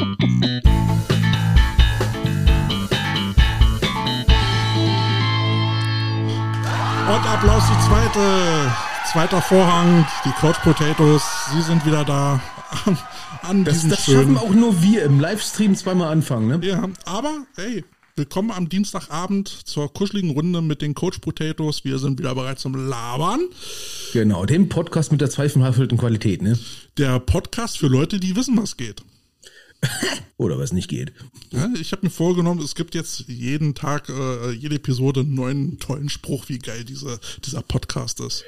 [0.00, 0.06] Und
[7.26, 8.70] Applaus die zweite,
[9.10, 12.40] zweiter Vorhang, die Couch Potatoes, sie sind wieder da
[13.42, 16.60] an das, Das schaffen auch nur wir im Livestream zweimal anfangen, ne?
[16.64, 17.84] Ja, aber hey,
[18.14, 21.84] willkommen am Dienstagabend zur kuscheligen Runde mit den Coach Potatoes.
[21.84, 23.40] Wir sind wieder bereit zum Labern.
[24.12, 26.56] Genau, dem Podcast mit der zweifelhaften Qualität, ne?
[26.98, 29.02] Der Podcast für Leute, die wissen, was geht.
[30.36, 31.12] Oder was nicht geht.
[31.50, 35.78] Ja, ich habe mir vorgenommen, es gibt jetzt jeden Tag, äh, jede Episode einen neuen
[35.78, 38.44] tollen Spruch, wie geil diese, dieser Podcast ist.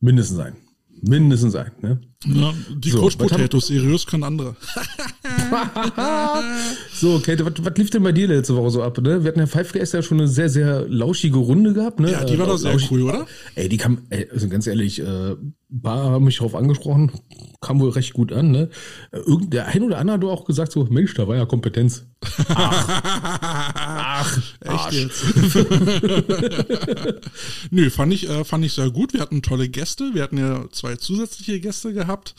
[0.00, 0.56] Mindestens ein.
[1.02, 2.00] Mindestens ein, ne?
[2.26, 4.54] Ja, die so, Coach Potatoes, seriös können andere.
[6.92, 8.98] so, Kate, was, lief denn bei dir letzte Woche so ab?
[8.98, 9.24] Ne?
[9.24, 11.98] Wir hatten ja Five Guys ja schon eine sehr, sehr lauschige Runde gehabt.
[11.98, 12.12] Ne?
[12.12, 13.26] Ja, die war doch sehr cool, oder?
[13.54, 15.34] Ey, die kam, ey, also ganz ehrlich, äh,
[15.82, 17.12] paar haben mich darauf angesprochen,
[17.60, 18.50] kam wohl recht gut an.
[18.50, 18.70] Ne?
[19.12, 22.06] Irgend, der ein oder andere hat auch gesagt so, Mensch, da war ja Kompetenz.
[22.48, 25.24] Ach, ach echt jetzt?
[27.70, 29.12] Nö, fand ich, äh, fand ich sehr gut.
[29.12, 30.10] Wir hatten tolle Gäste.
[30.14, 32.34] Wir hatten ja zwei zusätzliche Gäste gehabt gehabt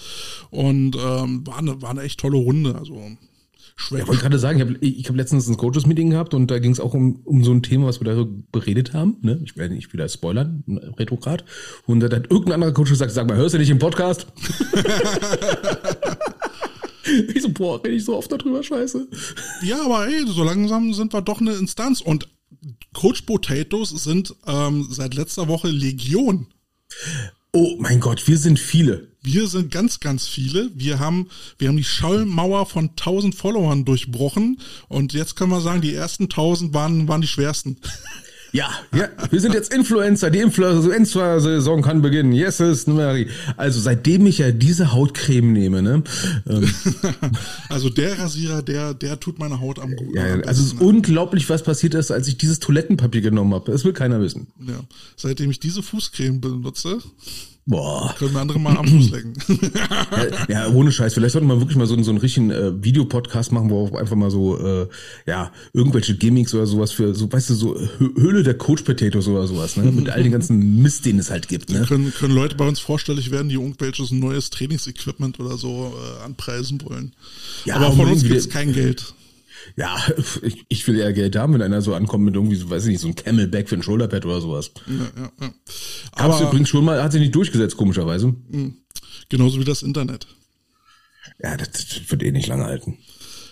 [0.50, 2.76] und ähm, war, eine, war eine echt tolle Runde.
[2.76, 3.18] Also
[3.76, 4.02] schwer.
[4.02, 6.72] Ich wollte gerade sagen, ich habe ich hab letztens ein Coaches-Meeting gehabt und da ging
[6.72, 9.18] es auch um, um so ein Thema, was wir da beredet haben.
[9.22, 9.42] Ne?
[9.44, 10.64] Ich werde nicht wieder spoilern,
[10.98, 11.44] Retrograd.
[11.86, 14.28] Und da hat irgendein anderer Coach gesagt, sag mal, hörst du nicht im Podcast?
[17.34, 19.08] ich so, boah, rede ich so oft darüber, scheiße.
[19.64, 22.02] Ja, aber ey, so langsam sind wir doch eine Instanz.
[22.02, 22.28] Und
[22.94, 26.48] Coach Potatoes sind ähm, seit letzter Woche Legion.
[27.54, 29.11] Oh mein Gott, wir sind viele.
[29.24, 30.72] Wir sind ganz, ganz viele.
[30.74, 31.28] Wir haben,
[31.60, 34.58] wir haben die Schallmauer von 1000 Followern durchbrochen.
[34.88, 37.78] Und jetzt können wir sagen, die ersten 1000 waren, waren die schwersten.
[38.54, 40.30] Ja, ja, wir sind jetzt Influencer.
[40.30, 42.34] Die Influencer-Saison kann beginnen.
[42.34, 43.30] Yes, is Mary.
[43.56, 46.04] Also seitdem ich ja diese Hautcreme nehme, ne?
[46.50, 46.70] Ähm,
[47.70, 50.18] also der Rasierer, der, der tut meine Haut am guten.
[50.18, 50.86] Ja, also es ist ne?
[50.86, 53.72] unglaublich, was passiert ist, als ich dieses Toilettenpapier genommen habe.
[53.72, 54.48] Das will keiner wissen.
[54.60, 54.82] Ja,
[55.16, 57.00] seitdem ich diese Fußcreme benutze,
[57.68, 58.16] Boah.
[58.18, 59.34] Können wir andere mal am Fuß lecken.
[60.48, 61.14] ja, ja, ohne Scheiß.
[61.14, 64.32] Vielleicht sollten wir wirklich mal so, so einen richtigen äh, Videopodcast machen, wo einfach mal
[64.32, 64.88] so, äh,
[65.28, 69.46] ja, irgendwelche Gimmicks oder sowas für, so, weißt du, so Höhle der Coach Potatoes oder
[69.46, 69.92] sowas, ne?
[69.92, 71.86] Mit all den ganzen Mist, den es halt gibt, ne?
[71.88, 76.82] Können, können Leute bei uns vorstellig werden, die irgendwelches neues Trainingsequipment oder so äh, anpreisen
[76.84, 77.14] wollen.
[77.66, 79.14] Ja, Aber von uns gibt's kein Geld.
[79.76, 79.98] Ja,
[80.42, 82.92] ich, ich will eher Geld haben, wenn einer so ankommt mit irgendwie, so, weiß ich
[82.92, 84.72] nicht, so ein Camelback für ein Shoulderpad oder sowas.
[84.88, 85.54] Ja, ja, ja.
[86.14, 88.36] Aber Gab's übrigens schon mal, hat sich nicht durchgesetzt, komischerweise.
[88.52, 88.78] Hm.
[89.30, 90.28] Genauso wie das Internet.
[91.42, 92.98] Ja, das, das wird eh nicht lange halten.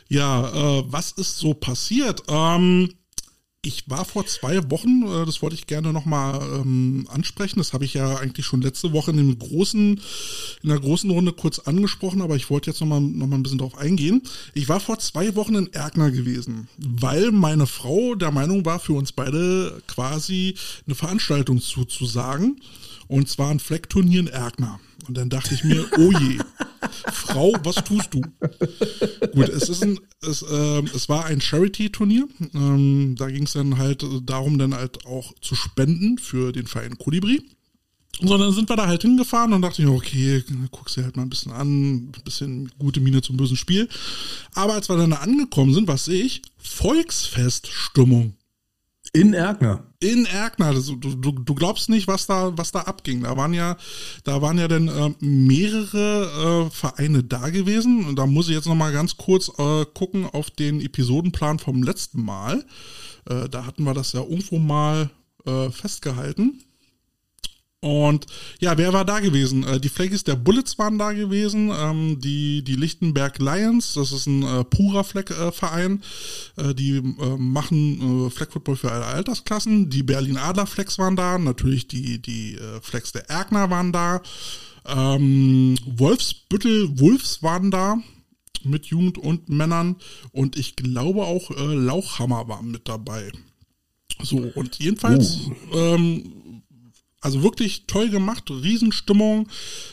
[0.07, 2.23] Ja, äh, was ist so passiert?
[2.27, 2.93] Ähm,
[3.61, 7.59] ich war vor zwei Wochen, äh, das wollte ich gerne nochmal ähm, ansprechen.
[7.59, 9.99] Das habe ich ja eigentlich schon letzte Woche in dem großen,
[10.63, 13.57] in der großen Runde kurz angesprochen, aber ich wollte jetzt nochmal noch mal ein bisschen
[13.57, 14.21] drauf eingehen.
[14.53, 18.93] Ich war vor zwei Wochen in Erkner gewesen, weil meine Frau der Meinung war, für
[18.93, 20.55] uns beide quasi
[20.85, 22.61] eine Veranstaltung zuzusagen.
[23.07, 24.79] Und zwar ein Fleckturnier in Erkner.
[25.07, 26.39] Und dann dachte ich mir, oh je,
[27.11, 28.21] Frau, was tust du?
[29.33, 32.27] Gut, es ist ein, es, äh, es war ein Charity-Turnier.
[32.53, 36.97] Ähm, da ging es dann halt darum, dann halt auch zu spenden für den Verein
[36.97, 37.41] Kolibri.
[38.21, 41.23] So, dann sind wir da halt hingefahren und dachte ich, okay, guck's dir halt mal
[41.23, 43.87] ein bisschen an, ein bisschen gute Miene zum bösen Spiel.
[44.55, 46.41] Aber als wir dann angekommen sind, was sehe ich?
[46.57, 48.33] Volksfeststimmung.
[49.11, 49.83] In Erkner.
[49.99, 50.73] In Erkner.
[50.73, 53.23] Du, du, du glaubst nicht, was da, was da abging.
[53.23, 53.75] Da waren ja,
[54.23, 58.05] da waren ja dann äh, mehrere äh, Vereine da gewesen.
[58.05, 62.23] Und da muss ich jetzt nochmal ganz kurz äh, gucken auf den Episodenplan vom letzten
[62.23, 62.65] Mal.
[63.27, 65.09] Äh, da hatten wir das ja irgendwo mal
[65.45, 66.61] äh, festgehalten.
[67.81, 68.25] Und
[68.59, 69.63] ja, wer war da gewesen?
[69.63, 74.27] Äh, die Flaggies der Bullets waren da gewesen, ähm, die, die Lichtenberg Lions, das ist
[74.27, 76.03] ein äh, purer Fleck-Verein,
[76.57, 79.89] äh, die äh, machen äh, Fleck-Football für alle Altersklassen.
[79.89, 84.21] Die Berlin Adler Flecks waren da, natürlich die, die äh, Flecks der Erkner waren da.
[84.85, 87.97] Ähm, Wolfsbüttel Wolfs waren da
[88.65, 89.95] mit Jugend und Männern
[90.33, 93.31] und ich glaube auch äh, Lauchhammer war mit dabei.
[94.21, 95.77] So, und jedenfalls uh.
[95.77, 96.38] ähm,
[97.21, 99.49] also wirklich toll gemacht, Riesenstimmung,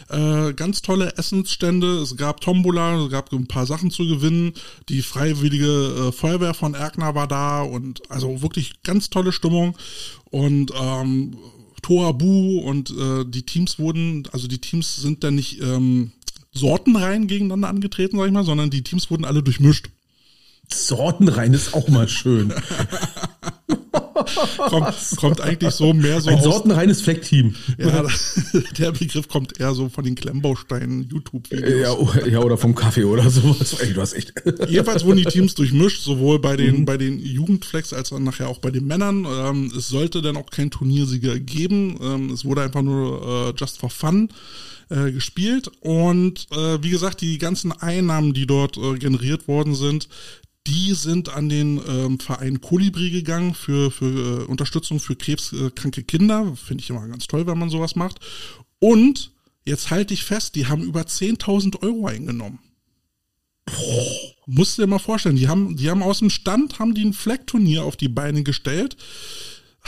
[0.08, 1.98] äh, ganz tolle Essensstände.
[1.98, 4.52] Es gab Tombola, es gab ein paar Sachen zu gewinnen.
[4.88, 5.66] Die freiwillige
[6.08, 9.76] äh, Feuerwehr von Erkner war da und also wirklich ganz tolle Stimmung.
[10.30, 11.36] Und ähm,
[11.82, 16.12] Toabu und äh, die Teams wurden, also die Teams sind dann nicht ähm,
[16.52, 19.90] sortenrein gegeneinander angetreten, sag ich mal, sondern die Teams wurden alle durchmischt.
[20.68, 22.52] Sortenrein ist auch mal schön.
[24.56, 26.44] kommt, kommt eigentlich so mehr so Ein aus.
[26.44, 27.54] sortenreines Fleckteam.
[27.78, 28.06] Ja,
[28.78, 31.80] der Begriff kommt eher so von den Klemmbausteinen YouTube-Videos.
[31.80, 33.74] Ja, o- ja, oder vom Kaffee oder sowas.
[33.80, 34.32] Ey, du hast echt.
[34.68, 38.58] Jedenfalls wurden die Teams durchmischt, sowohl bei den, bei den Jugendflex als auch nachher auch
[38.58, 39.26] bei den Männern.
[39.28, 41.98] Ähm, es sollte dann auch kein Turniersieger geben.
[42.02, 44.28] Ähm, es wurde einfach nur äh, just for fun
[44.88, 45.70] äh, gespielt.
[45.80, 50.08] Und äh, wie gesagt, die ganzen Einnahmen, die dort äh, generiert worden sind,
[50.66, 56.54] die sind an den ähm, Verein Kolibri gegangen für, für äh, Unterstützung für krebskranke Kinder.
[56.56, 58.20] Finde ich immer ganz toll, wenn man sowas macht.
[58.78, 59.32] Und
[59.64, 62.58] jetzt halte ich fest, die haben über 10.000 Euro eingenommen.
[64.46, 67.12] Musst du dir mal vorstellen, die haben, die haben aus dem Stand, haben die ein
[67.12, 68.96] Fleckturnier auf die Beine gestellt.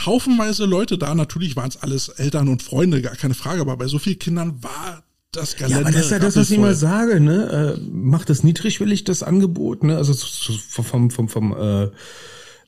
[0.05, 3.87] Haufenweise Leute da, natürlich waren es alles Eltern und Freunde, gar keine Frage, aber bei
[3.87, 6.73] so vielen Kindern war das Ja, Gelände aber das ist ja das, was ich immer
[6.73, 7.77] sage, ne?
[7.77, 9.97] Äh, macht das niedrigwillig, das Angebot, ne?
[9.97, 11.83] Also so- so vom, vom, vom, äh,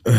[0.03, 0.13] äh,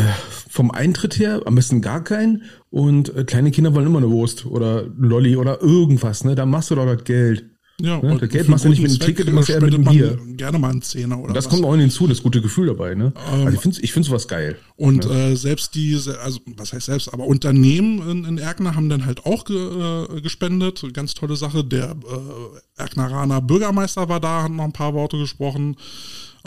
[0.49, 2.43] vom Eintritt her am besten gar keinen.
[2.69, 6.35] Und äh, kleine Kinder wollen immer eine Wurst oder Lolli oder irgendwas, ne?
[6.35, 7.45] Da machst du doch das Geld.
[7.81, 8.11] Ja, Ne?
[8.13, 9.83] und Das Geld machst du nicht mit dem Zweck Ticket, machst du eher mit dem
[9.83, 10.17] Bier.
[10.37, 11.51] Gerne mal einen Zehner oder Das was.
[11.51, 13.13] kommt auch hinzu, das gute Gefühl dabei, ne?
[13.31, 14.57] Ähm, also ich finde ich find sowas geil.
[14.75, 19.05] Und äh, selbst diese, also was heißt selbst, aber Unternehmen in, in Erkner haben dann
[19.05, 20.85] halt auch ge, äh, gespendet.
[20.93, 21.63] Ganz tolle Sache.
[21.63, 25.75] Der äh, Erkneraner Bürgermeister war da, hat noch ein paar Worte gesprochen.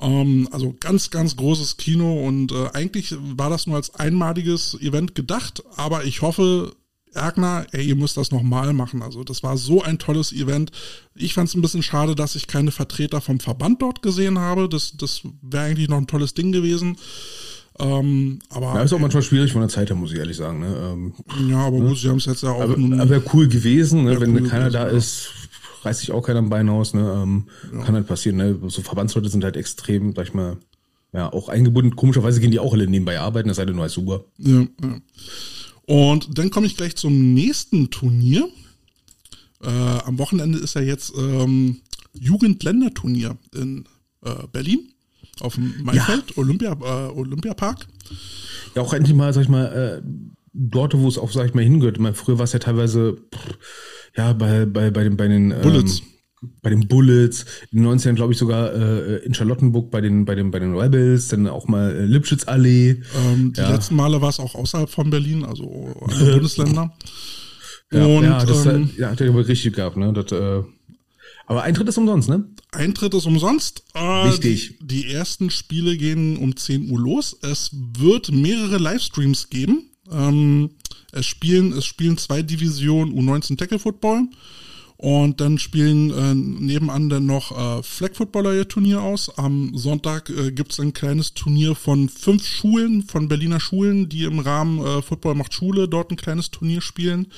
[0.00, 5.14] Ähm, also ganz, ganz großes Kino und äh, eigentlich war das nur als einmaliges Event
[5.14, 6.73] gedacht, aber ich hoffe,
[7.16, 9.02] Erkner, ey, ihr müsst das nochmal machen.
[9.02, 10.70] Also das war so ein tolles Event.
[11.14, 14.68] Ich fand es ein bisschen schade, dass ich keine Vertreter vom Verband dort gesehen habe.
[14.68, 16.96] Das, das wäre eigentlich noch ein tolles Ding gewesen.
[17.78, 20.60] Ähm, aber Ja, ist auch manchmal schwierig von der Zeit her, muss ich ehrlich sagen.
[20.60, 20.66] Ne?
[20.66, 21.12] Ähm,
[21.50, 24.18] ja, aber gut, sie haben es jetzt ja auch aber aber wäre cool gewesen, ne?
[24.18, 24.96] Wenn cool keiner gewesen, da ja.
[24.96, 25.28] ist,
[25.82, 26.94] reißt sich auch keiner am Bein aus.
[26.94, 27.00] Ne?
[27.22, 27.46] Ähm,
[27.84, 28.36] Kann halt passieren.
[28.36, 28.58] Ne?
[28.68, 30.56] So Verbandsleute sind halt extrem, sag ich mal,
[31.12, 31.96] ja, auch eingebunden.
[31.96, 34.24] Komischerweise gehen die auch alle nebenbei arbeiten, das sei denn nur als super.
[34.38, 35.00] Ja, ja.
[35.87, 38.49] Und dann komme ich gleich zum nächsten Turnier.
[39.62, 41.81] Äh, am Wochenende ist ja jetzt ähm,
[42.12, 43.85] Jugendländerturnier in
[44.23, 44.93] äh, Berlin
[45.41, 47.87] auf dem Maifeld, Olympia, äh, Olympiapark.
[48.75, 50.03] Ja, auch endlich mal, sag ich mal, äh,
[50.53, 51.97] dort, wo es auch, sag ich mal, hingehört.
[51.97, 53.59] Ich meine, früher war es ja teilweise, pff,
[54.17, 56.03] ja, bei, bei, bei den, bei den ähm, Bullets.
[56.62, 60.35] Bei den Bullets, in den 90ern, glaube ich, sogar äh, in Charlottenburg bei den, bei
[60.35, 63.03] den, bei den Rebels, dann auch mal äh, Lipschitzallee.
[63.17, 63.71] Ähm, die Ja.
[63.73, 66.93] letzten Male war es auch außerhalb von Berlin, also andere Bundesländer.
[67.93, 70.12] Ja, Und ja, das ähm, äh, ja, hat er aber richtig gehabt, ne?
[70.12, 70.62] Das, äh,
[71.47, 72.44] aber Eintritt ist umsonst, ne?
[72.73, 73.85] Eintritt ist umsonst.
[73.94, 74.79] Äh, Wichtig.
[74.83, 77.37] Die, die ersten Spiele gehen um 10 Uhr los.
[77.43, 79.91] Es wird mehrere Livestreams geben.
[80.11, 80.71] Ähm,
[81.12, 84.27] es spielen, es spielen zwei Divisionen U19 Tackle Football.
[84.98, 89.31] Und dann spielen äh, nebenan dann noch äh, Flag Footballer ihr Turnier aus.
[89.37, 94.25] Am Sonntag äh, gibt es ein kleines Turnier von fünf Schulen, von Berliner Schulen, die
[94.25, 97.31] im Rahmen äh, Football macht Schule dort ein kleines Turnier spielen.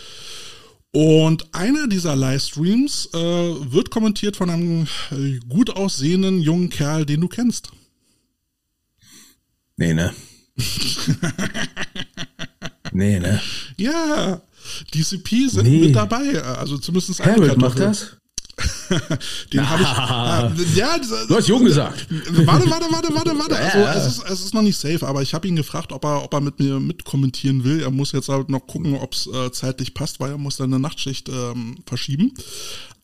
[0.93, 7.21] Und einer dieser Livestreams äh, wird kommentiert von einem äh, gut aussehenden jungen Kerl, den
[7.21, 7.71] du kennst.
[9.77, 10.15] Nee, ne?
[12.93, 13.41] nee, ne?
[13.77, 14.41] Ja,
[14.95, 15.87] DCP sind Nee.
[15.87, 16.43] mit dabei.
[16.43, 18.17] Also zumindest eine Harold macht das?
[19.53, 19.89] Den habe ich.
[20.77, 22.09] Ja, ja, Du hast jung gesagt.
[22.11, 23.57] Warte, warte, warte, warte, warte.
[23.57, 26.25] Also es ist, es ist noch nicht safe, aber ich habe ihn gefragt, ob er,
[26.25, 27.81] ob er mit mir mitkommentieren will.
[27.83, 30.73] Er muss jetzt halt noch gucken, ob es äh, zeitlich passt, weil er muss dann
[30.73, 32.33] eine Nachtschicht ähm, verschieben.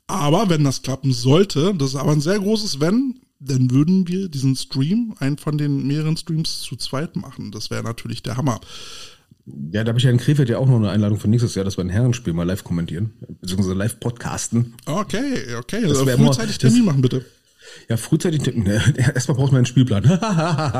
[0.06, 4.28] Aber wenn das klappen sollte, das ist aber ein sehr großes Wenn, dann würden wir
[4.28, 7.52] diesen Stream, einen von den mehreren Streams zu zweit machen.
[7.52, 8.60] Das wäre natürlich der Hammer.
[9.46, 11.64] Ja, da habe ich ja in Krefeld ja auch noch eine Einladung für nächstes Jahr,
[11.66, 14.74] dass wir ein Herrenspiel mal live kommentieren, beziehungsweise live podcasten.
[14.86, 15.82] Okay, okay.
[15.82, 17.24] Das Also frühzeitig das- Termin machen, bitte.
[17.88, 18.62] Ja, frühzeitig tippen.
[18.62, 18.80] Ne?
[19.14, 20.02] Erstmal braucht man einen Spielplan.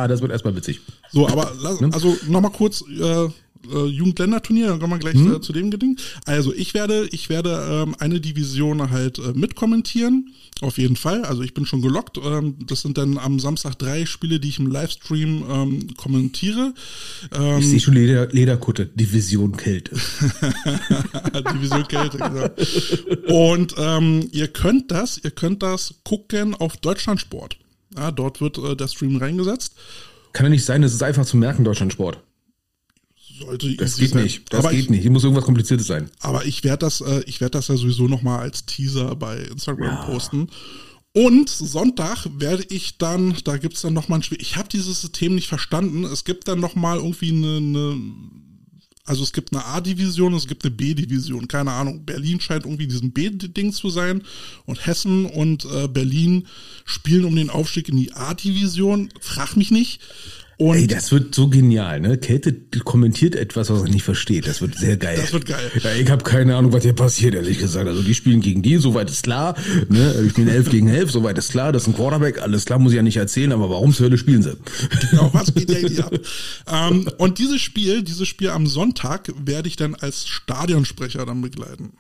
[0.09, 0.81] das wird erstmal witzig.
[1.11, 1.91] So, aber Ne?
[1.93, 3.29] also nochmal kurz äh,
[3.73, 5.35] äh, Jugendländerturnier, dann kommen wir gleich Mhm.
[5.37, 5.99] äh, zu dem Geding.
[6.27, 10.31] Also ich werde, ich werde ähm, eine Division halt äh, mitkommentieren,
[10.61, 11.25] auf jeden Fall.
[11.25, 12.19] Also ich bin schon gelockt.
[12.25, 16.75] Ähm, das sind dann am Samstag drei Spiele, die ich im Livestream ähm, kommentiere.
[17.37, 19.95] Ähm, Ich sehe schon Leder, Lederkutte, Division Kälte.
[21.55, 23.53] Division Kälte, genau.
[23.53, 27.57] Und ähm, ihr könnt das, ihr könnt das gucken auf Deutschlandsport.
[27.97, 29.75] Ja, dort wird äh, der Stream reingesetzt.
[30.33, 32.19] Kann ja nicht sein, das ist einfach zu merken, Deutschlandsport.
[33.39, 34.23] Sollte Das geht sein.
[34.23, 34.53] nicht.
[34.53, 35.03] Das aber geht ich, nicht.
[35.03, 36.11] Hier muss irgendwas Kompliziertes sein.
[36.21, 39.39] Aber ich werde das, äh, ich werde das ja sowieso noch mal als Teaser bei
[39.39, 40.49] Instagram posten.
[41.13, 44.41] Und Sonntag werde ich dann, da gibt's dann noch mal ein Spiel.
[44.41, 46.05] Ich habe dieses System nicht verstanden.
[46.05, 48.01] Es gibt dann noch mal irgendwie eine, eine
[49.07, 52.05] also es gibt eine A-Division, es gibt eine B-Division, keine Ahnung.
[52.07, 54.23] Berlin scheint irgendwie diesem B-Ding zu sein
[54.65, 56.47] und Hessen und äh, Berlin
[56.85, 59.11] spielen um den Aufstieg in die A-Division.
[59.21, 60.01] Frag mich nicht.
[60.57, 62.17] Und Ey, das wird so genial, ne?
[62.17, 62.53] Kälte
[62.85, 64.47] kommentiert etwas, was er nicht versteht.
[64.47, 65.17] Das wird sehr geil.
[65.21, 65.71] Das wird geil.
[65.83, 67.89] Ja, ich habe keine Ahnung, was hier passiert, ehrlich gesagt.
[67.89, 69.57] Also die spielen gegen die, soweit ist klar.
[69.89, 70.23] Ne?
[70.27, 71.73] Ich bin elf gegen elf, soweit ist klar.
[71.73, 74.19] Das ist ein Quarterback, alles klar, muss ich ja nicht erzählen, aber warum zur Hölle
[74.19, 74.57] spielen sie?
[75.11, 76.15] Genau, was geht da hier ab?
[76.73, 81.93] ähm, und dieses Spiel, dieses Spiel am Sonntag werde ich dann als Stadionsprecher dann begleiten.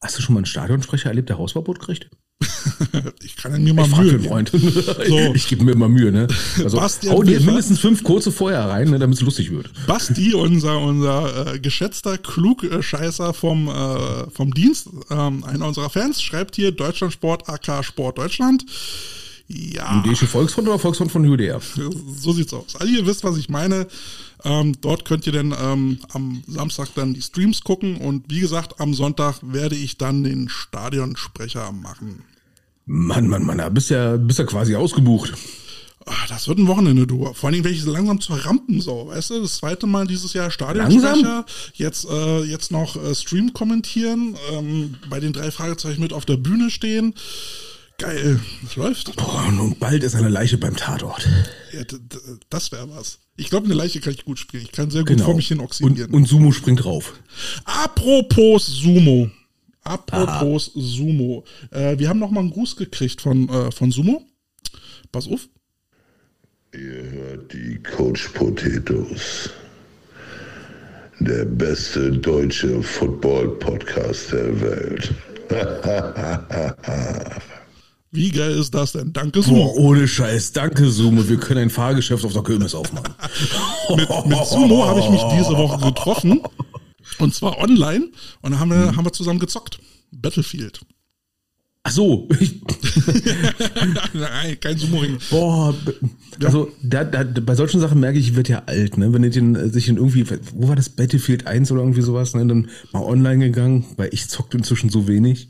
[0.00, 2.10] Hast du schon mal einen Stadionsprecher erlebt, der Hausverbot kriegt?
[3.22, 4.50] ich kann ja mir mal ich Mühe Freund.
[4.50, 5.34] So.
[5.34, 6.28] Ich gebe mir immer Mühe, ne?
[6.62, 9.70] Also Bastian hau dir mindestens fünf kurze vorher rein, ne, damit es lustig wird.
[9.86, 16.56] Basti, unser, unser äh, geschätzter Klugscheißer vom, äh, vom Dienst, ähm, einer unserer Fans, schreibt
[16.56, 18.64] hier Deutschlandsport AK Sport Deutschland.
[19.48, 20.02] Ja.
[20.02, 21.60] Jüdische Volksfront oder Volksfront von Judäa?
[22.16, 22.76] So sieht's aus.
[22.76, 23.86] Also ihr wisst, was ich meine.
[24.44, 28.80] Ähm, dort könnt ihr dann ähm, am Samstag dann die Streams gucken und wie gesagt,
[28.80, 32.24] am Sonntag werde ich dann den Stadionsprecher machen.
[32.86, 35.32] Mann, Mann, Mann, da bist ja, bist ja quasi ausgebucht.
[36.06, 37.32] Ach, das wird ein Wochenende, du.
[37.32, 39.42] Vor allen Dingen werde ich langsam zur Rampensau, weißt du?
[39.42, 41.44] Das zweite Mal dieses Jahr Stadionsprecher.
[41.74, 46.38] Jetzt, äh, jetzt noch äh, Stream kommentieren, ähm, bei den drei Fragezeichen mit auf der
[46.38, 47.14] Bühne stehen.
[47.98, 49.14] Geil, das läuft.
[49.16, 51.28] Boah, und bald ist eine Leiche beim Tatort.
[51.72, 51.82] Ja,
[52.50, 53.18] das wäre was.
[53.36, 54.64] Ich glaube, eine Leiche kann ich gut spielen.
[54.64, 55.26] Ich kann sehr gut genau.
[55.26, 56.10] vor mich hin oxidieren.
[56.10, 57.12] Und, und Sumo springt rauf.
[57.64, 59.30] Apropos Sumo.
[59.84, 60.80] Apropos Aha.
[60.80, 61.44] Sumo.
[61.70, 64.22] Äh, wir haben noch mal einen Gruß gekriegt von, äh, von Sumo.
[65.10, 65.48] Pass auf.
[66.74, 69.50] Ihr hört die Coach Potatoes.
[71.20, 75.14] Der beste deutsche Football-Podcast der Welt.
[78.10, 79.12] Wie geil ist das denn?
[79.12, 79.72] Danke, Sumo.
[79.72, 80.52] Boah, ohne Scheiß.
[80.52, 81.28] Danke, Sumo.
[81.28, 83.14] Wir können ein Fahrgeschäft auf der Kirmes aufmachen.
[83.96, 86.40] mit, mit Sumo habe ich mich diese Woche getroffen.
[87.18, 88.10] Und zwar online.
[88.40, 88.96] Und da haben wir, hm.
[88.96, 89.78] haben wir zusammen gezockt.
[90.10, 90.80] Battlefield.
[91.84, 92.28] Ach so.
[94.12, 95.18] Nein, kein Sumo-Ring.
[95.30, 95.74] Boah,
[96.44, 99.12] also da, da, bei solchen Sachen merke ich, ich werde ja alt, ne?
[99.12, 102.46] Wenn ich den, sich in irgendwie, wo war das, Battlefield 1 oder irgendwie sowas, ne?
[102.46, 105.48] Dann mal online gegangen, weil ich zockt inzwischen so wenig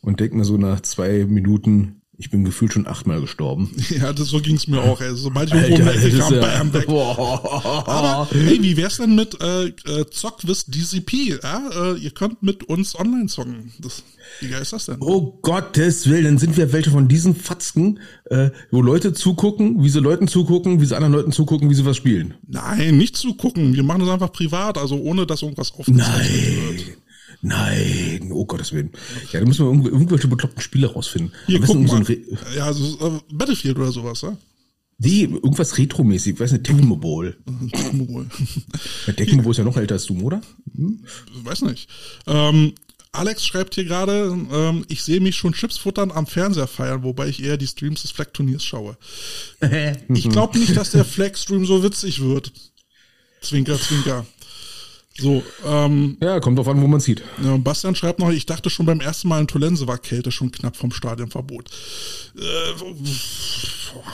[0.00, 3.70] und denke mir so nach zwei Minuten, ich bin gefühlt schon achtmal gestorben.
[3.94, 5.00] Ja, das, so ging's mir auch.
[5.12, 6.86] Sobald ich irgendwo Alter, kam, ja, bam, weg.
[6.86, 7.84] Boah.
[7.86, 11.38] Aber hey, wie wär's denn mit äh, äh, Zockwiss DCP?
[11.42, 11.92] Ja?
[11.92, 13.72] Äh, ihr könnt mit uns online zocken.
[13.78, 14.02] Das,
[14.40, 14.96] wie geil ist das denn?
[15.00, 19.88] Oh Gottes Willen, dann sind wir welche von diesen Fatzken, äh, wo Leute zugucken, wie
[19.88, 22.34] sie Leuten zugucken, wie sie anderen Leuten zugucken, wie sie was spielen.
[22.48, 23.74] Nein, nicht zugucken.
[23.74, 26.96] Wir machen das einfach privat, also ohne dass irgendwas aufgezeichnet wird.
[27.42, 28.90] Nein, oh Gottes Willen.
[29.32, 31.32] Ja, da müssen wir irgendwelche bekloppten Spiele rausfinden.
[31.46, 32.04] Hier, guck mal.
[32.04, 32.12] So
[32.56, 34.36] ja, so, äh, Battlefield oder sowas, ja?
[34.98, 37.36] Nee, irgendwas Retro-mäßig, weiß nicht, Tecmo Bowl.
[37.72, 38.26] Tecmo Bowl.
[39.06, 40.40] ja, Tecmo Bowl ist ja noch älter als du, oder?
[40.76, 41.04] Hm?
[41.42, 41.88] Weiß nicht.
[42.26, 42.74] Ähm,
[43.14, 47.28] Alex schreibt hier gerade, ähm, ich sehe mich schon Chips futtern am Fernseher feiern, wobei
[47.28, 48.96] ich eher die Streams des Flag-Turniers schaue.
[50.08, 52.52] ich glaube nicht, dass der Flag-Stream so witzig wird.
[53.40, 54.26] Zwinker, zwinker.
[55.16, 57.22] So, ähm, ja, kommt drauf an, wo man sieht.
[57.42, 60.50] Ja, Bastian schreibt noch, ich dachte schon beim ersten Mal in Tolense war Kälte schon
[60.50, 61.70] knapp vom Stadionverbot.
[62.36, 62.40] Äh,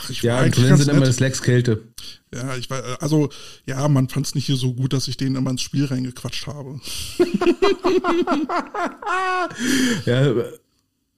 [0.09, 1.87] ich ja, in Tolense sind immer das Lex Kälte.
[2.31, 3.29] Ja, ich war, also,
[3.65, 6.45] ja, man fand es nicht hier so gut, dass ich denen immer ins Spiel reingequatscht
[6.45, 6.79] habe.
[10.05, 10.33] ja,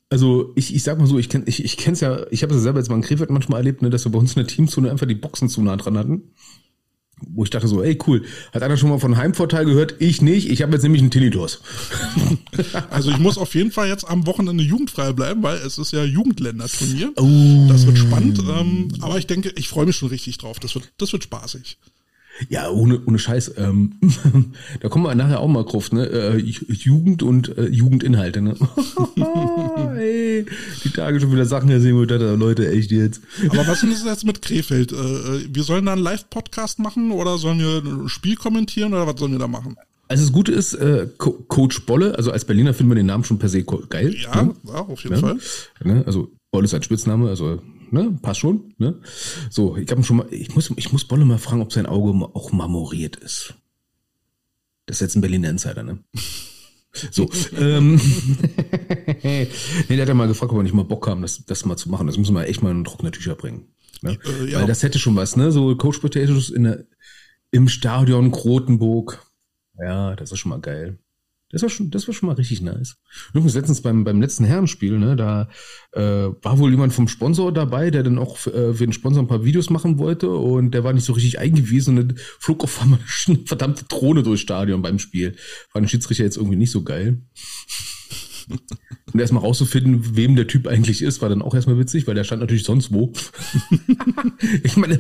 [0.10, 2.60] also ich, ich sag mal so, ich kenn, ich, ich kenn's ja, ich habe es
[2.60, 4.48] ja selber jetzt mal in Krefeld manchmal erlebt, ne, dass wir bei uns in der
[4.48, 6.32] Teamzone einfach die Boxen zu nah dran hatten
[7.30, 9.96] wo ich dachte so, ey cool, hat einer schon mal von Heimvorteil gehört?
[10.00, 11.62] Ich nicht, ich habe jetzt nämlich einen Tinnitus.
[12.90, 16.04] Also ich muss auf jeden Fall jetzt am Wochenende jugendfrei bleiben, weil es ist ja
[16.04, 17.12] Jugendländerturnier.
[17.18, 17.66] Oh.
[17.68, 20.60] Das wird spannend, ähm, aber ich denke, ich freue mich schon richtig drauf.
[20.60, 21.78] Das wird, das wird spaßig.
[22.50, 23.54] Ja, ohne, ohne Scheiß.
[23.58, 23.94] Ähm,
[24.82, 26.06] da kommen wir nachher auch mal drauf, ne?
[26.06, 28.56] Äh, Jugend und äh, Jugendinhalte, ne?
[29.96, 30.46] hey,
[30.84, 33.22] die Tage schon wieder Sachen erzählen, wo ich dachte, Leute, echt jetzt.
[33.50, 34.92] Aber was ist jetzt mit Krefeld?
[34.92, 39.08] Äh, äh, wir sollen da einen Live-Podcast machen oder sollen wir ein Spiel kommentieren oder
[39.08, 39.76] was sollen wir da machen?
[40.08, 43.24] Also das Gute ist, äh, Co Coach Bolle, also als Berliner finden wir den Namen
[43.24, 44.14] schon per se geil.
[44.16, 44.54] Ja, ne?
[44.68, 45.22] ja auf jeden ja?
[45.22, 45.38] Fall.
[45.84, 46.04] Ne?
[46.06, 47.62] Also Bolle ist ein Spitzname, also
[47.94, 48.18] ne?
[48.22, 49.00] Passt schon, ne?
[49.50, 52.12] So, ich habe schon mal, ich muss, ich muss Bolle mal fragen, ob sein Auge
[52.34, 53.54] auch marmoriert ist.
[54.86, 56.00] Das ist jetzt ein Berliner Insider, ne?
[57.12, 57.96] So, ähm,
[59.24, 59.48] nee,
[59.90, 61.90] der hat ja mal gefragt, ob wir nicht mal Bock haben, das, das mal zu
[61.90, 62.06] machen.
[62.06, 63.68] Das müssen wir echt mal in trockene Tücher bringen.
[64.02, 64.18] Ne?
[64.26, 64.60] Äh, ja.
[64.60, 65.52] Weil das hätte schon was, ne?
[65.52, 66.86] So Coach Potatoes in der,
[67.52, 69.26] im Stadion Krotenburg.
[69.80, 71.00] Ja, das ist schon mal geil.
[71.54, 72.96] Das war schon, das war schon mal richtig nice.
[73.30, 75.50] Übrigens letztens beim, beim letzten Herrenspiel, ne, da
[75.92, 79.28] äh, war wohl jemand vom Sponsor dabei, der dann auch äh, für den Sponsor ein
[79.28, 83.00] paar Videos machen wollte und der war nicht so richtig eingewiesen und flog auf einmal
[83.28, 85.36] eine verdammte Drohne durchs Stadion beim Spiel.
[85.74, 87.22] War den Schiedsrichter jetzt irgendwie nicht so geil.
[89.14, 92.24] Und erstmal rauszufinden, wem der Typ eigentlich ist, war dann auch erstmal witzig, weil der
[92.24, 93.14] stand natürlich sonst wo.
[94.64, 95.00] ich meine,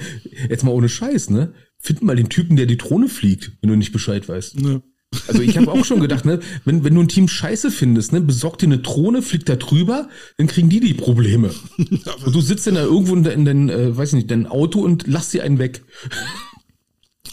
[0.49, 1.53] jetzt mal ohne Scheiß, ne?
[1.79, 4.61] Find mal den Typen, der die Drohne fliegt, wenn du nicht Bescheid weißt.
[4.61, 4.83] Ne.
[5.27, 8.21] Also ich habe auch schon gedacht, ne, wenn, wenn du ein Team scheiße findest, ne,
[8.21, 11.51] besorg dir eine Drohne, fliegt da drüber, dann kriegen die die Probleme.
[11.77, 14.81] Und du sitzt dann da irgendwo in, in dein, äh, weiß ich nicht, dein Auto
[14.81, 15.83] und lass sie einen weg.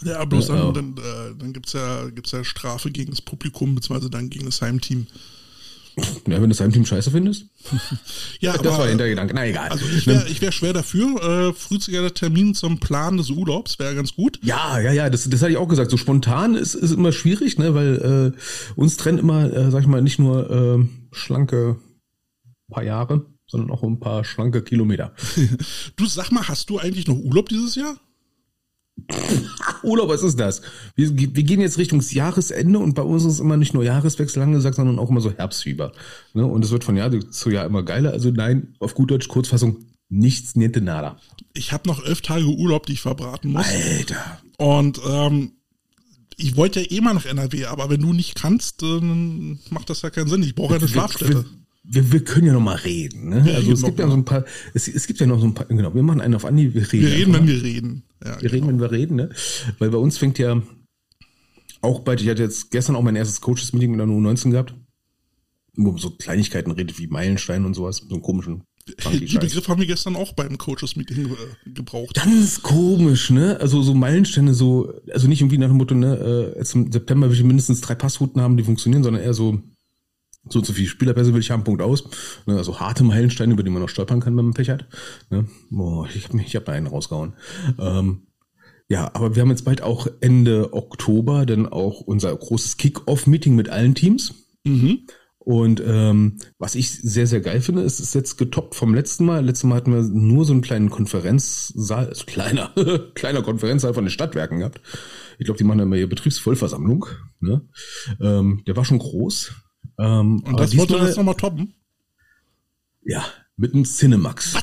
[0.03, 4.09] Ja, bloß dann, dann, äh, dann gibt's ja, gibt's ja Strafe gegen das Publikum, beziehungsweise
[4.09, 5.07] dann gegen das Heimteam.
[6.27, 7.45] Ja, wenn du Heimteam scheiße findest.
[8.39, 9.33] Ja, Das war der Hintergedanke.
[9.33, 9.69] Na egal.
[9.69, 11.49] Also ich wäre wär schwer dafür.
[11.49, 14.39] Äh, frühzeitiger Termin zum Plan des Urlaubs wäre ganz gut.
[14.43, 15.91] Ja, ja, ja, das, das hatte ich auch gesagt.
[15.91, 19.87] So spontan ist, ist immer schwierig, ne, weil äh, uns trennt immer, äh, sag ich
[19.87, 21.77] mal, nicht nur äh, schlanke
[22.71, 25.13] paar Jahre, sondern auch ein paar schlanke Kilometer.
[25.97, 27.95] Du sag mal, hast du eigentlich noch Urlaub dieses Jahr?
[29.83, 30.61] Urlaub, was ist das?
[30.95, 34.75] Wir, wir gehen jetzt Richtung Jahresende und bei uns ist immer nicht nur Jahreswechsel angesagt,
[34.75, 35.91] sondern auch immer so Herbstfieber.
[36.33, 36.45] Ne?
[36.45, 38.11] Und es wird von Jahr zu Jahr immer geiler.
[38.11, 39.77] Also nein, auf gut Deutsch, Kurzfassung,
[40.09, 41.17] nichts, niente nada.
[41.53, 43.65] Ich habe noch elf Tage Urlaub, die ich verbraten muss.
[43.65, 44.41] Alter.
[44.57, 45.53] Und ähm,
[46.37, 50.01] ich wollte ja eh mal nach NRW, aber wenn du nicht kannst, dann macht das
[50.01, 50.43] ja keinen Sinn.
[50.43, 51.45] Ich brauche ja eine Schlafstätte.
[51.83, 53.29] Wir, wir können ja noch mal reden.
[53.29, 53.43] Ne?
[53.43, 54.11] Wir also es noch gibt ja mal.
[54.11, 56.35] so ein paar, es, es gibt ja noch so ein paar, genau, wir machen einen
[56.35, 57.05] auf Andi, wir reden.
[57.07, 58.03] Wir reden, wenn wir reden.
[58.23, 59.29] Ja, Wir reden, wenn wir reden, ne?
[59.79, 60.61] Weil bei uns fängt ja
[61.81, 64.75] auch bald, ich hatte jetzt gestern auch mein erstes Coaches-Meeting mit der U19 gehabt,
[65.75, 69.39] wo man so Kleinigkeiten redet wie Meilenstein und sowas, so einen komischen Die Scheiß.
[69.39, 72.15] Begriffe haben wir gestern auch beim Coaches-Meeting äh, gebraucht.
[72.15, 73.57] Ganz komisch, ne?
[73.59, 77.27] Also so Meilensteine, so, also nicht irgendwie nach dem Motto, ne, äh, jetzt im September
[77.27, 79.63] will ich mindestens drei Passrouten haben, die funktionieren, sondern eher so,
[80.49, 82.03] so so viel Spielerpässe will ich haben, Punkt aus.
[82.45, 84.87] Ne, also harte Meilensteine, über die man noch stolpern kann, wenn man Pech hat.
[85.29, 85.45] Ne?
[85.69, 87.33] Boah, ich habe ich hab da einen rausgehauen.
[87.79, 88.27] Ähm,
[88.87, 93.69] ja, aber wir haben jetzt bald auch Ende Oktober dann auch unser großes Kick-Off-Meeting mit
[93.69, 94.33] allen Teams.
[94.65, 95.05] Mhm.
[95.43, 99.43] Und ähm, was ich sehr, sehr geil finde, ist, ist jetzt getoppt vom letzten Mal.
[99.43, 102.71] Letztes Mal hatten wir nur so einen kleinen Konferenzsaal, also kleiner,
[103.15, 104.81] kleiner Konferenzsaal von den Stadtwerken gehabt.
[105.39, 107.07] Ich glaube, die machen dann mal ihre Betriebsvollversammlung.
[107.39, 107.67] Ne?
[108.19, 109.53] Ähm, der war schon groß.
[110.01, 111.73] Ähm, Und das wollte das nochmal toppen.
[113.03, 113.23] Ja,
[113.55, 114.55] mit einem Cinemax.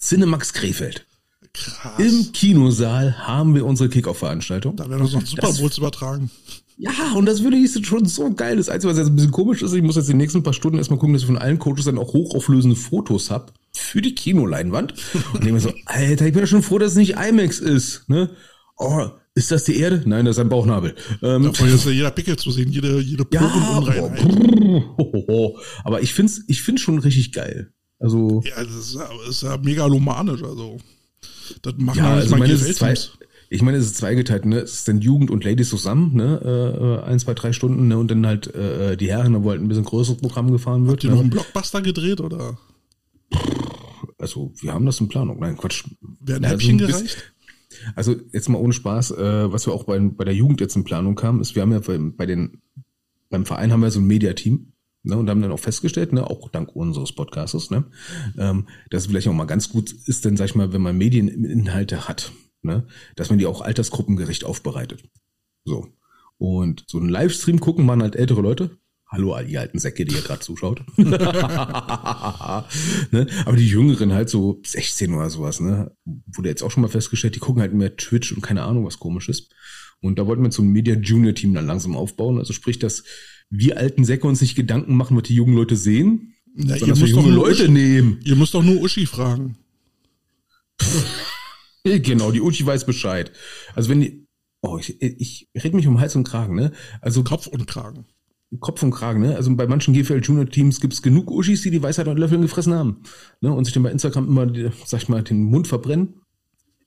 [0.00, 1.06] Cinemax Krefeld.
[1.52, 1.98] Krass.
[1.98, 4.76] Im Kinosaal haben wir unsere Kickoff-Veranstaltung.
[4.76, 6.30] da werden wir noch Super Bowls übertragen.
[6.76, 8.56] Ja, und das würde ich schon so geil.
[8.56, 10.78] Das Einzige, was jetzt ein bisschen komisch ist, ich muss jetzt die nächsten paar Stunden
[10.78, 14.94] erstmal gucken, dass ich von allen Coaches dann auch hochauflösende Fotos hab für die Kinoleinwand.
[15.34, 18.08] Und ich mir so, Alter, ich bin ja schon froh, dass es nicht IMAX ist.
[18.08, 18.30] Ne?
[18.78, 19.10] Oh,
[19.40, 20.02] ist das die Erde?
[20.06, 20.94] Nein, das ist ein Bauchnabel.
[21.22, 26.42] Ähm, Davon ist ja jeder Pickel zu sehen, jede, jede ja, brrr, aber ich find's,
[26.46, 27.72] ich find's schon richtig geil.
[27.98, 30.78] Also, Ja, das ist ja, das ist ja megalomanisch, also.
[31.62, 32.94] Das machen ja, also meine, es zwei,
[33.50, 34.58] ich meine, es ist zweigeteilt, ne?
[34.60, 36.40] Es ist dann Jugend und Ladies zusammen, ne?
[36.44, 37.98] Äh, äh, ein, zwei, drei Stunden, ne?
[37.98, 40.98] Und dann halt äh, die Herren, wo halt ein bisschen größeres Programm gefahren wird.
[40.98, 41.16] Habt ihr ne?
[41.16, 42.56] noch einen Blockbuster gedreht oder
[44.18, 45.40] Also, wir haben das in Planung.
[45.40, 45.84] Nein, Quatsch.
[46.20, 47.32] werden Häppchen so ein bisschen- gereicht?
[47.94, 50.84] Also, jetzt mal ohne Spaß, äh, was wir auch bei, bei der Jugend jetzt in
[50.84, 52.62] Planung haben, ist, wir haben ja bei, bei den,
[53.28, 56.48] beim Verein haben wir so ein Mediateam, ne, und haben dann auch festgestellt, ne, auch
[56.48, 57.84] dank unseres Podcastes, ne,
[58.38, 60.96] ähm, dass es vielleicht auch mal ganz gut ist, denn, sag ich mal, wenn man
[60.98, 65.04] Medieninhalte hat, ne, dass man die auch altersgruppengerecht aufbereitet.
[65.64, 65.88] So.
[66.38, 68.78] Und so einen Livestream gucken machen halt ältere Leute.
[69.12, 70.82] Hallo, all ihr alten Säcke, die ihr gerade zuschaut.
[70.96, 71.10] ne?
[73.44, 75.90] Aber die Jüngeren halt so 16 oder sowas, ne?
[76.04, 79.00] Wurde jetzt auch schon mal festgestellt, die gucken halt mehr Twitch und keine Ahnung, was
[79.00, 79.48] komisches.
[80.00, 82.38] Und da wollten wir so ein Media Junior Team dann langsam aufbauen.
[82.38, 83.02] Also sprich, dass
[83.50, 87.00] wir alten Säcke uns nicht Gedanken machen, was die jungen Leute sehen, Ja, sondern dass
[87.00, 88.20] wir junge nur Leute Uschi, nehmen.
[88.22, 89.56] ihr müsst doch nur Uschi fragen.
[91.82, 93.32] Genau, die Uchi weiß Bescheid.
[93.74, 94.26] Also wenn die,
[94.60, 96.72] oh, ich, ich rede mich um Hals und Kragen, ne?
[97.00, 98.04] Also Kopf und Kragen.
[98.58, 99.36] Kopf und Kragen, ne?
[99.36, 102.74] Also bei manchen GFL Junior Teams gibt's genug Uschis, die die Weisheit und Löffeln gefressen
[102.74, 103.02] haben,
[103.40, 103.52] ne?
[103.52, 106.14] Und sich dann bei Instagram immer, sag ich mal, den Mund verbrennen.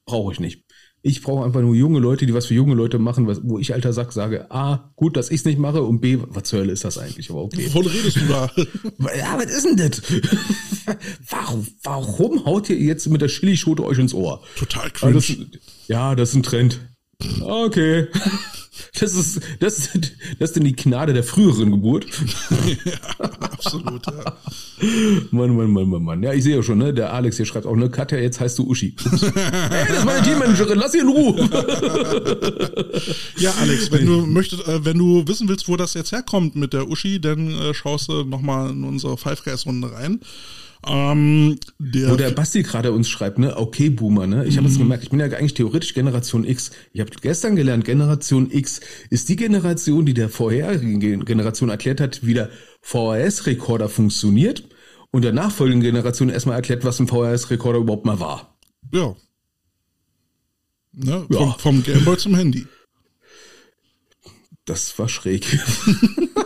[0.05, 0.65] Brauche ich nicht.
[1.05, 3.73] Ich brauche einfach nur junge Leute, die was für junge Leute machen, was, wo ich
[3.73, 6.85] alter Sack sage, A, gut, dass ich's nicht mache und B, was zur Hölle ist
[6.85, 7.67] das eigentlich, aber okay.
[7.67, 8.49] Wovon redest du da?
[9.17, 10.01] Ja, was ist denn das?
[11.29, 14.43] warum, warum haut ihr jetzt mit der Chilischote euch ins Ohr?
[14.55, 15.15] Total cringe.
[15.15, 15.33] das,
[15.87, 16.79] ja, das ist ein Trend.
[17.41, 18.07] Okay.
[18.99, 19.89] Das ist, das,
[20.39, 22.05] das ist denn die Gnade der früheren Geburt.
[23.39, 24.37] Absolut, ja.
[25.31, 26.23] Mann, Mann, Mann, Mann, Mann.
[26.23, 26.93] Ja, ich sehe ja schon, ne?
[26.93, 27.89] Der Alex hier schreibt auch, ne?
[27.89, 28.95] Katja, jetzt heißt du Uschi.
[29.33, 31.49] Hey, das ist meine Teammanagerin, lass sie in Ruhe.
[33.37, 36.73] Ja, Alex, wenn du möchtest, äh, wenn du wissen willst, wo das jetzt herkommt mit
[36.73, 40.19] der Uschi, dann äh, schaust du nochmal in unsere Five Guys Runde rein.
[40.85, 43.55] Ähm, der, Wo der Basti gerade uns schreibt, ne?
[43.55, 44.45] Okay, Boomer, ne?
[44.45, 46.71] Ich habe jetzt gemerkt, ich bin ja eigentlich theoretisch Generation X.
[46.91, 52.25] Ich habe gestern gelernt, Generation X ist die Generation, die der vorherigen Generation erklärt hat,
[52.25, 52.49] wieder
[52.81, 54.63] VHS-Rekorder funktioniert
[55.11, 58.57] und der nachfolgenden Generation erstmal erklärt, was ein VHS-Rekorder überhaupt mal war.
[58.91, 59.15] Ja.
[60.91, 61.25] Ne?
[61.29, 61.37] Ja.
[61.37, 62.67] Vom, vom Gameboy zum Handy.
[64.65, 65.45] Das war schräg.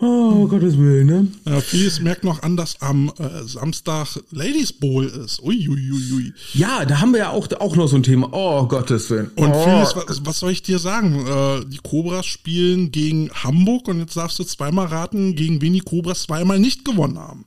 [0.00, 1.26] oh, Gottes Willen, ne?
[1.46, 5.42] Ja, Fies merkt noch an, dass am äh, Samstag Ladies Bowl ist.
[5.42, 6.32] Uiuiui.
[6.54, 8.28] Ja, da haben wir ja auch, auch noch so ein Thema.
[8.32, 9.30] Oh, Gottes Willen.
[9.36, 9.64] Und oh.
[9.64, 11.26] Fies, was, was soll ich dir sagen?
[11.26, 15.80] Äh, die Cobras spielen gegen Hamburg und jetzt darfst du zweimal raten, gegen wen die
[15.80, 17.46] Cobras zweimal nicht gewonnen haben.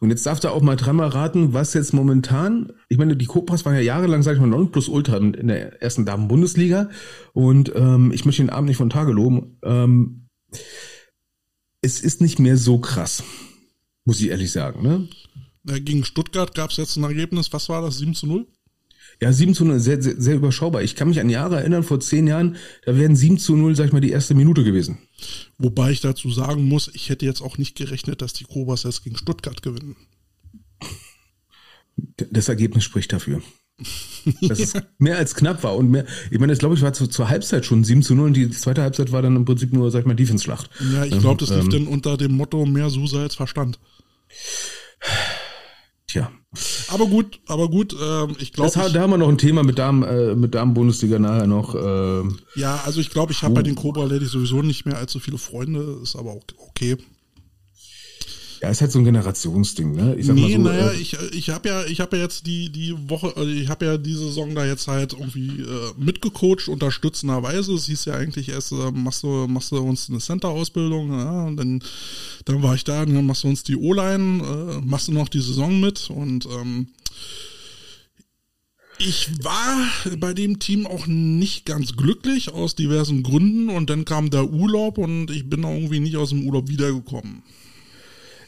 [0.00, 3.64] Und jetzt darf da auch mal dreimal raten, was jetzt momentan, ich meine, die Cobras
[3.64, 6.88] waren ja jahrelang, sag ich mal, Nonplusultra in in der ersten Damen-Bundesliga.
[7.32, 9.58] Und ähm, ich möchte den Abend nicht von Tage loben.
[9.62, 10.27] Ähm,
[11.80, 13.22] es ist nicht mehr so krass,
[14.04, 14.82] muss ich ehrlich sagen.
[14.82, 15.08] Ne?
[15.80, 18.46] Gegen Stuttgart gab es jetzt ein Ergebnis, was war das, 7 zu 0?
[19.20, 20.82] Ja, 7 zu 0, sehr, sehr, sehr überschaubar.
[20.82, 23.86] Ich kann mich an Jahre erinnern, vor zehn Jahren, da wären 7 zu 0, sag
[23.86, 24.98] ich mal, die erste Minute gewesen.
[25.58, 29.02] Wobei ich dazu sagen muss, ich hätte jetzt auch nicht gerechnet, dass die Cobras jetzt
[29.02, 29.96] gegen Stuttgart gewinnen.
[32.16, 33.42] Das Ergebnis spricht dafür.
[34.42, 35.76] Dass es mehr als knapp war.
[35.76, 38.26] Und mehr, ich meine, das glaube ich war zu, zur Halbzeit schon 7 zu 0
[38.26, 40.68] und die zweite Halbzeit war dann im Prinzip nur, sag ich mal, Defense-Schlacht.
[40.92, 43.78] Ja, ich glaube, das lief Ähm, dann unter dem Motto mehr Suse als Verstand.
[46.06, 46.30] Tja.
[46.88, 50.02] Aber gut, aber gut, ähm, ich glaube, da haben wir noch ein Thema mit Damen,
[50.02, 51.74] äh, mit Damen-Bundesliga nachher noch.
[51.74, 52.22] Äh,
[52.58, 55.36] ja, also ich glaube, ich habe bei den Cobra Ladies sowieso nicht mehr allzu viele
[55.36, 56.96] Freunde, ist aber auch okay.
[58.60, 60.16] Ja, ist halt so ein Generationsding, ne?
[60.16, 62.46] Ich sag Nee, mal so, naja, äh, ich, ich habe ja, ich habe ja jetzt
[62.46, 66.68] die, die Woche, äh, ich habe ja die Saison da jetzt halt irgendwie äh, mitgecoacht,
[66.68, 67.74] unterstützenderweise.
[67.74, 71.56] Es hieß ja eigentlich erst, äh, machst du, machst du uns eine Center-Ausbildung, ja, und
[71.56, 71.82] dann,
[72.46, 75.28] dann war ich da, und dann machst du uns die O-Line, äh, machst du noch
[75.28, 76.88] die Saison mit und ähm,
[78.98, 79.86] ich war
[80.18, 84.98] bei dem Team auch nicht ganz glücklich aus diversen Gründen und dann kam der Urlaub
[84.98, 87.44] und ich bin da irgendwie nicht aus dem Urlaub wiedergekommen.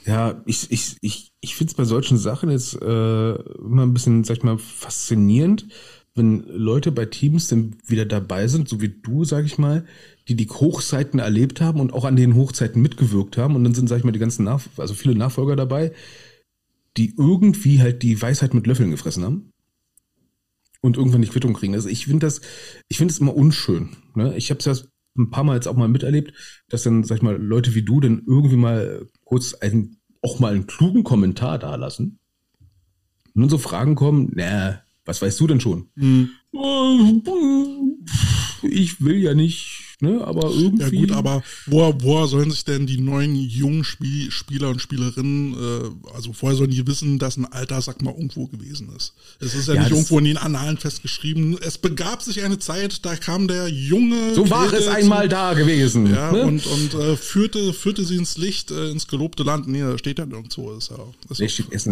[0.06, 4.24] Ja, ich, ich, ich, ich finde es bei solchen Sachen jetzt äh, immer ein bisschen,
[4.24, 5.66] sag ich mal, faszinierend,
[6.14, 9.84] wenn Leute bei Teams dann wieder dabei sind, so wie du, sag ich mal,
[10.28, 13.56] die die Hochzeiten erlebt haben und auch an den Hochzeiten mitgewirkt haben.
[13.56, 15.92] Und dann sind, sag ich mal, die ganzen Nach also viele Nachfolger dabei,
[16.96, 19.52] die irgendwie halt die Weisheit mit Löffeln gefressen haben
[20.80, 21.74] und irgendwann die Quittung kriegen.
[21.74, 22.40] Also ich finde das,
[22.88, 23.90] ich finde es immer unschön.
[24.14, 24.36] Ne?
[24.36, 24.74] Ich habe es ja
[25.20, 26.32] ein paar Mal jetzt auch mal miterlebt,
[26.68, 30.52] dass dann, sag ich mal, Leute wie du dann irgendwie mal kurz einen, auch mal
[30.52, 32.18] einen klugen Kommentar da lassen.
[33.34, 35.88] Und dann so Fragen kommen, na, was weißt du denn schon?
[38.62, 40.82] Ich will ja nicht, ne, aber irgendwie.
[40.96, 45.54] Ja gut, aber woher, woher sollen sich denn die neuen jungen Spiel, Spieler und Spielerinnen,
[45.54, 49.14] äh, also vorher sollen die wissen, dass ein alter Sack mal irgendwo gewesen ist.
[49.40, 51.56] Es ist ja, Ja, nicht irgendwo in den Annalen festgeschrieben.
[51.60, 54.34] Es begab sich eine Zeit, da kam der junge...
[54.34, 56.06] so war es einmal da gewesen.
[56.06, 56.42] zu- Ja, ne?
[56.44, 59.68] und, und äh, führte, führte sie ins Licht, äh, ins gelobte Land.
[59.68, 60.72] Nee, da steht ja nirgendwo.
[60.72, 60.96] Ist ja,
[61.28, 61.86] ist Nee, steht Das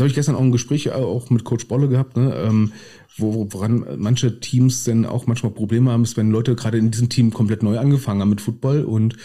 [0.00, 2.34] habe ich gestern auch im Gespräch äh, auch mit Coach Bolle gehabt, ne?
[2.36, 2.72] ähm,
[3.16, 7.08] wo, woran manche Teams denn auch manchmal Probleme haben, ist, wenn Leute gerade in diesem
[7.08, 9.16] Team komplett neu angefangen haben mit Football und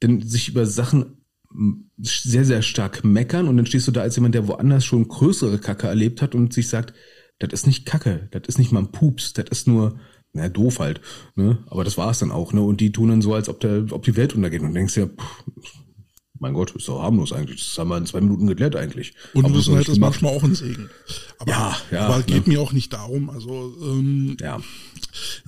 [0.00, 1.18] dann sich über Sachen
[1.98, 5.58] sehr, sehr stark meckern und dann stehst du da als jemand, der woanders schon größere
[5.58, 6.94] Kacke erlebt hat und sich sagt,
[7.38, 9.98] das ist nicht Kacke, das ist nicht mal ein Pups, das ist nur,
[10.32, 11.00] na doof halt,
[11.34, 11.58] ne?
[11.66, 12.62] Aber das war's dann auch, ne?
[12.62, 15.06] Und die tun dann so, als ob der, ob die Welt untergeht und denkst ja,
[15.06, 15.44] pff,
[16.42, 17.64] mein Gott, ist doch harmlos eigentlich.
[17.66, 19.14] Das haben wir in zwei Minuten geklärt eigentlich.
[19.32, 20.20] Und Aber Unwissenheit so ist gemacht.
[20.20, 20.90] manchmal auch ein Segen.
[21.38, 22.24] Aber, Ja, ja, aber ne?
[22.24, 23.30] geht mir auch nicht darum.
[23.30, 24.60] Also ähm, Ja.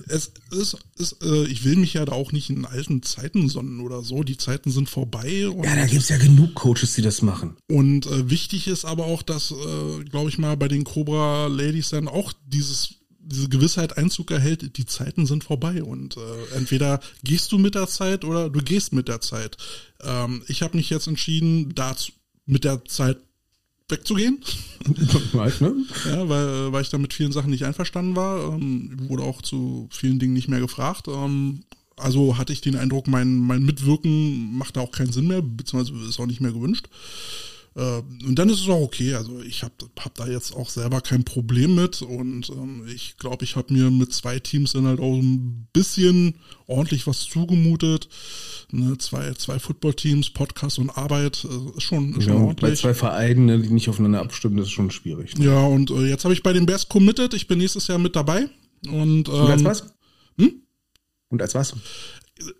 [0.07, 3.79] es ist, ist äh, ich will mich ja da auch nicht in alten Zeiten sonnen
[3.81, 4.23] oder so.
[4.23, 5.29] Die Zeiten sind vorbei.
[5.63, 7.57] Ja, da gibt's ja genug Coaches, die das machen.
[7.69, 11.89] und äh, wichtig ist aber auch, dass, äh, glaube ich mal, bei den Cobra Ladies
[11.89, 12.95] dann auch dieses
[13.25, 17.87] diese Gewissheit Einzug erhält, die Zeiten sind vorbei und äh, entweder gehst du mit der
[17.87, 19.57] Zeit oder du gehst mit der Zeit.
[20.03, 22.11] Ähm, ich habe mich jetzt entschieden, dazu
[22.45, 23.17] mit der Zeit
[23.89, 24.43] wegzugehen.
[25.33, 25.75] halt, ne?
[26.05, 28.53] Ja, weil, weil ich da mit vielen Sachen nicht einverstanden war.
[28.53, 31.07] Ähm, wurde auch zu vielen Dingen nicht mehr gefragt.
[31.07, 31.63] Ähm,
[31.97, 36.07] also hatte ich den Eindruck, mein, mein Mitwirken macht da auch keinen Sinn mehr, beziehungsweise
[36.07, 36.87] ist auch nicht mehr gewünscht.
[37.75, 39.15] Äh, und dann ist es auch okay.
[39.15, 43.43] Also ich habe hab da jetzt auch selber kein Problem mit und ähm, ich glaube,
[43.43, 46.35] ich habe mir mit zwei Teams dann halt auch ein bisschen
[46.67, 48.07] ordentlich was zugemutet.
[48.71, 52.79] Ne, zwei, zwei Football-Teams, Podcast und Arbeit, äh, ist schon, ist schon Ja, bei ordentlich.
[52.79, 55.37] zwei Vereinen, ne, die nicht aufeinander abstimmen, das ist schon schwierig.
[55.37, 55.45] Ne?
[55.45, 57.33] Ja, und äh, jetzt habe ich bei den Bears committed.
[57.33, 58.49] Ich bin nächstes Jahr mit dabei.
[58.87, 59.93] Und, ähm, Und als was?
[60.37, 60.61] Hm?
[61.29, 61.73] Und als was?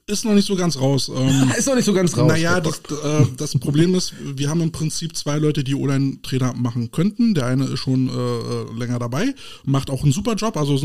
[0.08, 1.12] Ist noch nicht so ganz raus.
[1.14, 2.28] Ähm, ist noch nicht so ganz raus.
[2.28, 6.92] Naja, das, äh, das Problem ist, wir haben im Prinzip zwei Leute, die O-Line-Trainer machen
[6.92, 7.34] könnten.
[7.34, 9.36] Der eine ist schon äh, länger dabei,
[9.66, 10.56] macht auch einen super Job.
[10.56, 10.76] Also,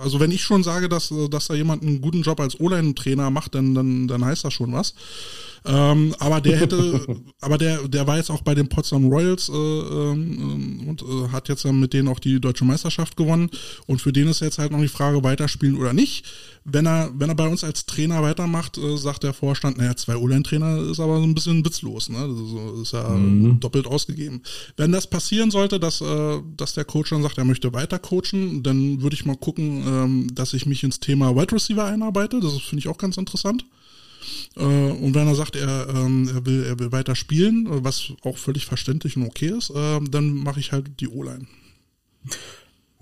[0.00, 3.54] also wenn ich schon sage, dass, dass da jemand einen guten Job als O-Line-Trainer macht,
[3.54, 4.94] dann, dann, dann heißt das schon was.
[5.64, 7.00] Ähm, aber der hätte,
[7.40, 11.48] aber der, der war jetzt auch bei den Potsdam Royals äh, ähm, und äh, hat
[11.48, 13.50] jetzt dann mit denen auch die deutsche Meisterschaft gewonnen.
[13.86, 16.24] Und für den ist jetzt halt noch die Frage, weiterspielen oder nicht.
[16.64, 20.16] Wenn er, wenn er bei uns als Trainer weitermacht, äh, sagt der Vorstand, naja, zwei
[20.16, 22.18] O-Line-Trainer ist aber so ein bisschen witzlos, ne?
[22.18, 23.60] Das ist ja mhm.
[23.60, 24.42] doppelt ausgegeben.
[24.76, 28.62] Wenn das passieren sollte, dass, äh, dass der Coach dann sagt, er möchte weiter coachen,
[28.62, 32.40] dann würde ich mal gucken, ähm, dass ich mich ins Thema Wide Receiver einarbeite.
[32.40, 33.64] Das finde ich auch ganz interessant.
[34.56, 38.38] Äh, und wenn er sagt, er, ähm, er, will, er will weiter spielen, was auch
[38.38, 41.46] völlig verständlich und okay ist, äh, dann mache ich halt die O-Line.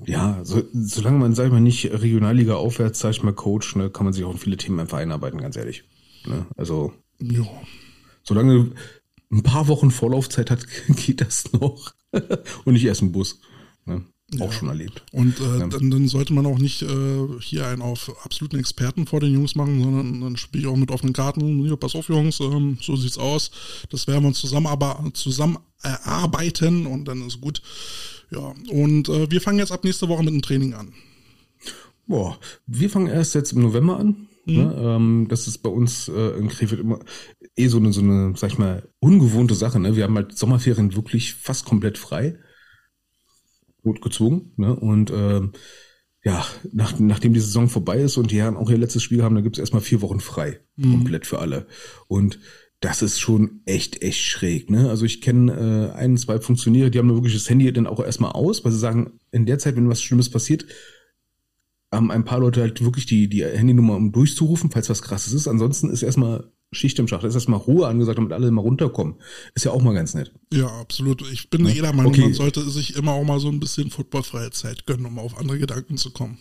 [0.06, 3.90] Ja, so, solange man, sag ich mal, nicht Regionalliga aufwärts, sag ich mal, Coach, ne,
[3.90, 5.84] kann man sich auch in viele Themen einfach einarbeiten, ganz ehrlich.
[6.26, 6.46] Ne?
[6.56, 7.44] Also, ja.
[8.22, 8.72] solange
[9.30, 11.94] ein paar Wochen Vorlaufzeit hat, geht das noch.
[12.64, 13.40] und nicht erst im Bus.
[13.84, 14.04] Ne?
[14.38, 14.52] Auch ja.
[14.52, 15.02] schon erlebt.
[15.12, 19.20] Und äh, dann, dann, sollte man auch nicht äh, hier einen auf absoluten Experten vor
[19.20, 21.66] den Jungs machen, sondern dann spiele ich auch mit offenen Karten.
[21.66, 23.50] Ja, pass auf, Jungs, ähm, so sieht's aus.
[23.90, 27.62] Das werden wir uns zusammen, aber zusammen erarbeiten und dann ist gut.
[28.30, 30.92] Ja, und äh, wir fangen jetzt ab nächste Woche mit dem Training an.
[32.06, 34.28] Boah, wir fangen erst jetzt im November an.
[34.46, 34.54] Mhm.
[34.54, 34.74] Ne?
[34.78, 37.00] Ähm, das ist bei uns äh, in Krefeld immer
[37.56, 39.80] eh so eine, so eine, sag ich mal, ungewohnte Sache.
[39.80, 39.96] Ne?
[39.96, 42.38] Wir haben halt Sommerferien wirklich fast komplett frei
[43.82, 44.52] gut gezwungen.
[44.56, 44.74] Ne?
[44.74, 45.52] Und ähm,
[46.22, 49.34] ja, nach, nachdem die Saison vorbei ist und die Herren auch ihr letztes Spiel haben,
[49.34, 50.60] dann gibt's erstmal vier Wochen frei.
[50.76, 50.92] Mhm.
[50.92, 51.66] Komplett für alle.
[52.08, 52.38] Und
[52.80, 54.70] das ist schon echt, echt schräg.
[54.70, 54.88] Ne?
[54.88, 58.32] Also ich kenne äh, ein, zwei Funktionäre, die haben wirklich das Handy dann auch erstmal
[58.32, 60.66] aus, weil sie sagen, in der Zeit, wenn was Schlimmes passiert,
[61.92, 65.48] haben ein paar Leute halt wirklich die, die Handynummer, um durchzurufen, falls was krasses ist.
[65.48, 67.24] Ansonsten ist erstmal Schicht im Schacht.
[67.24, 69.16] Da ist erstmal Ruhe angesagt, damit alle mal runterkommen.
[69.54, 70.32] Ist ja auch mal ganz nett.
[70.52, 71.22] Ja, absolut.
[71.32, 71.72] Ich bin ja.
[71.72, 72.22] jeder Meinung, okay.
[72.22, 75.58] man sollte sich immer auch mal so ein bisschen footballfreie Zeit gönnen, um auf andere
[75.58, 76.38] Gedanken zu kommen.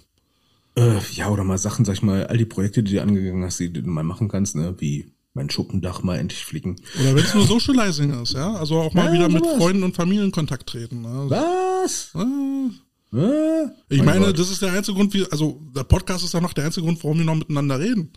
[0.76, 3.60] Äh, ja, oder mal Sachen, sag ich mal, all die Projekte, die du angegangen hast,
[3.60, 6.76] die du mal machen kannst, ne, wie mein Schuppendach mal endlich flicken.
[7.00, 8.54] Oder wenn es nur Socializing ist, ja.
[8.54, 9.58] Also auch mal ja, wieder mit was.
[9.58, 11.02] Freunden und Familien in Kontakt treten.
[11.02, 11.26] Ne?
[11.28, 12.14] Was?
[12.16, 16.42] Äh, äh, ich meine, das ist der einzige Grund, wie, also der Podcast ist ja
[16.42, 18.12] noch der einzige Grund, warum wir noch miteinander reden.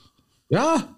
[0.48, 0.96] Ja.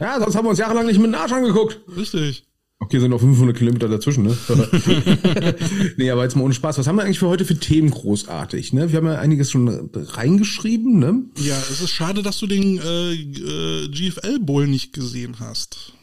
[0.00, 1.80] ja, sonst haben wir uns jahrelang nicht mit dem Arsch angeguckt.
[1.96, 2.44] Richtig.
[2.80, 4.36] Okay, sind noch 500 Kilometer dazwischen, ne?
[5.96, 6.76] nee, aber jetzt mal ohne Spaß.
[6.76, 8.90] Was haben wir eigentlich für heute für Themen großartig, ne?
[8.90, 11.24] Wir haben ja einiges schon reingeschrieben, ne?
[11.38, 15.94] Ja, es ist schade, dass du den äh, äh, GFL Bowl nicht gesehen hast.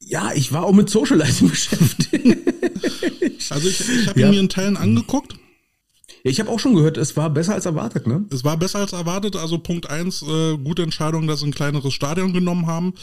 [0.00, 2.36] Ja, ich war auch mit Socializing beschäftigt.
[3.50, 4.26] also ich, ich habe ja.
[4.26, 5.34] ihn mir in Teilen angeguckt.
[6.22, 8.24] Ja, ich habe auch schon gehört, es war besser als erwartet, ne?
[8.30, 9.36] Es war besser als erwartet.
[9.36, 12.94] Also Punkt eins, äh, gute Entscheidung, dass sie ein kleineres Stadion genommen haben.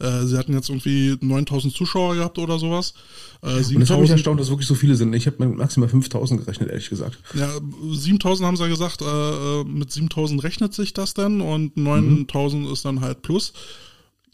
[0.00, 2.94] Äh, sie hatten jetzt irgendwie 9000 Zuschauer gehabt oder sowas.
[3.42, 5.12] Äh, Und das hat mich erstaunt, dass wirklich so viele sind.
[5.14, 7.18] Ich habe mit maximal 5000 gerechnet, ehrlich gesagt.
[7.34, 7.50] Ja,
[7.92, 12.66] 7000 haben sie ja gesagt, äh, äh mit 7000 rechnet sich das dann und 9000
[12.66, 12.72] mhm.
[12.72, 13.52] ist dann halt plus.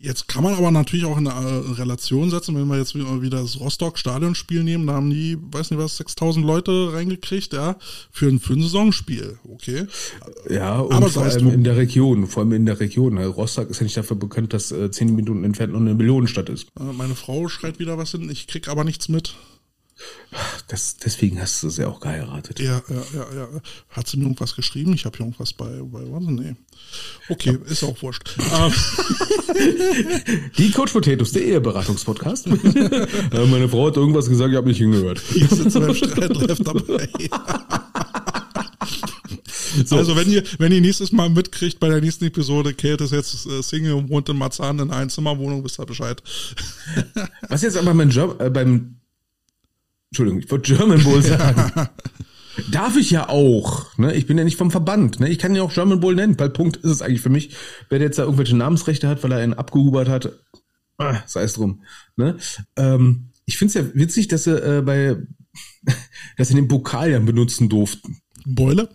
[0.03, 3.43] Jetzt kann man aber natürlich auch in eine äh, Relation setzen, wenn wir jetzt wieder
[3.43, 7.77] das Rostock-Stadionspiel nehmen, da haben die, weiß nicht was, 6000 Leute reingekriegt, ja,
[8.11, 9.87] für ein, für ein Saisonspiel, okay.
[10.49, 13.19] Ja, und aber vor allem in der Region, vor allem in der Region.
[13.19, 16.69] Rostock ist ja nicht dafür bekannt, dass äh, 10 Minuten entfernt noch eine Millionenstadt ist.
[16.81, 19.35] Äh, meine Frau schreit wieder was hin, ich krieg aber nichts mit.
[20.69, 22.61] Das, deswegen hast du sie auch geheiratet.
[22.61, 23.49] Ja, ja, ja, ja.
[23.91, 24.93] Hat sie mir irgendwas geschrieben?
[24.93, 26.55] Ich habe hier irgendwas bei, bei warte, nee.
[27.29, 27.71] Okay, ja.
[27.71, 28.37] ist auch wurscht.
[28.51, 28.73] Ähm.
[30.57, 32.47] Die Coach Potatoes, der Eheberatungspodcast.
[33.33, 35.21] Meine Frau hat irgendwas gesagt, ich habe nicht hingehört.
[35.33, 37.09] Hier sitzen beim Streitreff dabei.
[39.87, 39.97] So.
[39.97, 43.47] Also wenn ihr, wenn ihr nächstes Mal mitkriegt bei der nächsten Episode, Kate ist jetzt
[43.47, 46.21] äh, Single und wohnt in Marzahn in einer Einzimmerwohnung, wisst ihr Bescheid.
[47.49, 48.97] Was jetzt aber mein Job, äh, beim
[50.11, 51.89] Entschuldigung, ich wollte German Bowl sagen.
[52.73, 53.97] Darf ich ja auch.
[53.97, 54.15] Ne?
[54.15, 55.21] Ich bin ja nicht vom Verband.
[55.21, 55.29] Ne?
[55.29, 57.55] Ich kann ja auch German Bowl nennen, weil Punkt ist es eigentlich für mich.
[57.89, 60.33] Wer jetzt da irgendwelche Namensrechte hat, weil er einen abgehubert hat,
[60.99, 61.83] ah, sei es drum.
[62.17, 62.37] Ne?
[62.77, 65.17] Ähm, ich finde es ja witzig, dass sie äh, bei,
[66.37, 68.19] dass sie den Pokal ja benutzen durften.
[68.45, 68.89] Beule?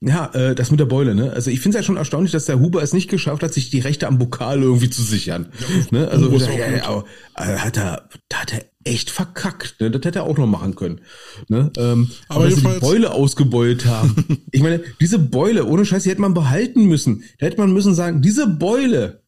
[0.00, 1.32] Ja, äh, das mit der Beule, ne?
[1.32, 3.70] Also ich finde es ja schon erstaunlich, dass der Huber es nicht geschafft hat, sich
[3.70, 5.52] die Rechte am Pokal irgendwie zu sichern.
[5.60, 6.08] Ja, ne?
[6.08, 7.04] Also ja, ja, ja,
[7.36, 9.80] äh, hat er, da hat er echt verkackt.
[9.80, 9.90] Ne?
[9.90, 11.00] Das hätte er auch noch machen können.
[11.48, 11.70] Ne?
[11.76, 14.42] Ähm, aber, aber dass sie die Beule ausgebeult haben.
[14.50, 17.22] ich meine, diese Beule, ohne Scheiß, die hätte man behalten müssen.
[17.38, 19.22] Da hätte man müssen sagen, diese Beule,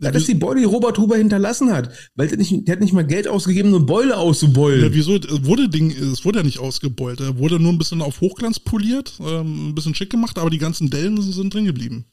[0.00, 1.90] ja, das ist die Beule, die Robert Huber hinterlassen hat.
[2.14, 4.82] Weil der, nicht, der hat nicht mal Geld ausgegeben, eine Beule auszubeulen.
[4.82, 5.14] Ja, wieso?
[5.44, 7.20] Wurde Ding, es wurde ja nicht ausgebeult.
[7.20, 10.58] Er wurde nur ein bisschen auf Hochglanz poliert, ähm, ein bisschen schick gemacht, aber die
[10.58, 12.04] ganzen Dellen sind drin geblieben.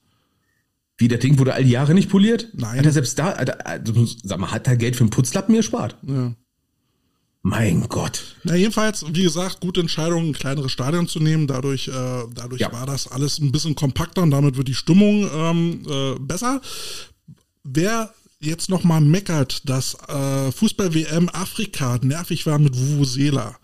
[0.98, 2.48] Wie, der Ding wurde all die Jahre nicht poliert?
[2.54, 2.80] Nein.
[2.80, 5.98] Hat er selbst da, also, sag mal, hat er Geld für einen Putzlappen gespart?
[6.08, 6.34] Ja.
[7.48, 8.24] Mein Gott.
[8.44, 11.46] Na, jedenfalls, wie gesagt, gute Entscheidung, ein kleineres Stadion zu nehmen.
[11.46, 11.92] Dadurch, äh,
[12.34, 12.72] dadurch Ja.
[12.72, 16.60] war das alles ein bisschen kompakter und damit wird die Stimmung ähm, äh, besser.
[17.66, 23.56] Wer jetzt noch mal meckert, dass äh, Fußball-WM Afrika nervig war mit Vuvuzela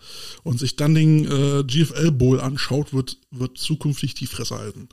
[0.42, 4.88] und sich dann den äh, GFL Bowl anschaut, wird, wird zukünftig die Fresse halten.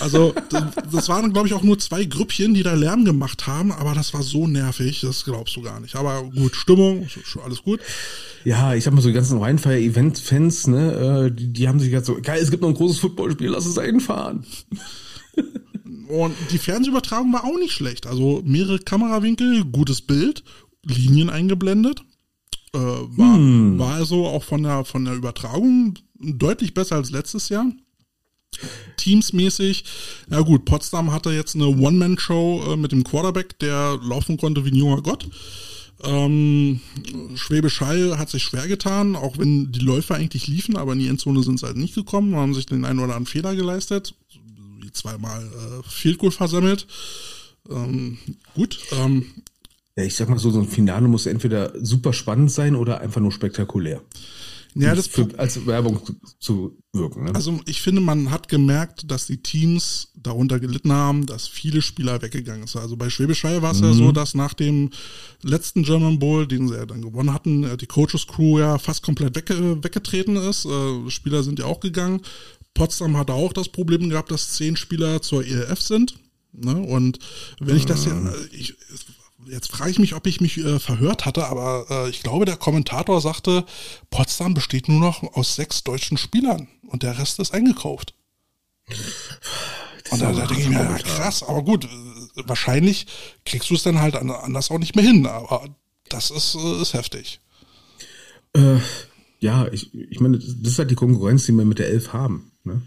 [0.00, 0.58] Also, d-
[0.92, 4.12] das waren, glaube ich, auch nur zwei Grüppchen, die da Lärm gemacht haben, aber das
[4.12, 5.94] war so nervig, das glaubst du gar nicht.
[5.96, 7.80] Aber gut, Stimmung, schon alles gut.
[8.44, 12.06] Ja, ich sag mal so, die ganzen Rheinfeier-Event-Fans, ne, äh, die, die haben sich jetzt
[12.06, 14.44] so, geil, es gibt noch ein großes Footballspiel, lass es einfahren.
[16.08, 18.06] Und die Fernsehübertragung war auch nicht schlecht.
[18.06, 20.42] Also mehrere Kamerawinkel, gutes Bild,
[20.84, 22.02] Linien eingeblendet.
[22.74, 27.66] Äh, war, war also auch von der, von der Übertragung deutlich besser als letztes Jahr.
[28.96, 29.84] Teamsmäßig,
[30.28, 34.70] na gut, Potsdam hatte jetzt eine One-Man-Show äh, mit dem Quarterback, der laufen konnte wie
[34.70, 35.28] ein junger Gott.
[36.04, 36.80] Ähm,
[37.34, 41.08] Schwäbisch Hall hat sich schwer getan, auch wenn die Läufer eigentlich liefen, aber in die
[41.08, 44.14] Endzone sind sie halt nicht gekommen, haben sich den einen oder anderen Fehler geleistet,
[44.88, 46.86] wie zweimal äh, Field Goal versammelt.
[47.68, 48.18] Ähm,
[48.54, 49.26] gut, ähm,
[49.96, 53.20] Ja, ich sag mal so, so ein Finale muss entweder super spannend sein oder einfach
[53.20, 54.00] nur spektakulär.
[54.74, 56.00] ja, das für, als Werbung
[56.38, 57.24] zu, wirken.
[57.24, 57.34] Ne?
[57.34, 62.22] Also ich finde, man hat gemerkt, dass die Teams darunter gelitten haben, dass viele Spieler
[62.22, 62.80] weggegangen sind.
[62.80, 64.90] Also bei Schwäbisch Hall war es ja so, dass nach dem
[65.42, 69.02] letzten German Bowl, den sie ja dann gewonnen hatten, äh, die Coaches Crew ja fast
[69.02, 70.64] komplett wegge weggetreten ist.
[70.64, 72.22] Äh, Spieler sind ja auch gegangen.
[72.78, 76.18] Potsdam hatte auch das Problem gehabt, dass zehn Spieler zur ELF sind.
[76.52, 76.74] Ne?
[76.76, 77.18] Und
[77.60, 78.74] wenn ich das ja, äh, ich,
[79.46, 82.56] jetzt frage ich mich, ob ich mich äh, verhört hatte, aber äh, ich glaube, der
[82.56, 83.64] Kommentator sagte,
[84.10, 88.14] Potsdam besteht nur noch aus sechs deutschen Spielern und der Rest ist eingekauft.
[90.10, 91.88] Und da, da denke ich mir, ja, krass, aber gut, äh,
[92.46, 93.06] wahrscheinlich
[93.44, 95.68] kriegst du es dann halt an- anders auch nicht mehr hin, aber
[96.08, 97.40] das ist, äh, ist heftig.
[98.54, 98.78] Äh,
[99.40, 102.50] ja, ich, ich meine, das ist halt die Konkurrenz, die wir mit der Elf haben.
[102.68, 102.82] Ne?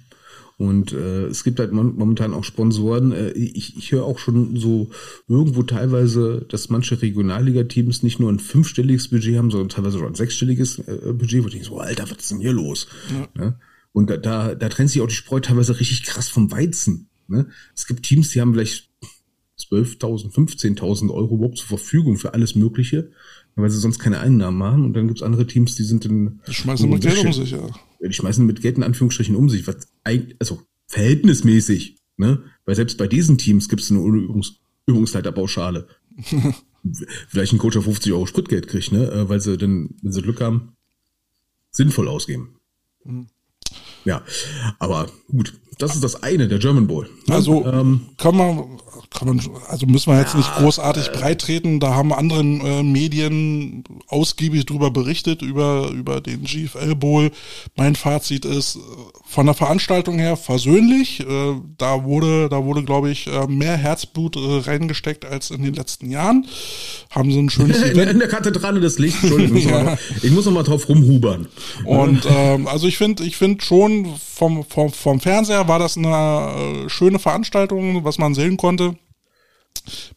[0.58, 3.12] Und äh, es gibt halt momentan auch Sponsoren.
[3.14, 4.92] Äh, ich ich höre auch schon so
[5.28, 10.16] irgendwo teilweise, dass manche Regionalliga-Teams nicht nur ein fünfstelliges Budget haben, sondern teilweise schon ein
[10.16, 12.88] sechsstelliges äh, Budget, wo ich denke so, Alter, was ist denn hier los?
[13.34, 13.56] Ne?
[13.92, 17.10] Und da, da, da trennt sich auch die Spreu teilweise richtig krass vom Weizen.
[17.28, 17.48] Ne?
[17.76, 18.90] Es gibt Teams, die haben vielleicht
[19.58, 23.12] 12.000, 15.000 Euro überhaupt zur Verfügung für alles Mögliche,
[23.56, 24.86] weil sie sonst keine Einnahmen haben.
[24.86, 26.40] Und dann gibt's andere Teams, die sind in...
[26.48, 27.68] Die schmeißen mit Geld um sich, ja.
[28.00, 32.44] Ja, die schmeißen mit Geld in Anführungsstrichen um sich, was eigentlich, also verhältnismäßig, ne?
[32.66, 35.88] Weil selbst bei diesen Teams gibt es eine Übungs Übungsleiterpauschale.
[37.28, 39.10] Vielleicht ein Coach auf 50 Euro Spritgeld kriegt, ne?
[39.12, 40.76] Äh, Weil sie dann, wenn sie Glück haben,
[41.70, 42.56] sinnvoll ausgeben.
[44.04, 44.24] Ja,
[44.80, 47.10] aber gut, das ist das eine, der German Bowl.
[47.28, 48.80] Also ähm, kann man,
[49.14, 51.80] kann man, also müssen wir jetzt nicht großartig breit treten.
[51.82, 57.32] Da haben andere äh, Medien ausgiebig drüber berichtet über über den GFL Bowl.
[57.76, 58.80] Mein Fazit ist äh,
[59.26, 61.20] von der Veranstaltung her versöhnlich.
[61.20, 61.26] Äh,
[61.78, 66.10] da wurde da wurde glaube ich äh, mehr Herzblut äh, reingesteckt als in den letzten
[66.10, 66.46] Jahren.
[67.10, 69.72] Haben sie ein schönes in, der- Event in der Kathedrale des Lichts, Entschuldigung, ich muss
[69.72, 69.78] Ja.
[69.84, 71.48] noch mal- ich muss noch mal drauf rumhubern.
[71.84, 76.86] Und ähm, also ich finde, ich finde schon vom, vom, vom Fernseher war das eine
[76.86, 78.96] äh, schöne Veranstaltung, was man sehen konnte.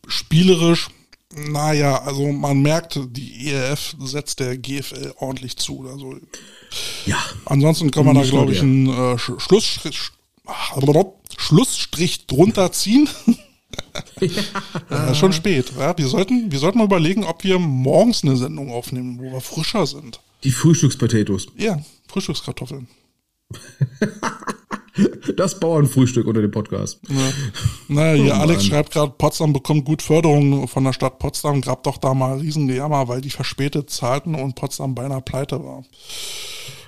[0.06, 0.88] Spielerisch,
[1.36, 5.88] naja, also man merkt, die ELF setzt der GFL ordentlich zu.
[5.88, 6.16] Also
[7.06, 10.10] Ja, ansonsten kann man da, glaube ich, einen äh, Sch- Schlussstrich,
[11.36, 13.08] Schlussstrich drunter ziehen.
[14.90, 15.72] ja, ist schon spät.
[15.76, 19.40] Ja, wir, sollten, wir sollten mal überlegen, ob wir morgens eine Sendung aufnehmen, wo wir
[19.40, 20.20] frischer sind.
[20.44, 21.46] die Frühstückspotatoes.
[21.56, 22.86] Ja, Frühstückskartoffeln.
[25.36, 27.00] Das Bauernfrühstück unter dem Podcast.
[27.08, 27.16] Ja.
[27.88, 31.60] Naja, hier Oh, Alex schreibt gerade, Potsdam bekommt gut Förderung von der Stadt Potsdam.
[31.62, 35.82] Gab doch da mal Riesengejammer, weil die verspätet zahlten und Potsdam beinahe pleite war.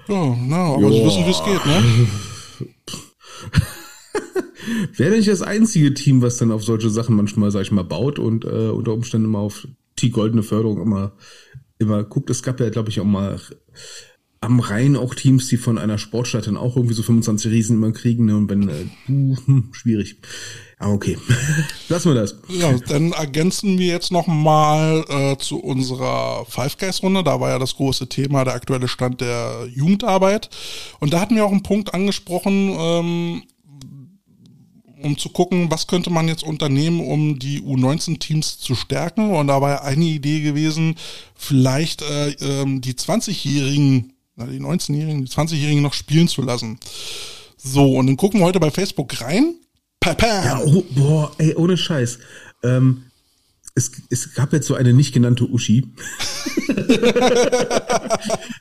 [0.09, 1.07] Ja, na, aber sie Ja.
[1.07, 2.07] wissen, wie es geht, ne?
[4.97, 8.19] Wäre nicht das einzige Team, was dann auf solche Sachen manchmal, sag ich mal, baut
[8.19, 9.67] und äh, unter Umständen immer auf
[9.99, 11.13] die goldene Förderung immer,
[11.79, 12.31] immer guckt.
[12.31, 13.41] Es gab ja, glaube ich, auch mal
[14.41, 17.93] am Rhein auch Teams, die von einer Sportstadt dann auch irgendwie so 25 Riesen immer
[17.93, 18.27] kriegen.
[18.27, 18.37] Ne?
[18.37, 20.17] Und wenn, äh, hm, schwierig.
[20.79, 21.17] Aber okay.
[21.89, 22.37] Lassen wir das.
[22.49, 27.25] Ja, dann ergänzen wir jetzt noch mal äh, zu unserer Five Guys Runde.
[27.25, 30.51] Da war ja das große Thema der aktuelle Stand der Jugendarbeit.
[31.01, 33.43] Und da hatten wir auch einen Punkt angesprochen, ähm,
[35.03, 39.31] um zu gucken, was könnte man jetzt unternehmen, um die U19-Teams zu stärken.
[39.31, 40.97] Und da war ja eine Idee gewesen,
[41.35, 46.79] vielleicht äh, ähm, die 20-Jährigen, na, die 19-Jährigen, die 20-Jährigen noch spielen zu lassen.
[47.57, 49.57] So, und dann gucken wir heute bei Facebook rein.
[50.01, 50.27] Papa.
[50.27, 52.19] Ja, oh, boah, ey, ohne Scheiß.
[52.63, 53.07] Ähm,
[53.75, 55.93] es, es gab jetzt so eine nicht genannte Uschi,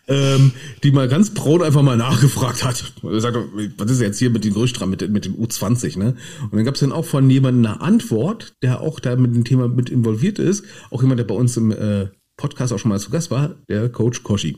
[0.08, 0.52] ähm,
[0.84, 2.94] die mal ganz braun einfach mal nachgefragt hat.
[3.02, 3.38] Er sagt,
[3.78, 6.18] was ist jetzt hier mit den Gerücht dran, mit, mit dem U20, ne?
[6.42, 9.46] Und dann gab es dann auch von jemandem eine Antwort, der auch da mit dem
[9.46, 10.66] Thema mit involviert ist.
[10.92, 13.88] Auch jemand, der bei uns im äh, Podcast auch schon mal zu Gast war, der
[13.88, 14.58] Coach Koshi.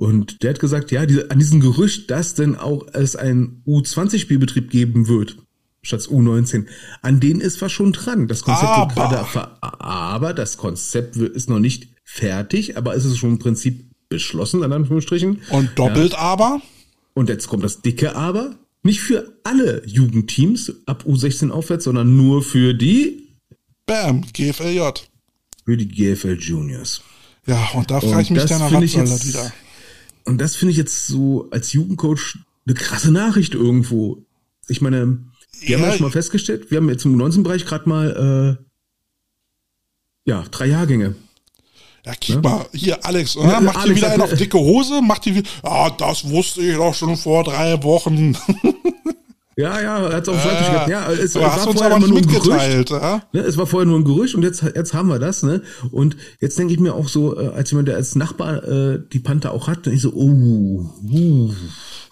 [0.00, 4.70] Und der hat gesagt, ja, diese, an diesem Gerücht, dass denn auch es einen U20-Spielbetrieb
[4.70, 5.36] geben wird,
[5.82, 6.64] statt U19,
[7.02, 8.26] an denen ist was schon dran.
[8.26, 8.86] Das Konzept Aber.
[8.86, 13.90] wird gerade, aber das Konzept ist noch nicht fertig, aber es ist schon im Prinzip
[14.08, 15.42] beschlossen, in Anführungsstrichen.
[15.50, 16.62] Und doppelt aber?
[17.12, 18.56] Und jetzt kommt das dicke Aber.
[18.82, 23.28] Nicht für alle Jugendteams ab U16 aufwärts, sondern nur für die,
[23.84, 24.80] Bam, GFLJ.
[25.66, 27.02] für die GFL Juniors.
[27.46, 29.52] Ja, und da frage ich mich dann, was soll das wieder?
[30.24, 34.24] Und das finde ich jetzt so als Jugendcoach eine krasse Nachricht irgendwo.
[34.68, 35.18] Ich meine,
[35.60, 40.30] wir haben Ja, ja schon mal festgestellt, wir haben jetzt im 19-Bereich gerade mal äh,
[40.30, 41.14] ja, drei Jahrgänge.
[42.06, 43.34] Ja, kick mal, hier, Alex?
[43.34, 45.90] Ja, macht hier Alex wieder hat einen eine- auf dicke Hose, macht hier wieder, ah,
[45.90, 48.36] das wusste ich doch schon vor drei Wochen.
[49.60, 50.88] Ja, ja, er hat es auch deutlich gesagt.
[50.88, 52.30] Ja, es, es hast war uns vorher nur ein Gerücht.
[52.30, 53.22] mitgeteilt, ja?
[53.32, 55.62] Ne, es war vorher nur ein Gerücht und jetzt, jetzt haben wir das, ne?
[55.90, 59.18] Und jetzt denke ich mir auch so, äh, als jemand, der als Nachbar äh, die
[59.20, 61.50] Panther auch hat, denke ich so, oh, uh,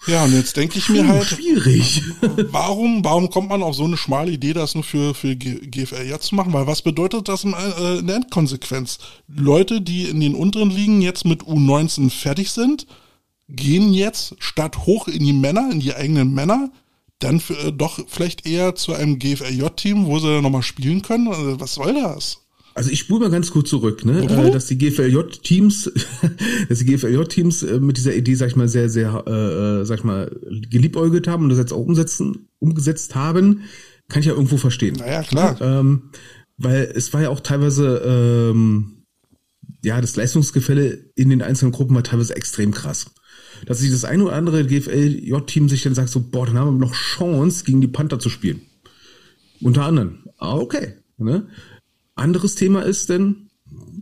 [0.07, 2.01] Ja, und jetzt denke ich mir halt, schwierig.
[2.51, 6.17] warum, warum kommt man auf so eine schmale Idee, das nur für, für G- GFL
[6.19, 6.53] zu machen?
[6.53, 8.99] Weil was bedeutet das im, äh, in der Endkonsequenz?
[9.27, 12.85] Leute, die in den unteren Ligen jetzt mit U19 fertig sind,
[13.49, 16.69] gehen jetzt statt hoch in die Männer, in die eigenen Männer,
[17.19, 21.27] dann äh, doch vielleicht eher zu einem GFLJ-Team, wo sie dann nochmal spielen können?
[21.27, 22.39] Also, was soll das?
[22.75, 24.13] Also ich spule mal ganz kurz zurück, ne?
[24.13, 24.29] Mhm.
[24.29, 25.91] Äh, dass die GFLJ-Teams,
[26.69, 29.99] dass die GFLJ-Teams äh, mit dieser Idee, sag ich mal, sehr, sehr, äh, äh, sag
[29.99, 30.31] ich mal,
[30.69, 33.63] geliebäugelt haben und das jetzt auch umsetzen, umgesetzt haben,
[34.07, 34.95] kann ich ja irgendwo verstehen.
[34.97, 35.59] Naja, klar.
[35.61, 36.11] Ähm,
[36.57, 39.03] weil es war ja auch teilweise, ähm,
[39.83, 43.11] ja, das Leistungsgefälle in den einzelnen Gruppen war teilweise extrem krass.
[43.65, 46.85] Dass sich das eine oder andere GFL-J-Team sich dann sagt so, boah, dann haben wir
[46.85, 48.61] noch Chance, gegen die Panther zu spielen.
[49.61, 50.19] Unter anderem.
[50.37, 50.95] Ah, okay.
[51.17, 51.47] Ne?
[52.15, 53.49] Anderes Thema ist denn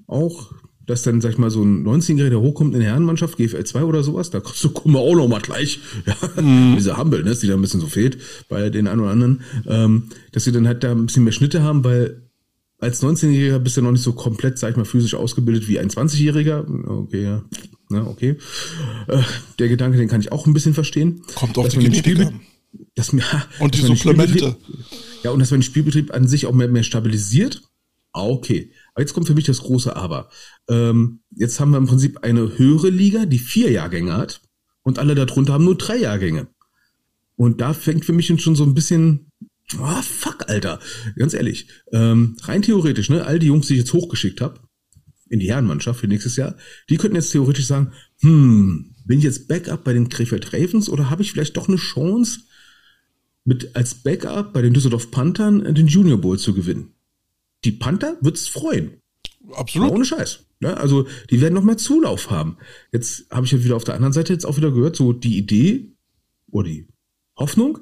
[0.05, 0.51] auch,
[0.85, 3.83] dass dann, sag ich mal, so ein 19-Jähriger, der hochkommt in der Herrenmannschaft, GFL 2
[3.83, 5.79] oder sowas, da kriegst du, guck mal, auch noch mal gleich.
[6.05, 6.15] Ja,
[6.75, 10.03] diese Humble, ne, die da ein bisschen so fehlt bei den einen oder anderen, ähm,
[10.31, 12.26] dass sie dann halt da ein bisschen mehr Schnitte haben, weil
[12.79, 15.89] als 19-Jähriger bist du noch nicht so komplett, sag ich mal, physisch ausgebildet wie ein
[15.89, 16.87] 20-Jähriger.
[16.87, 17.43] Okay, ja.
[17.89, 18.37] Na, okay.
[19.07, 19.21] Äh,
[19.59, 21.21] der Gedanke, den kann ich auch ein bisschen verstehen.
[21.35, 22.41] Kommt auf die Genetik an.
[22.95, 23.23] dass mir,
[23.59, 24.57] Und die Supplemente.
[25.23, 27.63] Ja, und dass man den Spielbetrieb an sich auch mehr, mehr stabilisiert.
[28.11, 28.71] Ah, okay.
[28.93, 30.29] Aber jetzt kommt für mich das große Aber.
[30.69, 34.41] Ähm, jetzt haben wir im Prinzip eine höhere Liga, die vier Jahrgänge hat.
[34.83, 36.47] Und alle darunter haben nur drei Jahrgänge.
[37.35, 39.26] Und da fängt für mich schon so ein bisschen,
[39.79, 40.79] ah, fuck, Alter.
[41.15, 41.67] Ganz ehrlich.
[41.91, 44.59] Ähm, rein theoretisch, ne, all die Jungs, die ich jetzt hochgeschickt habe,
[45.29, 46.55] in die Herrenmannschaft für nächstes Jahr,
[46.89, 47.91] die könnten jetzt theoretisch sagen,
[48.21, 51.77] hm, bin ich jetzt Backup bei den Krefeld Ravens oder habe ich vielleicht doch eine
[51.77, 52.41] Chance,
[53.47, 56.93] mit als Backup bei den Düsseldorf Panthern den Junior Bowl zu gewinnen?
[57.63, 59.01] Die Panther wird's freuen.
[59.53, 59.91] Absolut.
[59.91, 60.45] Ohne Scheiß.
[60.59, 62.57] Ja, also die werden noch mehr Zulauf haben.
[62.91, 65.37] Jetzt habe ich ja wieder auf der anderen Seite jetzt auch wieder gehört, so die
[65.37, 65.93] Idee
[66.51, 66.87] oder die
[67.37, 67.79] Hoffnung,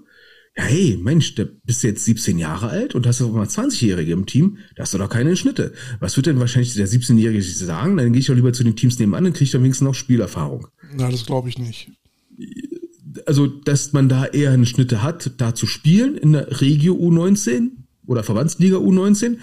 [0.57, 4.25] hey, Mensch, da bist du jetzt 17 Jahre alt und hast auf einmal 20-Jährige im
[4.25, 5.73] Team, da hast du doch keine Schnitte.
[5.99, 7.97] Was wird denn wahrscheinlich der 17-Jährige sich sagen?
[7.97, 9.95] Dann gehe ich doch lieber zu den Teams nebenan, dann kriege ich dann wenigstens noch
[9.95, 10.67] Spielerfahrung.
[10.95, 11.91] Na, das glaube ich nicht.
[13.25, 17.69] Also, dass man da eher eine Schnitte hat, da zu spielen in der Regio U19
[18.07, 19.37] oder Verbandsliga U19,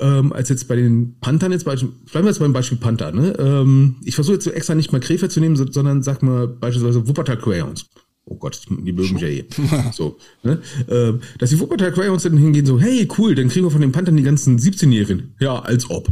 [0.00, 3.34] ähm, als jetzt bei den Panthern jetzt, bleiben wir jetzt beim Beispiel Panther, ne?
[3.38, 6.48] Ähm, ich versuche jetzt so extra nicht mal Krefeld zu nehmen, so- sondern sag mal
[6.48, 7.86] beispielsweise Wuppertal Crayons.
[8.24, 9.44] Oh Gott, die mögen mich ja eh.
[9.92, 10.62] So, ne?
[10.88, 13.92] ähm, dass die Wuppertal Crayons dann hingehen, so, hey, cool, dann kriegen wir von den
[13.92, 15.34] Panthern die ganzen 17-Jährigen.
[15.40, 16.08] Ja, als ob.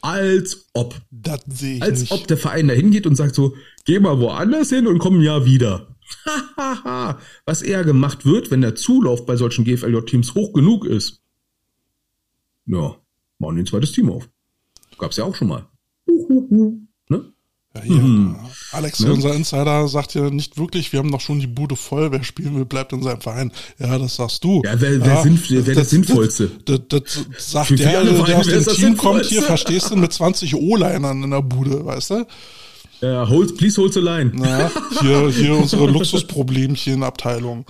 [0.00, 1.00] Als ob.
[1.10, 2.12] Das sehe ich Als nicht.
[2.12, 3.54] ob der Verein da hingeht und sagt so,
[3.84, 5.96] geh mal woanders hin und komm Jahr wieder.
[6.24, 7.18] Hahaha.
[7.44, 11.22] Was eher gemacht wird, wenn der Zulauf bei solchen GFLJ-Teams hoch genug ist.
[12.66, 12.96] Ja,
[13.38, 14.28] machen die ein zweites Team auf.
[14.98, 15.66] Gab's ja auch schon mal.
[17.76, 18.34] Ja, hier,
[18.72, 19.12] Alex, Ne?
[19.12, 22.56] unser Insider, sagt ja nicht wirklich, wir haben doch schon die Bude voll, wer spielen
[22.56, 23.52] will, bleibt in seinem Verein.
[23.78, 24.62] Ja, das sagst du.
[24.64, 26.50] Ja, wer- wer sinnf- wer das Sinnvollste?
[26.64, 29.96] Das, das, das sagt der, der Vereine aus dem das Team kommt, hier, verstehst du,
[29.96, 32.26] mit 20 O-Linern in der Bude, weißt du?
[33.02, 34.32] Ja, hold, please hold the line.
[34.34, 34.70] Na,
[35.00, 37.66] hier, hier unsere Luxusproblemchen-Abteilung.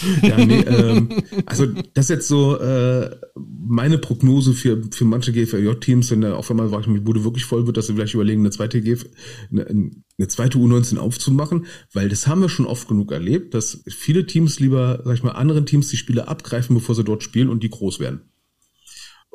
[0.22, 1.08] Ja, nee, ähm,
[1.46, 6.50] also das ist jetzt so äh, meine Prognose für, für manche GFLJ-Teams, wenn da auf
[6.50, 9.06] einmal war ich mit Bude wirklich voll wird, dass sie vielleicht überlegen, eine zweite GF,
[9.50, 14.26] eine, eine zweite U19 aufzumachen, weil das haben wir schon oft genug erlebt, dass viele
[14.26, 17.62] Teams lieber, sag ich mal, anderen Teams die Spiele abgreifen, bevor sie dort spielen und
[17.62, 18.22] die groß werden.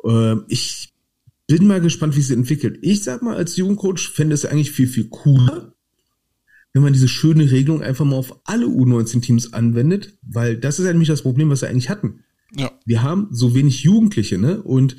[0.04, 0.92] Ähm, ich
[1.46, 2.78] bin mal gespannt, wie sich entwickelt.
[2.82, 5.74] Ich sag mal, als Jugendcoach fände es eigentlich viel, viel cooler,
[6.78, 10.92] wenn man diese schöne Regelung einfach mal auf alle U19-Teams anwendet, weil das ist ja
[10.92, 12.20] nämlich das Problem, was wir eigentlich hatten.
[12.54, 12.70] Ja.
[12.86, 14.62] Wir haben so wenig Jugendliche, ne?
[14.62, 14.96] Und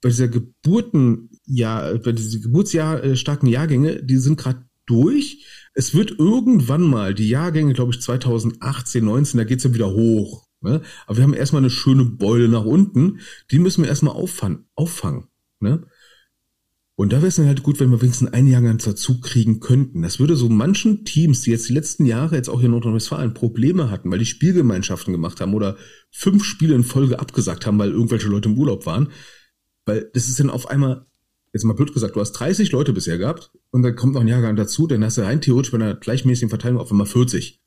[0.00, 5.44] bei dieser Geburten, ja, bei diesen Geburtsjahr äh, starken Jahrgänge, die sind gerade durch.
[5.74, 10.46] Es wird irgendwann mal die Jahrgänge, glaube ich, 2018, 19, da geht's ja wieder hoch.
[10.62, 10.80] Ne?
[11.06, 14.64] Aber wir haben erstmal eine schöne Beule nach unten, die müssen wir erstmal auffangen.
[14.74, 15.28] auffangen
[15.62, 15.86] ne?
[16.94, 20.02] Und da wäre es dann halt gut, wenn wir wenigstens einen Jahrgang dazu kriegen könnten.
[20.02, 23.32] Das würde so manchen Teams, die jetzt die letzten Jahre jetzt auch hier in Nordrhein-Westfalen
[23.32, 25.76] Probleme hatten, weil die Spielgemeinschaften gemacht haben oder
[26.10, 29.08] fünf Spiele in Folge abgesagt haben, weil irgendwelche Leute im Urlaub waren.
[29.86, 31.06] Weil das ist dann auf einmal,
[31.54, 34.28] jetzt mal blöd gesagt, du hast 30 Leute bisher gehabt und dann kommt noch ein
[34.28, 37.60] Jahrgang dazu, dann hast du rein theoretisch bei einer gleichmäßigen Verteilung auf einmal 40.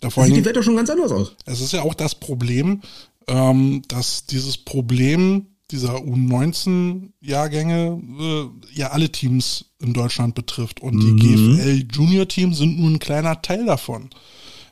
[0.00, 1.36] Da sieht die Welt doch schon ganz anders aus.
[1.46, 2.82] Es ist ja auch das Problem,
[3.28, 10.80] ähm, dass dieses Problem dieser U19-Jahrgänge äh, ja alle Teams in Deutschland betrifft.
[10.80, 11.56] Und die mhm.
[11.56, 14.10] GFL Junior Teams sind nur ein kleiner Teil davon.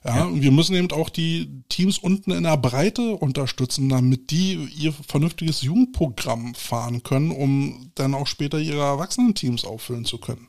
[0.05, 0.31] Ja, ja.
[0.33, 5.63] wir müssen eben auch die Teams unten in der Breite unterstützen, damit die ihr vernünftiges
[5.63, 10.47] Jugendprogramm fahren können, um dann auch später ihre Erwachsenen-Teams auffüllen zu können.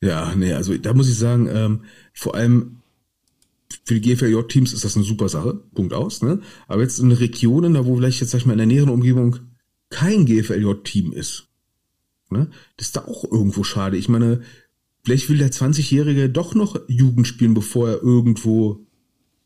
[0.00, 2.82] Ja, nee, also da muss ich sagen, ähm, vor allem
[3.84, 6.22] für die GFLJ-Teams ist das eine super Sache, Punkt aus.
[6.22, 6.40] Ne?
[6.68, 9.36] Aber jetzt in Regionen, da wo vielleicht jetzt sag ich mal in der näheren Umgebung
[9.90, 11.48] kein GFLJ-Team ist,
[12.30, 12.50] ne?
[12.76, 13.96] das ist da auch irgendwo schade.
[13.96, 14.42] Ich meine,
[15.02, 18.86] vielleicht will der 20-Jährige doch noch Jugend spielen, bevor er irgendwo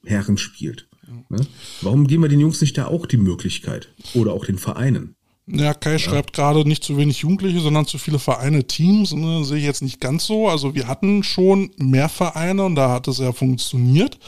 [0.04, 0.88] Herren spielt.
[1.28, 1.46] Ne?
[1.82, 3.92] Warum geben wir den Jungs nicht da auch die Möglichkeit?
[4.14, 5.14] Oder auch den Vereinen?
[5.50, 5.98] Ja, Kai ja.
[5.98, 9.12] schreibt gerade nicht zu wenig Jugendliche, sondern zu viele Vereine, Teams.
[9.12, 10.48] Ne, sehe ich jetzt nicht ganz so.
[10.48, 14.18] Also wir hatten schon mehr Vereine und da hat es ja funktioniert.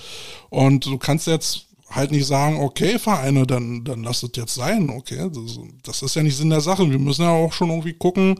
[0.48, 4.90] Und du kannst jetzt halt nicht sagen, okay, Vereine, dann, dann lass es jetzt sein.
[4.90, 6.88] Okay, das, das ist ja nicht Sinn der Sache.
[6.90, 8.38] Wir müssen ja auch schon irgendwie gucken,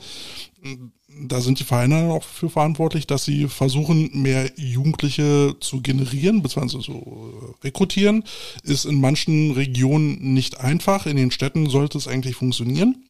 [1.28, 6.84] da sind die Vereine auch für verantwortlich, dass sie versuchen, mehr Jugendliche zu generieren, beziehungsweise
[6.84, 8.24] zu äh, rekrutieren.
[8.62, 11.06] Ist in manchen Regionen nicht einfach.
[11.06, 13.04] In den Städten sollte es eigentlich funktionieren.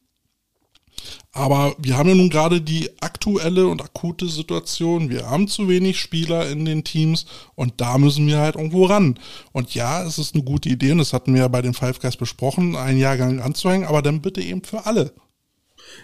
[1.31, 5.09] Aber wir haben ja nun gerade die aktuelle und akute Situation.
[5.09, 9.17] Wir haben zu wenig Spieler in den Teams und da müssen wir halt irgendwo ran.
[9.51, 11.99] Und ja, es ist eine gute Idee und das hatten wir ja bei den Five
[11.99, 15.13] Guys besprochen, einen Jahrgang anzuhängen, aber dann bitte eben für alle.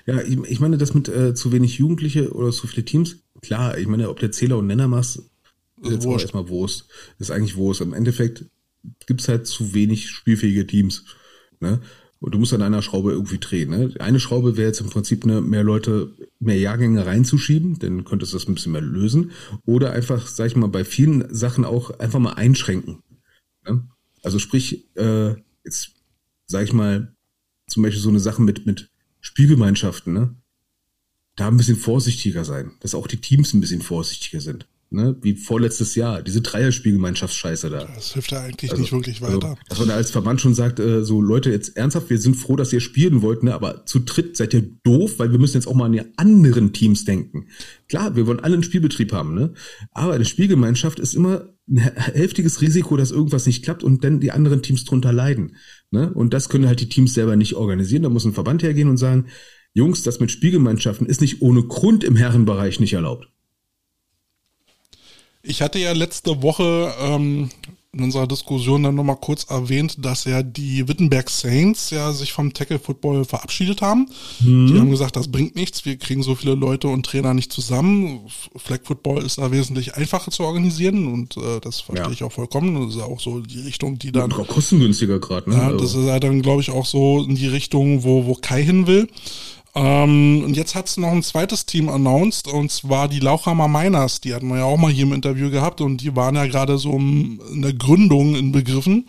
[0.05, 3.77] Ja, ich, ich meine, das mit äh, zu wenig Jugendliche oder zu viele Teams, klar,
[3.77, 5.23] ich meine, ob der Zähler und Nenner machst,
[5.81, 6.87] ist jetzt auch erstmal Wurst.
[7.19, 7.81] Ist eigentlich Wurst.
[7.81, 8.45] Im Endeffekt
[9.05, 11.05] gibt's halt zu wenig spielfähige Teams.
[11.59, 11.81] Ne?
[12.19, 13.69] Und du musst an einer Schraube irgendwie drehen.
[13.69, 13.93] Ne?
[13.99, 18.37] Eine Schraube wäre jetzt im Prinzip ne, mehr Leute, mehr Jahrgänge reinzuschieben, dann könntest du
[18.37, 19.31] das ein bisschen mehr lösen.
[19.65, 23.03] Oder einfach, sag ich mal, bei vielen Sachen auch einfach mal einschränken.
[23.67, 23.87] Ne?
[24.23, 25.91] Also sprich, äh, jetzt
[26.47, 27.13] sag ich mal,
[27.67, 28.89] zum Beispiel so eine Sache mit, mit
[29.27, 30.35] Spielgemeinschaften, ne?
[31.35, 34.67] Da ein bisschen vorsichtiger sein, dass auch die Teams ein bisschen vorsichtiger sind.
[34.89, 37.83] Ne, wie vorletztes Jahr, diese Dreierspielgemeinschaftsscheiße da.
[37.93, 39.49] Das hilft ja eigentlich also, nicht wirklich also, weiter.
[39.49, 42.35] Also, dass man da als Verband schon sagt, äh, so Leute, jetzt ernsthaft, wir sind
[42.35, 45.57] froh, dass ihr spielen wollt, ne, aber zu dritt seid ihr doof, weil wir müssen
[45.57, 47.47] jetzt auch mal an die anderen Teams denken.
[47.89, 49.53] Klar, wir wollen alle einen Spielbetrieb haben, ne?
[49.91, 54.31] Aber eine Spielgemeinschaft ist immer ein heftiges Risiko, dass irgendwas nicht klappt und dann die
[54.31, 55.57] anderen Teams drunter leiden.
[55.91, 56.13] Ne?
[56.13, 58.03] Und das können halt die Teams selber nicht organisieren.
[58.03, 59.25] Da muss ein Verband hergehen und sagen,
[59.73, 63.27] Jungs, das mit Spielgemeinschaften ist nicht ohne Grund im Herrenbereich nicht erlaubt.
[65.47, 67.49] Ich hatte ja letzte Woche ähm,
[67.93, 72.53] in unserer Diskussion dann nochmal kurz erwähnt, dass ja die Wittenberg Saints ja sich vom
[72.53, 74.09] Tackle Football verabschiedet haben.
[74.41, 74.67] Mhm.
[74.67, 78.19] Die haben gesagt, das bringt nichts, wir kriegen so viele Leute und Trainer nicht zusammen.
[78.57, 82.11] Flag Football ist da wesentlich einfacher zu organisieren und äh, das verstehe ja.
[82.11, 82.75] ich auch vollkommen.
[82.81, 84.29] Das ist ja auch so die Richtung, die dann.
[84.29, 85.55] Kostengünstiger gerade, ne?
[85.55, 88.35] Ja, das also ist ja dann, glaube ich, auch so in die Richtung, wo, wo
[88.35, 89.07] Kai hin will.
[89.77, 94.21] Ähm, und jetzt hat es noch ein zweites Team announced, und zwar die Lauchhammer Miners.
[94.21, 96.79] Die hatten wir ja auch mal hier im Interview gehabt und die waren ja gerade
[96.79, 99.07] so in der Gründung in Begriffen.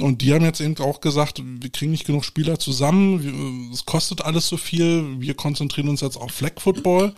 [0.00, 4.24] Und die haben jetzt eben auch gesagt, wir kriegen nicht genug Spieler zusammen, es kostet
[4.24, 7.14] alles so viel, wir konzentrieren uns jetzt auf Flag Football.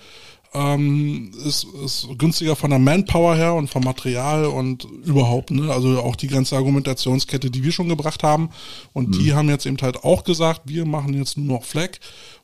[0.57, 5.73] Ähm, ist, ist günstiger von der Manpower her und vom Material und überhaupt, ne?
[5.73, 8.51] Also auch die ganze Argumentationskette, die wir schon gebracht haben.
[8.93, 9.13] Und mhm.
[9.19, 11.99] die haben jetzt eben halt auch gesagt, wir machen jetzt nur noch Flag.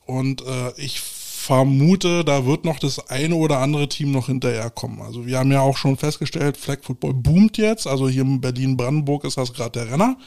[0.05, 5.01] Und äh, ich vermute, da wird noch das eine oder andere Team noch hinterherkommen.
[5.01, 7.87] Also wir haben ja auch schon festgestellt, Flag Football boomt jetzt.
[7.87, 10.17] Also hier in Berlin-Brandenburg ist das gerade der Renner.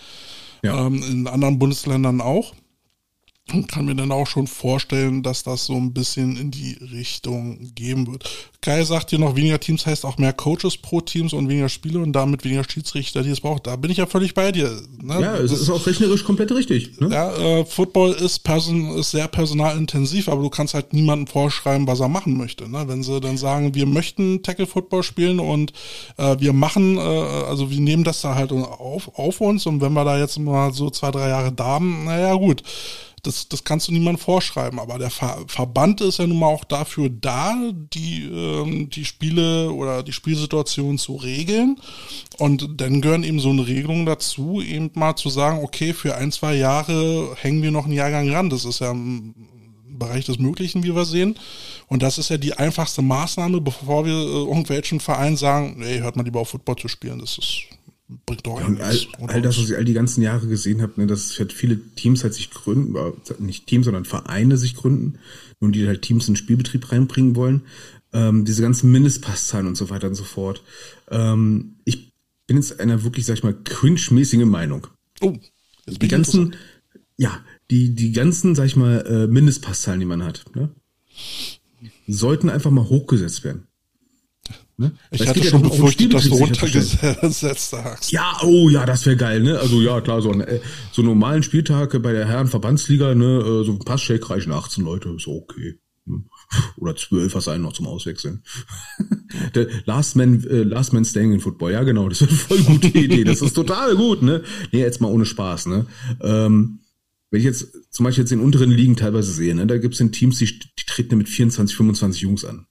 [0.63, 0.87] Ja.
[0.87, 2.53] Ähm, in anderen Bundesländern auch
[3.53, 7.75] und kann mir dann auch schon vorstellen, dass das so ein bisschen in die Richtung
[7.75, 8.25] geben wird.
[8.63, 11.99] Kai sagt hier noch, weniger Teams heißt auch mehr Coaches pro Teams und weniger Spiele
[11.99, 13.67] und damit weniger Schiedsrichter, die es braucht.
[13.67, 14.81] Da bin ich ja völlig bei dir.
[15.03, 15.21] Ne?
[15.21, 16.99] Ja, es das, ist auch rechnerisch komplett richtig.
[16.99, 17.11] Ne?
[17.13, 22.01] Ja, äh, Football ist, person, ist sehr personalintensiv, aber du kannst halt niemandem vorschreiben, was
[22.01, 22.67] er machen möchte.
[22.71, 22.85] Ne?
[22.89, 25.75] Wenn sie dann sagen, wir möchten Tackle-Football spielen und
[26.17, 29.93] äh, wir machen, äh, also wir nehmen das da halt auf, auf uns und wenn
[29.93, 32.63] wir da jetzt mal so zwei, drei Jahre da haben, naja gut
[33.27, 34.79] das, das kannst du niemandem vorschreiben.
[34.79, 39.71] Aber der Ver Verband ist ja nun mal auch dafür da, die, ähm, die Spiele
[39.73, 41.79] oder die Spielsituation zu regeln.
[42.39, 46.33] Und dann gehören eben so eine Regelung dazu, eben mal zu sagen, okay, für ein,
[46.33, 48.51] zwei Jahre hängen wir noch einen Jahrgang ran.
[48.51, 49.35] Das ist ja im
[49.99, 51.39] Bereich des Möglichen, wie wir sehen.
[51.87, 56.17] Und das ist ja die einfachste Maßnahme, bevor wir äh, irgendwelchen Vereinen sagen, nee, hört
[56.17, 57.19] mal lieber auf Football zu spielen.
[57.21, 57.65] Das ist
[58.27, 61.07] bringt doch ja, all, all, das, was ich all die ganzen Jahre gesehen habe, ne,
[61.07, 62.97] dass halt viele Teams halt sich gründen,
[63.39, 65.19] nicht Teams, sondern Vereine sich gründen,
[65.61, 67.63] nun die halt Teams in den Spielbetrieb reinbringen wollen.
[68.13, 70.63] Ähm, diese ganzen Mindestpasszahlen und so weiter und so fort.
[71.11, 72.13] Ähm, ich
[72.47, 74.87] bin jetzt einer wirklich, sag ich mal, cringe-mäßigen Meinung.
[75.21, 75.37] Oh,
[75.87, 76.55] die ganzen,
[77.17, 77.41] ja,
[77.71, 80.71] die, die ganzen, sag ich mal, äh, Mindestpasszahlen, die man hat, ne,
[82.07, 83.67] sollten einfach mal hochgesetzt werden.
[84.77, 84.93] Ne?
[85.13, 88.11] Ich hatte schon befürchtet, dass du runtergesetzt hast.
[88.11, 89.59] Ja, oh ja, das wäre geil, ne?
[89.59, 90.61] Also ja, klar, so, ein, äh,
[90.91, 95.11] so einen normalen Spieltag bei der Herrenverbandsliga, ne, äh, so ein Passcheck reichen 18 Leute,
[95.11, 95.79] ist okay.
[96.07, 96.25] Hm.
[96.77, 98.43] Oder 12 was einen noch zum Auswechseln.
[99.55, 102.63] der Last Man, äh, Last Man Staying in Football, ja genau, das ist eine voll
[102.63, 103.23] gute Idee.
[103.23, 104.43] Das ist total gut, ne?
[104.73, 105.87] Nee, jetzt mal ohne Spaß, ne?
[106.21, 106.81] Ähm,
[107.31, 110.01] wenn ich jetzt zum Beispiel jetzt in unteren Ligen teilweise sehe, ne, da gibt es
[110.01, 112.67] in Teams, die, die treten mit 24, 25 Jungs an.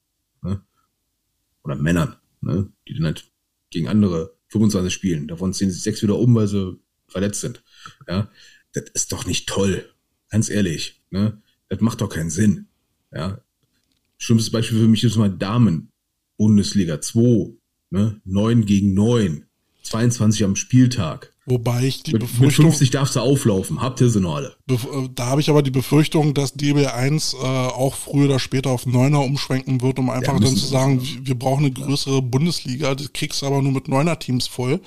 [1.64, 3.32] Oder Männern, ne, die dann halt
[3.70, 5.28] gegen andere 25 spielen.
[5.28, 7.64] Davon ziehen sie sechs wieder um, weil sie verletzt sind.
[8.07, 8.30] Ja,
[8.74, 9.89] das ist doch nicht toll.
[10.30, 11.41] Ganz ehrlich, ne?
[11.70, 12.68] Das macht doch keinen Sinn.
[13.11, 13.41] Ja.
[14.18, 15.91] Schlimmstes Beispiel für mich ist mal Damen.
[16.38, 17.53] Bundesliga 2,
[17.91, 18.22] ne?
[18.26, 19.45] 9 gegen 9.
[19.84, 21.33] 22 am Spieltag.
[21.46, 22.66] Wobei ich die mit, Befürchtung.
[22.66, 23.82] Mit 50 darfst du auflaufen.
[23.82, 24.56] Habt ihr sie noch alle?
[24.70, 24.76] Äh,
[25.14, 29.20] da habe ich aber die Befürchtung, dass DB1 äh, auch früher oder später auf Neuner
[29.20, 32.96] umschwenken wird, um einfach ja, dann zu sagen, wir, wir brauchen eine größere Bundesliga.
[32.96, 34.80] Das kriegst du aber nur mit Neuner-Teams voll.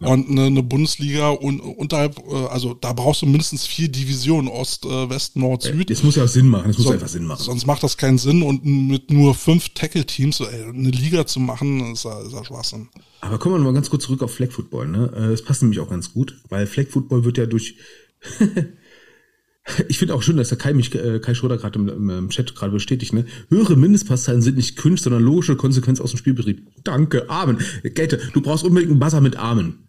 [0.00, 0.08] Ja.
[0.08, 4.86] Und eine, eine Bundesliga un, unterhalb, äh, also da brauchst du mindestens vier Divisionen, Ost,
[4.86, 5.90] äh, West, Nord, Süd.
[5.90, 6.68] Das muss ja auch Sinn machen.
[6.68, 7.44] Das muss so, einfach Sinn machen.
[7.44, 8.42] Sonst macht das keinen Sinn.
[8.42, 12.88] Und mit nur fünf Tackle-Teams eine Liga zu machen, ist ja, ist ja Schwachsinn.
[13.20, 14.88] Aber kommen wir mal ganz kurz zurück auf Flag Football.
[14.88, 15.28] Ne?
[15.30, 17.76] Das passt nämlich auch ganz gut, weil Flag Football wird ja durch.
[19.88, 22.54] ich finde auch schön, dass der Kai mich, äh, Kai Schröder gerade im, im, Chat
[22.54, 23.12] gerade bestätigt.
[23.12, 23.26] Ne?
[23.48, 26.66] Höhere Mindestpasszahlen sind nicht Kunst, sondern logische Konsequenz aus dem Spielbetrieb.
[26.84, 27.58] Danke, Amen.
[27.82, 29.86] Gelte, du brauchst unbedingt einen Buzzer mit Amen.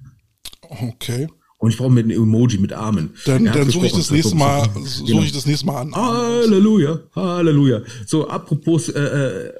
[0.61, 1.27] Okay.
[1.61, 3.13] Und ich brauche mit einem Emoji mit Armen.
[3.25, 5.21] Dann, dann suche ich das nächste Mal, suche genau.
[5.21, 5.95] ich das nächste Mal an.
[5.95, 7.83] Halleluja, Halleluja.
[8.07, 8.89] So, apropos.
[8.89, 9.53] Äh, äh.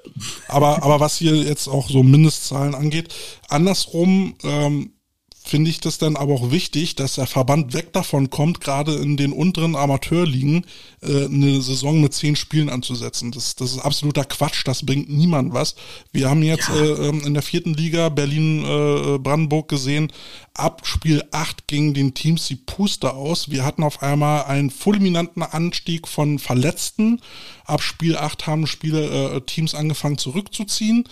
[0.47, 3.13] Aber, aber was hier jetzt auch so Mindestzahlen angeht,
[3.49, 4.93] andersrum ähm,
[5.43, 9.17] finde ich das dann aber auch wichtig, dass der Verband weg davon kommt, gerade in
[9.17, 10.65] den unteren Amateurligen
[11.01, 13.31] äh, eine Saison mit zehn Spielen anzusetzen.
[13.31, 15.75] Das, das ist absoluter Quatsch, das bringt niemand was.
[16.11, 16.75] Wir haben jetzt ja.
[16.75, 20.11] äh, ähm, in der vierten Liga Berlin-Brandenburg äh, gesehen,
[20.53, 23.49] ab Spiel 8 gingen den Teams die Puste aus.
[23.49, 27.21] Wir hatten auf einmal einen fulminanten Anstieg von Verletzten.
[27.65, 31.05] Ab Spiel 8 haben Spiele, äh, Teams angefangen zurückzuziehen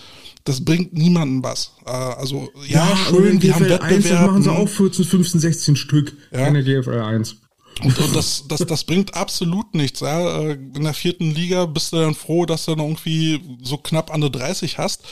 [0.44, 1.72] das bringt niemandem was.
[1.86, 4.26] Äh, also, ja, ja schön, die haben Wettbewerb.
[4.26, 6.16] machen sie auch 14, 15, 16 Stück.
[6.32, 6.44] Ja.
[6.44, 7.36] Keine GFL 1.
[7.82, 10.00] Und, und das, das, das bringt absolut nichts.
[10.00, 10.40] Ja.
[10.40, 14.12] Äh, in der vierten Liga bist du dann froh, dass du dann irgendwie so knapp
[14.12, 15.04] an der 30 hast.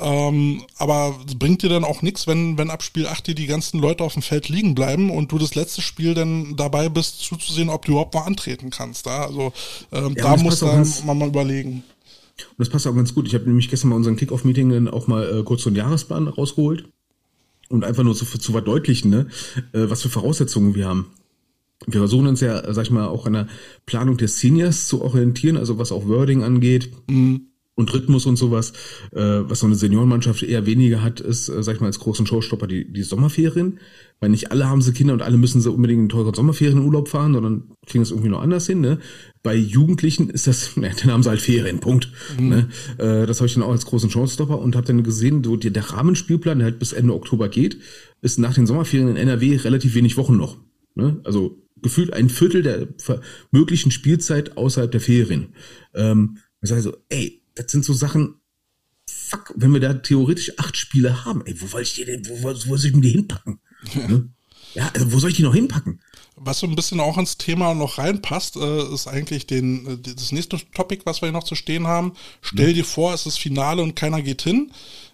[0.00, 3.46] Ähm, aber es bringt dir dann auch nichts, wenn, wenn ab Spiel 8 dir die
[3.46, 7.20] ganzen Leute auf dem Feld liegen bleiben und du das letzte Spiel dann dabei bist,
[7.20, 9.06] zuzusehen, ob du überhaupt mal antreten kannst.
[9.06, 9.26] Ja.
[9.26, 9.52] Also
[9.92, 10.62] ähm, ja, da muss
[11.04, 11.82] man mal überlegen.
[12.50, 13.26] Und das passt auch ganz gut.
[13.26, 16.88] Ich habe nämlich gestern mal unseren Kickoff-Meeting auch mal äh, kurz so einen Jahresplan rausgeholt
[17.68, 19.26] und einfach nur zu, zu verdeutlichen, ne,
[19.72, 21.10] äh, was für Voraussetzungen wir haben.
[21.86, 23.48] Wir versuchen uns ja, sag ich mal, auch an der
[23.86, 26.92] Planung der Seniors zu orientieren, also was auch Wording angeht.
[27.08, 27.48] Mhm
[27.78, 28.72] und Rhythmus und sowas,
[29.12, 32.26] äh, was so eine Seniorenmannschaft eher weniger hat, ist, äh, sag ich mal, als großen
[32.26, 33.78] Showstopper die, die Sommerferien.
[34.18, 37.34] Weil nicht alle haben sie Kinder und alle müssen sie unbedingt in teuren Sommerferienurlaub fahren,
[37.34, 38.80] sondern kriegen es irgendwie noch anders hin.
[38.80, 38.98] Ne?
[39.44, 42.10] Bei Jugendlichen ist das, ja, dann haben sie halt Ferien, Punkt.
[42.36, 42.48] Mhm.
[42.48, 42.68] Ne?
[42.98, 45.70] Äh, das habe ich dann auch als großen Showstopper und habe dann gesehen, so der,
[45.70, 47.78] der Rahmenspielplan, der halt bis Ende Oktober geht,
[48.22, 50.56] ist nach den Sommerferien in NRW relativ wenig Wochen noch.
[50.96, 51.20] Ne?
[51.22, 52.88] Also gefühlt ein Viertel der
[53.52, 55.54] möglichen Spielzeit außerhalb der Ferien.
[55.94, 58.40] Ähm, Ich sage so, ey, das sind so Sachen,
[59.08, 62.42] fuck, wenn wir da theoretisch acht Spiele haben, ey, wo soll ich die denn, wo,
[62.42, 63.60] wo soll ich denn die hinpacken?
[63.94, 64.28] Ne?
[64.74, 66.00] Ja, also wo soll ich die noch hinpacken?
[66.36, 70.30] Was so ein bisschen auch ins Thema noch reinpasst, äh, ist eigentlich den, äh, das
[70.30, 72.12] nächste Topic, was wir hier noch zu stehen haben.
[72.42, 74.70] Stell dir vor, es ist Finale und keiner geht hin.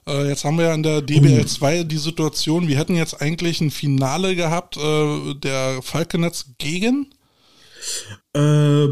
[0.07, 3.61] Äh, jetzt haben wir ja in der DBL 2 die Situation, wir hätten jetzt eigentlich
[3.61, 7.15] ein Finale gehabt, der Falkenetz gegen.
[8.37, 8.87] Äh,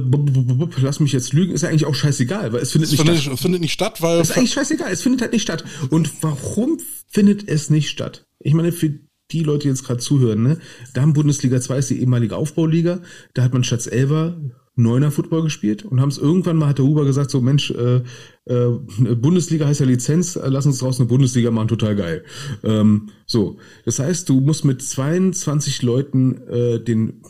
[0.80, 3.22] lass mich jetzt lügen, ist ja eigentlich auch scheißegal, weil es findet Es nicht findet,
[3.22, 3.38] statt.
[3.40, 5.64] findet nicht statt, weil ist eigentlich scheißegal, es findet halt nicht statt.
[5.90, 6.78] Und warum
[7.08, 8.26] findet es nicht statt?
[8.38, 9.00] Ich meine, für
[9.32, 10.58] die Leute, die jetzt gerade zuhören, ne,
[10.94, 13.00] da haben Bundesliga 2 ist die ehemalige Aufbauliga,
[13.34, 14.36] da hat man statt Elfer
[14.74, 18.00] Neuner Football gespielt und haben es irgendwann mal, hat der Huber gesagt, so Mensch, äh,
[18.46, 18.68] äh,
[19.14, 22.24] Bundesliga heißt ja Lizenz, äh, lass uns draus eine Bundesliga machen, total geil.
[22.62, 27.22] Ähm, so, das heißt, du musst mit 22 Leuten äh, den,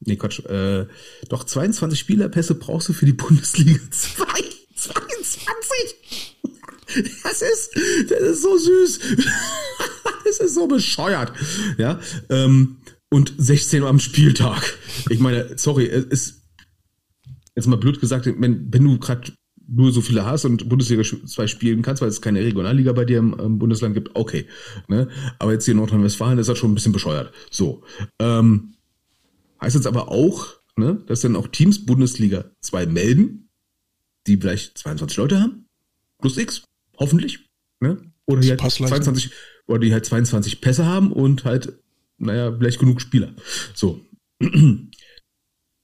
[0.00, 0.86] nee Quatsch, äh,
[1.28, 4.24] doch 22 Spielerpässe brauchst du für die Bundesliga 2.
[4.74, 6.36] 22!
[7.22, 7.70] Das ist,
[8.10, 9.00] das ist so süß.
[10.24, 11.32] Das ist so bescheuert.
[11.78, 12.78] Ja, ähm,
[13.10, 14.76] und 16 am Spieltag.
[15.08, 16.42] Ich meine, sorry, es ist
[17.54, 19.32] jetzt mal blöd gesagt, wenn, wenn du gerade
[19.68, 23.18] nur so viele hast und Bundesliga 2 spielen kannst, weil es keine Regionalliga bei dir
[23.18, 24.46] im, im Bundesland gibt, okay.
[24.88, 25.08] Ne?
[25.38, 27.32] Aber jetzt hier in Nordrhein-Westfalen ist das schon ein bisschen bescheuert.
[27.50, 27.82] So.
[28.20, 28.75] Ähm,
[29.60, 33.50] heißt jetzt aber auch, ne, dass dann auch Teams Bundesliga 2 melden,
[34.26, 35.66] die vielleicht 22 Leute haben,
[36.18, 36.62] plus X,
[36.98, 37.48] hoffentlich.
[37.80, 37.98] Ne?
[38.26, 38.90] Oder die halt passt leicht.
[38.90, 39.30] 22,
[39.66, 41.78] oder die halt 22 Pässe haben und halt,
[42.18, 43.34] naja, vielleicht genug Spieler.
[43.74, 44.00] So.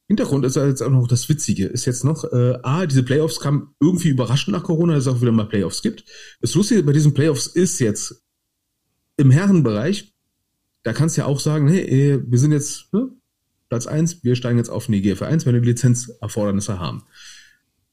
[0.09, 3.75] Hintergrund ist jetzt auch noch das Witzige, ist jetzt noch, äh, A, diese Playoffs kamen
[3.81, 6.05] irgendwie überraschend nach Corona, dass es auch wieder mal Playoffs gibt.
[6.41, 8.23] Das Lustige bei diesen Playoffs ist jetzt
[9.17, 10.13] im Herrenbereich,
[10.83, 13.11] da kannst du ja auch sagen, hey, äh, wir sind jetzt ne,
[13.73, 17.05] Platz eins, wir steigen jetzt auf eine GFL 1, wenn wir Lizenzerfordernisse haben.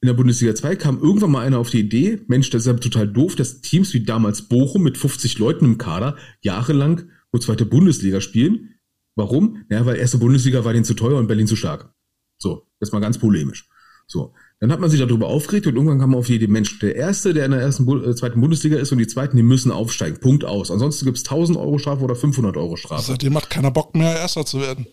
[0.02, 2.74] In der Bundesliga 2 kam irgendwann mal einer auf die Idee, Mensch, das ist ja
[2.74, 7.64] total doof, dass Teams wie damals Bochum mit 50 Leuten im Kader jahrelang nur zweite
[7.64, 8.74] Bundesliga spielen.
[9.16, 9.64] Warum?
[9.70, 11.94] Ja, weil erste Bundesliga war denen zu teuer und Berlin zu stark.
[12.36, 13.66] So, das mal ganz polemisch.
[14.06, 16.78] So, dann hat man sich darüber aufgeregt und irgendwann kam man auf die Idee, Mensch,
[16.80, 19.72] der Erste, der in der ersten, äh, zweiten Bundesliga ist und die Zweiten, die müssen
[19.72, 20.20] aufsteigen.
[20.20, 20.70] Punkt aus.
[20.70, 23.02] Ansonsten gibt's 1000 Euro Strafe oder 500 Euro Strafe.
[23.02, 24.86] seitdem hat keiner Bock mehr, Erster zu werden.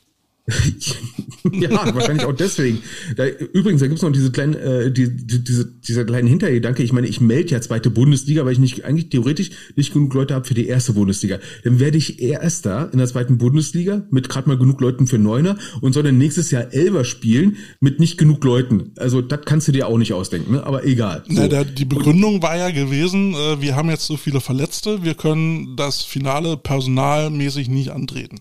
[1.51, 2.79] ja, wahrscheinlich auch deswegen.
[3.17, 6.83] Da, übrigens, da gibt's noch diese kleinen, äh, die, die, diese, dieser kleine Hintergedanke.
[6.83, 10.35] Ich meine, ich melde ja zweite Bundesliga, weil ich nicht eigentlich theoretisch nicht genug Leute
[10.35, 11.39] habe für die erste Bundesliga.
[11.65, 15.57] Dann werde ich Erster in der zweiten Bundesliga mit gerade mal genug Leuten für Neuner
[15.81, 18.93] und soll dann nächstes Jahr Elver spielen mit nicht genug Leuten.
[18.97, 20.63] Also das kannst du dir auch nicht ausdenken, ne?
[20.65, 21.23] aber egal.
[21.27, 21.33] So.
[21.41, 25.13] Na, der, die Begründung war ja gewesen, äh, wir haben jetzt so viele Verletzte, wir
[25.13, 28.39] können das Finale personalmäßig nicht antreten.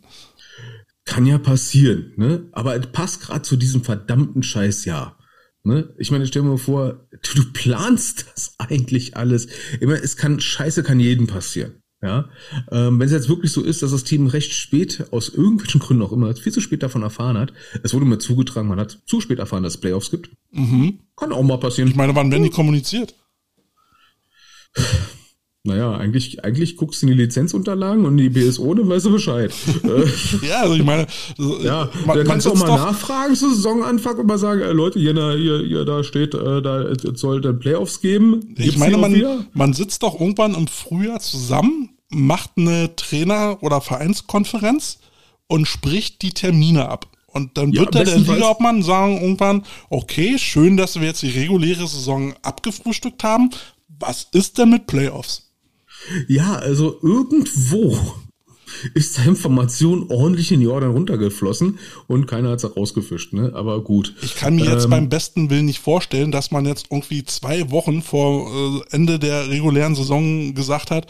[1.06, 2.48] Kann ja passieren, ne?
[2.52, 5.18] Aber es passt gerade zu diesem verdammten Scheißjahr.
[5.62, 5.92] Ne?
[5.98, 9.48] Ich meine, stell dir mal vor, du, du planst das eigentlich alles.
[9.80, 11.82] Ich meine, es kann, Scheiße kann jedem passieren.
[12.02, 12.28] Ja,
[12.70, 16.02] ähm, wenn es jetzt wirklich so ist, dass das Team recht spät, aus irgendwelchen Gründen
[16.02, 19.20] auch immer, viel zu spät davon erfahren hat, es wurde mir zugetragen, man hat zu
[19.20, 20.30] spät erfahren, dass es Playoffs gibt.
[21.16, 21.88] Kann auch mal passieren.
[21.88, 23.14] Ich meine, wann werden die kommuniziert?
[25.66, 29.52] Naja, eigentlich, eigentlich guckst du in die Lizenzunterlagen und die BSO, dann weißt du Bescheid.
[30.42, 31.06] Ja, also ich meine,
[31.62, 34.72] Ja, man, da man kannst du auch mal nachfragen zu Saisonanfang und mal sagen, äh,
[34.72, 38.54] Leute, hier, hier, hier, da steht, äh, da soll dann Playoffs geben.
[38.56, 39.36] ich Gibt's meine, noch wieder?
[39.36, 44.98] man, man sitzt doch irgendwann im Frühjahr zusammen, macht eine Trainer- oder Vereinskonferenz
[45.48, 47.06] und spricht die Termine ab.
[47.28, 51.28] Und dann Ja, wird da der Ligaobmann sagen irgendwann, okay, schön, dass wir jetzt die
[51.30, 53.50] reguläre Saison abgefrühstückt haben.
[53.98, 55.45] Was ist denn mit Playoffs?
[56.28, 57.96] Ja, also irgendwo
[58.94, 63.52] ist da Information ordentlich in Jordan runtergeflossen und keiner hat es rausgefischt, ne?
[63.54, 64.14] Aber gut.
[64.22, 67.70] Ich kann mir jetzt Ähm, beim besten Willen nicht vorstellen, dass man jetzt irgendwie zwei
[67.70, 71.06] Wochen vor äh, Ende der regulären Saison gesagt hat,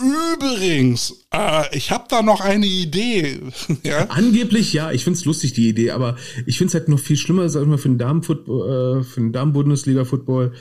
[0.00, 3.40] übrigens, äh, ich habe da noch eine Idee.
[3.82, 4.06] ja?
[4.10, 6.16] Angeblich ja, ich find's lustig, die Idee, aber
[6.46, 9.32] ich find's halt noch viel schlimmer, sag ich mal, für den Damen-Football, äh, für den
[9.32, 10.52] Damen-Bundesliga-Football,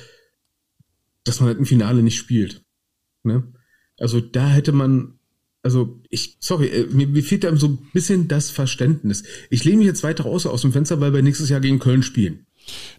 [1.23, 2.63] dass man halt ein Finale nicht spielt.
[3.23, 3.53] Ne?
[3.99, 5.13] Also da hätte man,
[5.61, 9.23] also ich, sorry, äh, mir, mir fehlt da so ein bisschen das Verständnis.
[9.49, 12.03] Ich lehne mich jetzt weiter raus aus dem Fenster, weil wir nächstes Jahr gegen Köln
[12.03, 12.45] spielen.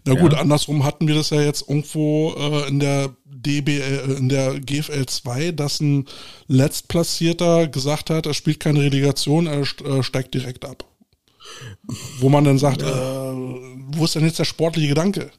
[0.05, 0.39] Na gut, Ja.
[0.39, 5.05] andersrum hatten wir das ja jetzt irgendwo äh, in der DBL, äh, in der GFL
[5.07, 6.05] 2, dass ein
[6.47, 10.85] Letztplatzierter gesagt hat, er spielt keine Relegation, er äh, steigt direkt ab.
[12.19, 15.31] Wo man dann sagt, äh, wo ist denn jetzt der sportliche Gedanke?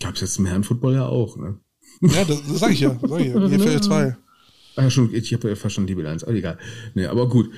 [0.00, 1.58] Gab's jetzt im Herrenfootball ja auch, ne?
[2.00, 4.16] Ja, das, das sag ich ja, sag ich ja, GFL 2.
[4.76, 6.58] Ah, ja, schon, ich habe ja fast schon die Bilanz, aber egal.
[6.94, 7.50] Nee, aber gut.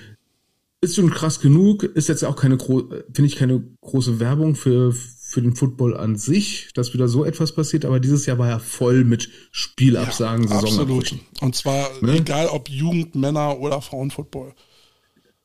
[0.80, 4.94] Ist schon krass genug, ist jetzt auch keine finde ich keine große Werbung für
[5.28, 8.58] für den Football an sich, dass wieder so etwas passiert, aber dieses Jahr war ja
[8.58, 10.58] voll mit Spielabsagen, ja.
[10.58, 11.14] Absolut.
[11.42, 12.14] Und zwar ne?
[12.14, 14.54] egal ob Jugend, Männer oder Frauenfootball.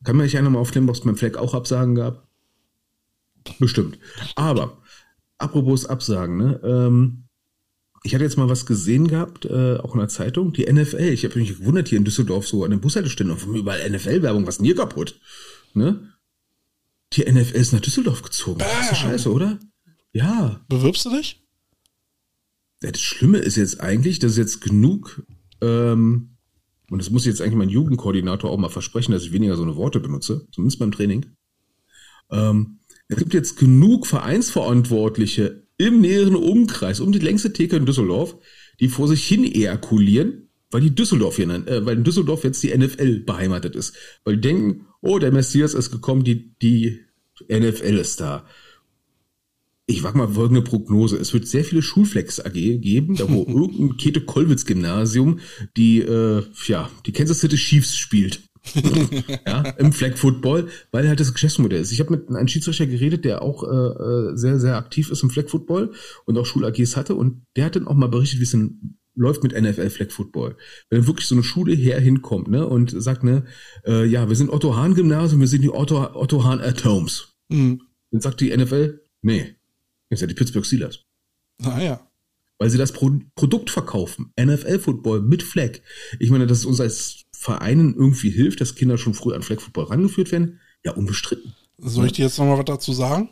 [0.06, 2.26] Kann man nicht einer mal auf Limbox beim Fleck auch Absagen gehabt?
[3.60, 4.00] Bestimmt.
[4.36, 4.78] Aber,
[5.38, 6.62] apropos Absagen, ne?
[6.64, 7.23] Ähm,
[8.04, 11.10] ich hatte jetzt mal was gesehen gehabt, äh, auch in der Zeitung, die NFL.
[11.14, 14.46] Ich habe mich gewundert hier in Düsseldorf so an den Bushalteständen von überall NFL-Werbung.
[14.46, 15.20] Was ist denn hier kaputt?
[15.74, 16.14] Ne?
[17.14, 18.60] Die NFL ist nach Düsseldorf gezogen.
[18.60, 18.68] Bam.
[18.80, 19.58] Das ist scheiße, oder?
[20.12, 20.62] Ja.
[20.68, 21.42] Bewirbst du dich?
[22.82, 25.24] Ja, das Schlimme ist jetzt eigentlich, dass jetzt genug,
[25.62, 26.36] ähm,
[26.90, 29.78] und das muss jetzt eigentlich mein Jugendkoordinator auch mal versprechen, dass ich weniger so eine
[29.78, 31.26] Worte benutze, zumindest beim Training.
[32.30, 38.38] Ähm, es gibt jetzt genug Vereinsverantwortliche im näheren Umkreis, um die längste Theke in Düsseldorf,
[38.80, 42.76] die vor sich hin ejakulieren, weil die Düsseldorf hier, äh, weil in Düsseldorf jetzt die
[42.76, 43.96] NFL beheimatet ist.
[44.24, 47.00] Weil die denken, oh, der Messias ist gekommen, die, die
[47.50, 48.46] NFL ist da.
[49.86, 51.18] Ich wag mal folgende Prognose.
[51.18, 55.40] Es wird sehr viele Schulflex AG geben, da wo irgendein Käthe-Kollwitz-Gymnasium
[55.76, 58.42] die, äh, ja, die Kansas City Chiefs spielt.
[59.46, 61.92] ja, im Flag Football, weil halt das Geschäftsmodell ist.
[61.92, 65.30] Ich habe mit einem Schiedsrichter geredet, der auch äh, äh, sehr, sehr aktiv ist im
[65.30, 65.92] Flag Football
[66.26, 69.44] und auch Schul-AGs hatte und der hat dann auch mal berichtet, wie es denn läuft
[69.44, 70.58] mit NFL Flag Football.
[70.90, 73.46] Wenn wirklich so eine Schule her hinkommt, ne, und sagt, ne,
[73.86, 77.36] äh, ja, wir sind Otto Hahn Gymnasium, wir sind die Otto, Otto Hahn at Homes.
[77.50, 77.82] Mhm.
[78.12, 79.56] Dann sagt die NFL, nee,
[80.10, 81.04] ihr seid die Pittsburgh Steelers.
[81.62, 82.08] Ah ja.
[82.60, 84.32] Weil sie das Pro Produkt verkaufen.
[84.40, 85.80] NFL Football mit Flag.
[86.20, 89.60] Ich meine, dass es uns als Vereinen irgendwie hilft, dass Kinder schon früh an Flag
[89.60, 91.54] Football rangeführt werden, ja, unbestritten.
[91.78, 93.30] Soll ich dir jetzt nochmal was dazu sagen?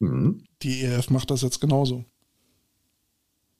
[0.00, 0.44] Mhm.
[0.62, 2.04] Die ERF macht das jetzt genauso.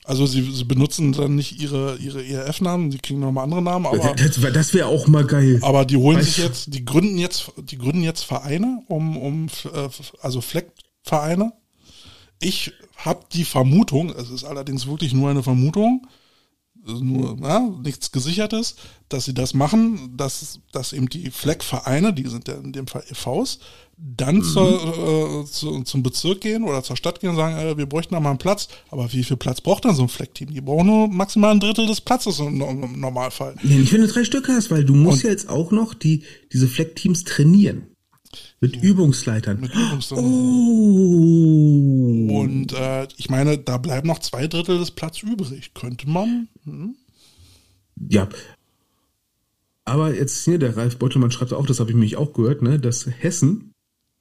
[0.05, 4.15] Also sie, sie benutzen dann nicht ihre, ihre ERF-Namen, sie kriegen nochmal andere Namen, aber.
[4.15, 5.59] Das, das wäre auch mal geil.
[5.63, 9.47] Aber die holen weißt sich jetzt, die gründen jetzt, die gründen jetzt Vereine, um, um
[9.73, 9.89] äh,
[10.21, 11.53] also Fleckvereine.
[12.41, 16.07] Ich habe die Vermutung, es ist allerdings wirklich nur eine Vermutung,
[16.89, 18.77] nur ja, nichts gesichertes,
[19.09, 23.05] dass sie das machen, dass, dass eben die Fleckvereine, die sind ja in dem Fall
[23.11, 23.59] EVs,
[23.97, 24.43] dann mhm.
[24.45, 28.15] zur, äh, zu, zum Bezirk gehen oder zur Stadt gehen und sagen, äh, wir bräuchten
[28.15, 28.69] da mal einen Platz.
[28.91, 30.53] Aber wie viel Platz braucht denn so ein Fleckteam?
[30.53, 33.57] Die brauchen nur maximal ein Drittel des Platzes im, im Normalfall.
[33.63, 35.95] Nee, nicht wenn du drei Stück hast, weil du musst und, ja jetzt auch noch
[35.95, 36.23] die,
[36.53, 37.89] diese Fleckteams trainieren.
[38.61, 39.61] Mit ja, Übungsleitern.
[39.61, 40.27] Mit Übungsleitern.
[40.27, 41.09] Oh.
[42.41, 45.75] Und äh, ich meine, da bleiben noch zwei Drittel des Platzes übrig.
[45.75, 46.49] Könnte man.
[46.65, 46.97] Hm?
[48.09, 48.29] Ja.
[49.85, 52.79] Aber jetzt hier, der Ralf Beutelmann schreibt auch, das habe ich mich auch gehört, ne,
[52.79, 53.73] dass Hessen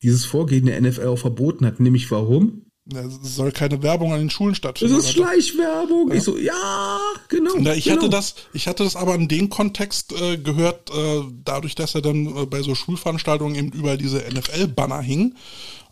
[0.02, 1.80] dieses Vorgehen der NFL auch verboten hat.
[1.80, 2.67] Nämlich warum?
[2.94, 4.96] Es soll keine Werbung an den Schulen stattfinden.
[4.96, 6.10] Das ist Schleichwerbung.
[6.10, 6.16] Ja.
[6.16, 7.52] Ich so, ja, genau.
[7.60, 7.98] Na, ich genau.
[7.98, 12.02] hatte das, ich hatte das aber in dem Kontext äh, gehört, äh, dadurch, dass er
[12.02, 15.36] dann äh, bei so Schulveranstaltungen eben überall diese NFL-Banner hing.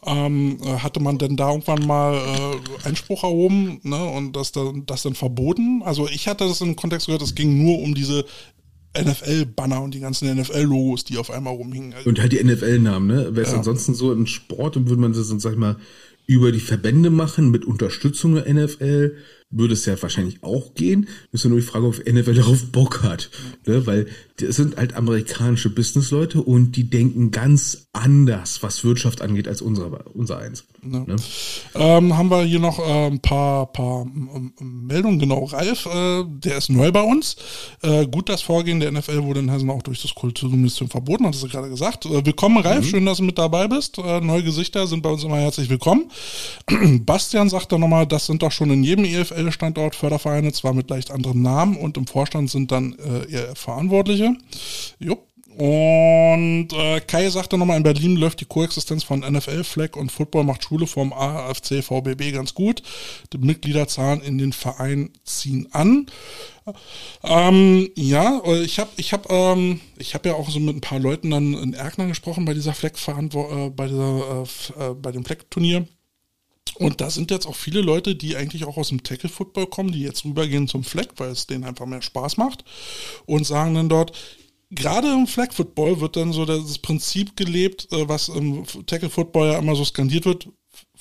[0.07, 4.85] Ähm, äh, hatte man denn da irgendwann mal äh, Einspruch erhoben ne, und das dann,
[4.85, 5.81] das dann verboten?
[5.83, 8.23] Also ich hatte das im Kontext gehört, es ging nur um diese
[8.97, 11.93] NFL-Banner und die ganzen NFL-Logos, die auf einmal rumhingen.
[12.05, 13.35] Und halt die NFL-Namen, ne?
[13.35, 13.57] Wäre es ja.
[13.57, 15.77] ansonsten so im Sport, dann würde man das, sag ich mal,
[16.27, 19.15] über die Verbände machen mit Unterstützung der NFL
[19.49, 21.07] würde es ja wahrscheinlich auch gehen.
[21.31, 23.29] Das ist ja nur die Frage, ob NFL darauf Bock hat.
[23.65, 23.85] Ne?
[23.85, 29.61] Weil das sind halt amerikanische Businessleute und die denken ganz anders, was Wirtschaft angeht, als
[29.61, 30.65] unsere, unser eins.
[30.83, 30.99] Ja.
[30.99, 31.15] Ne?
[31.73, 34.05] Ähm, haben wir hier noch äh, ein paar, paar
[34.59, 35.19] Meldungen.
[35.19, 37.37] Genau, Ralf, äh, der ist neu bei uns.
[37.81, 41.35] Äh, gut, das Vorgehen der NFL wurde in Hessen auch durch das Kulturministerium verboten, hat
[41.35, 42.05] es gerade gesagt.
[42.05, 42.89] Äh, willkommen, Ralf, mhm.
[42.89, 43.97] schön, dass du mit dabei bist.
[43.97, 46.11] Äh, neue Gesichter sind bei uns immer herzlich willkommen.
[47.05, 49.05] Bastian sagt da nochmal, das sind doch schon in jedem
[49.35, 54.35] EFL-Standort Fördervereine, zwar mit leicht anderen Namen und im Vorstand sind dann äh, eher Verantwortliche.
[54.99, 55.27] Jupp.
[55.57, 60.43] Und äh, Kai sagte nochmal, in Berlin läuft die Koexistenz von NFL, Flag und Football
[60.43, 62.83] macht Schule vom AFC VBB ganz gut.
[63.31, 66.07] Die Mitgliederzahlen in den Verein ziehen an.
[67.23, 71.29] Ähm, ja, ich habe ich hab, ähm, hab ja auch so mit ein paar Leuten
[71.29, 74.43] dann in Erkner gesprochen bei dieser Flag äh, bei dieser
[74.77, 75.87] äh, äh, bei dem Flag-Turnier.
[76.73, 80.01] Und da sind jetzt auch viele Leute, die eigentlich auch aus dem Tackle-Football kommen, die
[80.01, 82.65] jetzt rübergehen zum Flag, weil es denen einfach mehr Spaß macht
[83.25, 84.17] und sagen dann dort,
[84.71, 89.47] gerade im Flag Football wird dann so das Prinzip gelebt, äh, was im Tackle Football
[89.47, 90.49] ja immer so skandiert wird,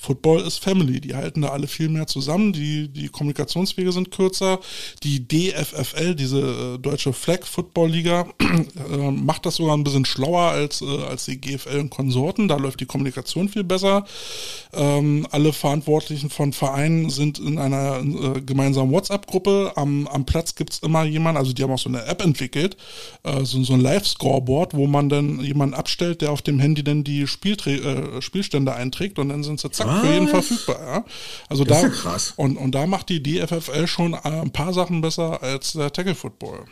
[0.05, 1.01] Football ist Family.
[1.01, 2.53] Die halten da alle viel mehr zusammen.
[2.53, 4.59] Die, die Kommunikationswege sind kürzer.
[5.01, 10.51] Die DFFL, diese äh, deutsche Flag Football Liga, äh, macht das sogar ein bisschen schlauer
[10.51, 12.47] als, äh, als die GFL und Konsorten.
[12.47, 14.05] Da läuft die Kommunikation viel besser.
[14.73, 19.73] Ähm, alle Verantwortlichen von Vereinen sind in einer äh, gemeinsamen WhatsApp-Gruppe.
[19.75, 22.77] Am, am Platz gibt's immer jemanden, also die haben auch so eine App entwickelt,
[23.23, 27.03] äh, so, so ein Live-Scoreboard, wo man dann jemanden abstellt, der auf dem Handy dann
[27.03, 31.05] die Spielträ Spielstände einträgt und dann sind sie zack Ja, für jeden verfügbar, ja.
[31.49, 32.33] Also Das da, ist ja krass.
[32.35, 36.15] Und, und da macht die DFFL schon äh, ein paar Sachen besser als der Tackle
[36.15, 36.65] Football.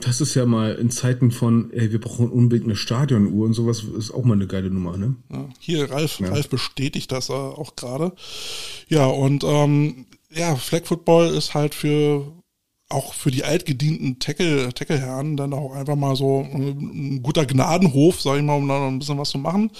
[0.00, 3.84] Das ist ja mal in Zeiten von, ey, wir brauchen unbedingt eine Stadionuhr und sowas,
[3.96, 5.14] ist auch mal eine geile Nummer, ne?
[5.30, 8.12] Ja, hier, Ralf, Ralf bestätigt das äh, auch gerade.
[8.88, 12.32] Ja, und ähm, ja, Flag Football ist halt für
[12.92, 18.20] auch für die altgedienten Tackle, Tackle-Herren dann auch einfach mal so äh, ein guter Gnadenhof,
[18.20, 19.70] sag ich mal, um da noch ein bisschen was zu machen.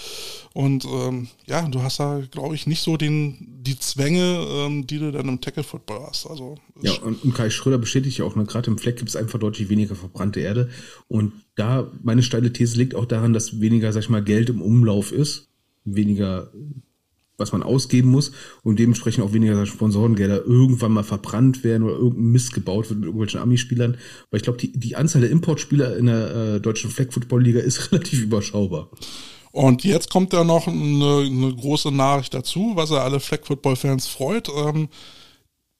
[0.54, 4.98] Und ähm, ja, du hast da, glaube ich, nicht so den, die Zwänge, ähm, die
[4.98, 6.26] du dann im Tackle-Football hast.
[6.26, 9.16] Also Ja, und, und Kai Schröder bestätigt ja auch, ne, gerade im Fleck gibt es
[9.16, 10.68] einfach deutlich weniger verbrannte Erde.
[11.08, 14.60] Und da, meine steile These liegt auch daran, dass weniger, sag ich mal, Geld im
[14.62, 15.48] Umlauf ist,
[15.84, 16.50] weniger,
[17.38, 22.32] was man ausgeben muss und dementsprechend auch weniger Sponsorengelder irgendwann mal verbrannt werden oder irgendein
[22.32, 23.96] Mist gebaut wird mit irgendwelchen Ami-Spielern.
[24.30, 28.22] Weil ich glaube, die, die Anzahl der Importspieler in der äh, deutschen Flag-Football-Liga ist relativ
[28.22, 28.90] überschaubar.
[29.50, 33.76] Und jetzt kommt ja noch eine, eine große Nachricht dazu, was ja alle Flag Football
[33.76, 34.48] Fans freut.
[34.48, 34.88] Ähm,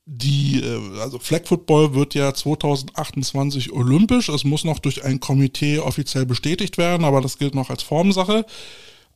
[0.05, 4.29] die, äh, also Flag Football wird ja 2028 olympisch.
[4.29, 8.45] Es muss noch durch ein Komitee offiziell bestätigt werden, aber das gilt noch als Formsache.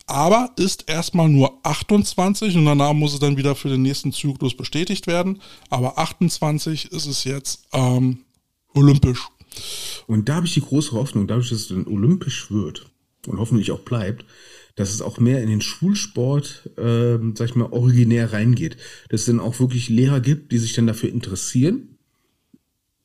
[0.07, 4.57] Aber ist erstmal nur 28 und danach muss es dann wieder für den nächsten Zyklus
[4.57, 5.41] bestätigt werden.
[5.69, 8.21] Aber 28 ist es jetzt ähm,
[8.73, 9.27] olympisch.
[10.07, 12.87] Und da habe ich die große Hoffnung, dadurch, dass es dann olympisch wird
[13.27, 14.25] und hoffentlich auch bleibt,
[14.77, 18.77] dass es auch mehr in den Schulsport, ähm, sag ich mal, originär reingeht.
[19.09, 21.97] Dass es dann auch wirklich Lehrer gibt, die sich dann dafür interessieren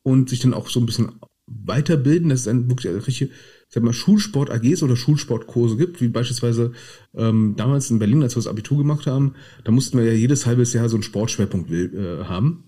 [0.02, 1.12] und sich dann auch so ein bisschen
[1.46, 3.32] weiterbilden, dass es dann wirklich eine richtige,
[3.72, 6.72] sag mal, Schulsport-AGs oder Schulsportkurse gibt, wie beispielsweise
[7.14, 10.44] ähm, damals in Berlin, als wir das Abitur gemacht haben, da mussten wir ja jedes
[10.44, 12.64] halbes Jahr so einen Sportschwerpunkt äh, haben.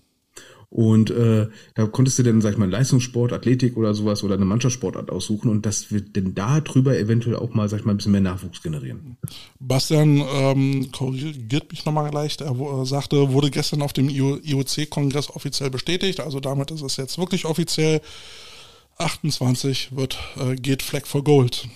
[0.69, 4.45] Und äh, da konntest du dann, sag ich mal, Leistungssport, Athletik oder sowas oder eine
[4.45, 7.97] Mannschaftssportart aussuchen und das wird denn da drüber eventuell auch mal, sag ich mal, ein
[7.97, 9.15] bisschen mehr Nachwuchs generieren.
[9.59, 12.37] Bastian ähm, korrigiert mich nochmal gleich.
[12.41, 16.19] Er äh, sagte, wurde gestern auf dem IOC-Kongress offiziell bestätigt.
[16.19, 18.01] Also damit ist es jetzt wirklich offiziell.
[18.97, 21.67] 28 wird, äh, geht Flag for Gold.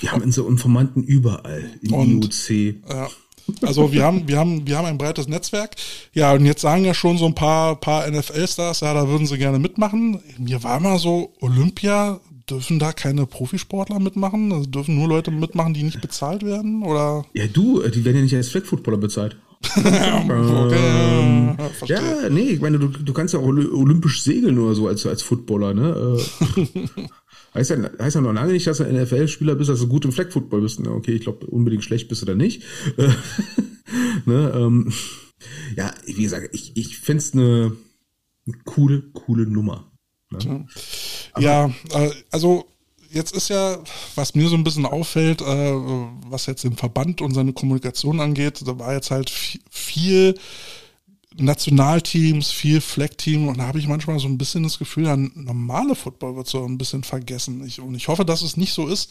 [0.00, 2.74] Wir haben unsere Informanten überall im Und- IOC.
[2.88, 3.08] Ja.
[3.62, 5.74] Also wir haben, wir haben, wir haben ein breites Netzwerk.
[6.12, 9.36] Ja, und jetzt sagen ja schon so ein paar, paar NFL-Stars, ja, da würden sie
[9.36, 10.20] gerne mitmachen.
[10.38, 14.52] Mir war mal so, Olympia, dürfen da keine Profisportler mitmachen?
[14.52, 16.82] Also dürfen nur Leute mitmachen, die nicht bezahlt werden?
[16.84, 17.24] Oder?
[17.34, 19.36] Ja, du, äh, die werden ja nicht als Flag-Footballer bezahlt.
[21.78, 21.96] Verstehe.
[21.96, 25.06] Ja, nee, ich meine, du, du kannst ja auch oly- olympisch segeln oder so als,
[25.06, 26.16] als Footballer, ne?
[26.56, 26.66] Äh,
[27.54, 30.04] heißt, ja, heißt ja noch lange nicht, dass du ein NFL-Spieler bist, dass du gut
[30.04, 30.80] im Flag-Football bist.
[30.80, 32.62] Na, Okay, ich glaube, unbedingt schlecht bist du da nicht.
[34.24, 34.90] Ne, ähm,
[35.76, 37.72] ja, wie gesagt, ich, ich find's eine,
[38.46, 39.92] eine coole, coole Nummer.
[40.30, 40.66] Ne?
[41.38, 42.64] Ja, äh, also
[43.12, 43.78] jetzt ist ja,
[44.14, 45.72] was mir so ein bisschen auffällt, äh,
[46.28, 50.34] was jetzt den Verband und seine Kommunikation angeht, da war jetzt halt vi- viel
[51.36, 55.94] Nationalteams, viel Flag-Team und da habe ich manchmal so ein bisschen das Gefühl, der normale
[55.94, 57.64] Football wird so ein bisschen vergessen.
[57.66, 59.10] Ich, und ich hoffe, dass es nicht so ist.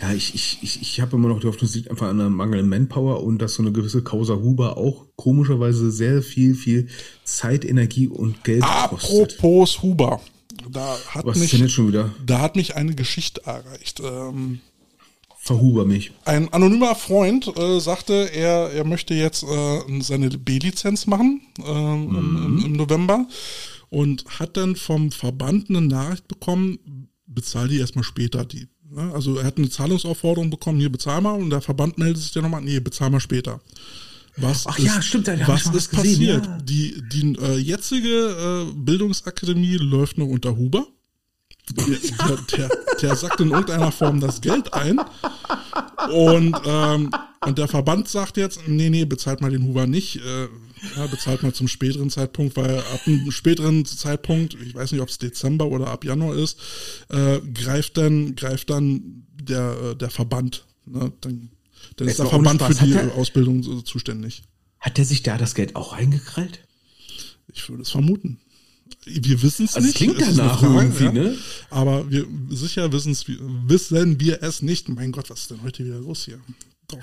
[0.00, 2.30] Ja, ich, ich, ich, ich habe immer noch die Hoffnung, es liegt einfach an einer
[2.30, 6.88] mangelnden Manpower und dass so eine gewisse Causa Huber auch komischerweise sehr viel, viel
[7.24, 9.38] Zeit, Energie und Geld kostet.
[9.40, 10.20] Apropos Huber,
[10.70, 12.14] da hat Was ist mich, denn jetzt schon wieder?
[12.24, 14.00] da hat mich eine Geschichte erreicht.
[14.00, 14.60] Ähm,
[15.38, 16.12] Verhuber mich.
[16.24, 22.46] Ein anonymer Freund äh, sagte, er, er möchte jetzt äh, seine B-Lizenz machen ähm, im,
[22.46, 23.26] im, im November
[23.90, 28.68] und hat dann vom Verband eine Nachricht bekommen, bezahl die erstmal später die.
[28.90, 29.12] Ne?
[29.12, 32.44] Also er hat eine Zahlungsaufforderung bekommen, hier bezahl mal und der Verband meldet sich dann
[32.44, 33.60] nochmal, nee, bezahl mal später.
[34.36, 36.46] Was Ach ist, ja, stimmt, da was ist gesehen, passiert?
[36.46, 36.58] ja.
[36.62, 40.86] Die, die äh, jetzige äh, Bildungsakademie läuft noch unter Huber.
[41.76, 41.86] Der,
[42.26, 42.70] der, der,
[43.00, 45.00] der sackt in irgendeiner Form das Geld ein.
[46.12, 47.10] Und, ähm,
[47.40, 50.16] und der Verband sagt jetzt, nee, nee, bezahlt mal den Huber nicht.
[50.16, 50.48] Äh,
[50.96, 55.08] ja, bezahlt mal zum späteren Zeitpunkt, weil ab einem späteren Zeitpunkt, ich weiß nicht, ob
[55.08, 56.58] es Dezember oder ab Januar ist,
[57.08, 60.66] äh, greift dann, greift dann der, äh, der Verband.
[60.84, 61.12] Ne?
[61.22, 61.50] Dann,
[61.96, 64.42] dann ist der Verband für die hat er- Ausbildung so zuständig.
[64.80, 66.60] Hat der sich da das Geld auch eingekrallt?
[67.52, 68.38] Ich würde es vermuten.
[69.06, 69.96] Wir wissen es Also es nicht.
[70.16, 71.36] klingt es danach irgendwie, ne?
[71.70, 74.88] Aber wir sicher wissen wir es nicht.
[74.88, 76.40] Mein Gott, was ist denn heute wieder los hier?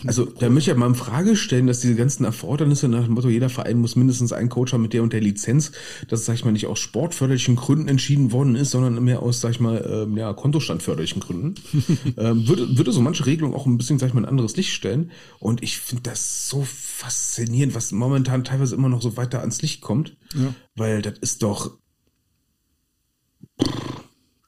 [0.05, 3.13] Also da möchte ich ja mal in Frage stellen, dass diese ganzen Erfordernisse nach dem
[3.13, 5.71] Motto, jeder Verein muss mindestens einen Coach haben mit der und der Lizenz,
[6.07, 9.51] dass, sag ich mal, nicht aus sportförderlichen Gründen entschieden worden ist, sondern mehr aus, sag
[9.51, 11.55] ich mal, ähm, ja, kontostandförderlichen Gründen,
[12.17, 14.71] ähm, würde, würde so manche Regelung auch ein bisschen, sag ich mal, ein anderes Licht
[14.73, 15.11] stellen.
[15.39, 19.81] Und ich finde das so faszinierend, was momentan teilweise immer noch so weiter ans Licht
[19.81, 20.53] kommt, Ja.
[20.75, 21.77] weil das ist doch,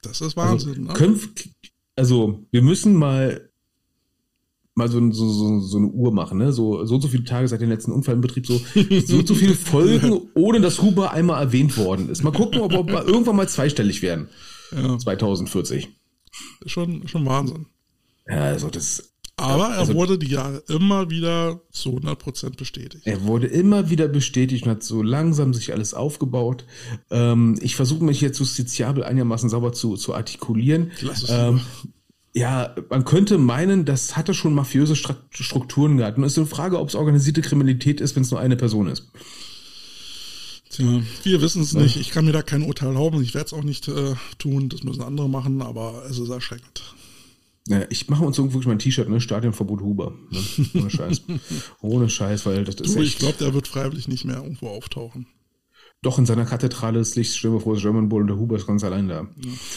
[0.02, 0.84] das ist also, Wahnsinn.
[0.84, 0.92] ne?
[0.92, 1.20] können,
[1.96, 3.43] also wir müssen mal
[4.74, 6.52] mal so, so, so, so eine Uhr machen, ne?
[6.52, 8.60] So, so und so viele Tage seit dem letzten Unfall im Betrieb, so,
[9.06, 12.22] so und so viele Folgen, ohne dass Huber einmal erwähnt worden ist.
[12.24, 14.28] Mal gucken, ob wir irgendwann mal zweistellig werden.
[14.74, 14.98] Ja.
[14.98, 15.88] 2040.
[16.66, 17.66] Schon, schon Wahnsinn.
[18.28, 19.10] Ja, also das.
[19.36, 23.04] Aber er also- wurde die Jahre immer wieder zu 100% bestätigt.
[23.06, 26.64] Er wurde immer wieder bestätigt und hat so langsam sich alles aufgebaut.
[27.10, 30.92] Ähm, ich versuche mich jetzt justiziabel einigermaßen sauber zu, zu artikulieren.
[31.00, 31.60] Lass es Ähm.
[32.34, 36.18] Ja, man könnte meinen, das hatte schon mafiöse Strukturen gehabt.
[36.18, 38.88] Und es ist eine Frage, ob es organisierte Kriminalität ist, wenn es nur eine Person
[38.88, 39.08] ist.
[40.70, 41.96] Tja, wir wissen es nicht.
[41.96, 43.22] Ich kann mir da kein Urteil erlauben.
[43.22, 44.68] Ich werde es auch nicht äh, tun.
[44.68, 46.82] Das müssen andere machen, aber es ist erschreckend.
[47.68, 49.20] Ja, ich mache uns irgendwo wirklich mal ein T-Shirt, ne?
[49.20, 50.12] Stadionverbot Huber.
[50.30, 50.40] Ne?
[50.74, 51.22] Ohne Scheiß.
[51.80, 53.18] Ohne Scheiß, weil das ist Du, ich echt.
[53.20, 55.26] glaube, der wird freiwillig nicht mehr irgendwo auftauchen.
[56.04, 58.84] Doch in seiner Kathedrale des Lichts, wir vor, German Bull und der Huber ist ganz
[58.84, 59.26] allein da.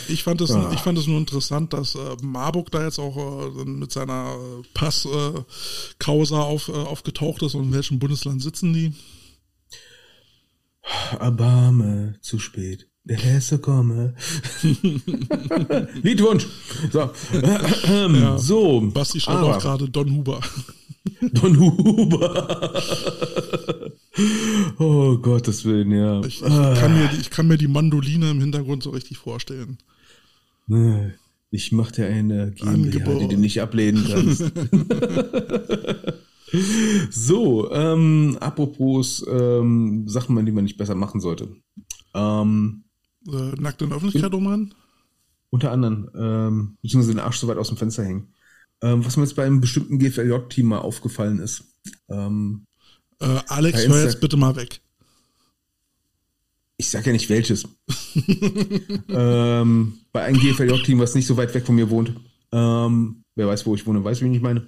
[0.10, 3.64] Ich fand es, ich fand es nur interessant, dass äh, Marburg da jetzt auch äh,
[3.64, 7.56] mit seiner äh, Pass-Causa auf, äh, aufgetaucht ist.
[7.56, 8.94] Und in welchem Bundesland sitzen die?
[11.18, 12.90] Erbarme, zu spät.
[13.06, 14.14] Der Hesse komme.
[16.02, 16.46] Liedwunsch.
[16.92, 17.10] So.
[17.42, 18.38] Ja.
[18.38, 18.82] so.
[18.82, 20.42] Basti schreibt auch gerade Don Huber.
[21.22, 22.84] Don Huber.
[24.80, 26.22] oh Gottes Willen, ja.
[26.22, 29.78] Ich, ich, kann mir, die- ich kann mir die Mandoline im Hintergrund so richtig vorstellen.
[30.68, 31.12] Nee,
[31.52, 34.42] Ich mach dir eine GmbH, die du nicht ablehnen kannst.
[37.12, 41.50] so, ähm, apropos ähm, Sachen, die man nicht besser machen sollte.
[42.14, 42.84] Ähm,
[43.28, 44.74] Äh, nackt in der Öffentlichkeit umrennen?
[45.50, 48.34] unter anderem, ähm, beziehungsweise den Arsch so weit aus dem Fenster hängen.
[48.82, 51.64] Ähm, was mir jetzt bei einem bestimmten GFLJ-Team mal aufgefallen ist.
[52.10, 52.67] Ähm,
[53.20, 54.82] Äh, Alex, hör jetzt bitte mal weg.
[56.78, 57.68] ich sag ja nicht welches.
[59.10, 62.14] ähm, bei einem GFLJ-Team, was nicht so weit weg von mir wohnt.
[62.52, 64.68] Ähm, wer weiß, wo ich wohne, weiß, wie ich meine.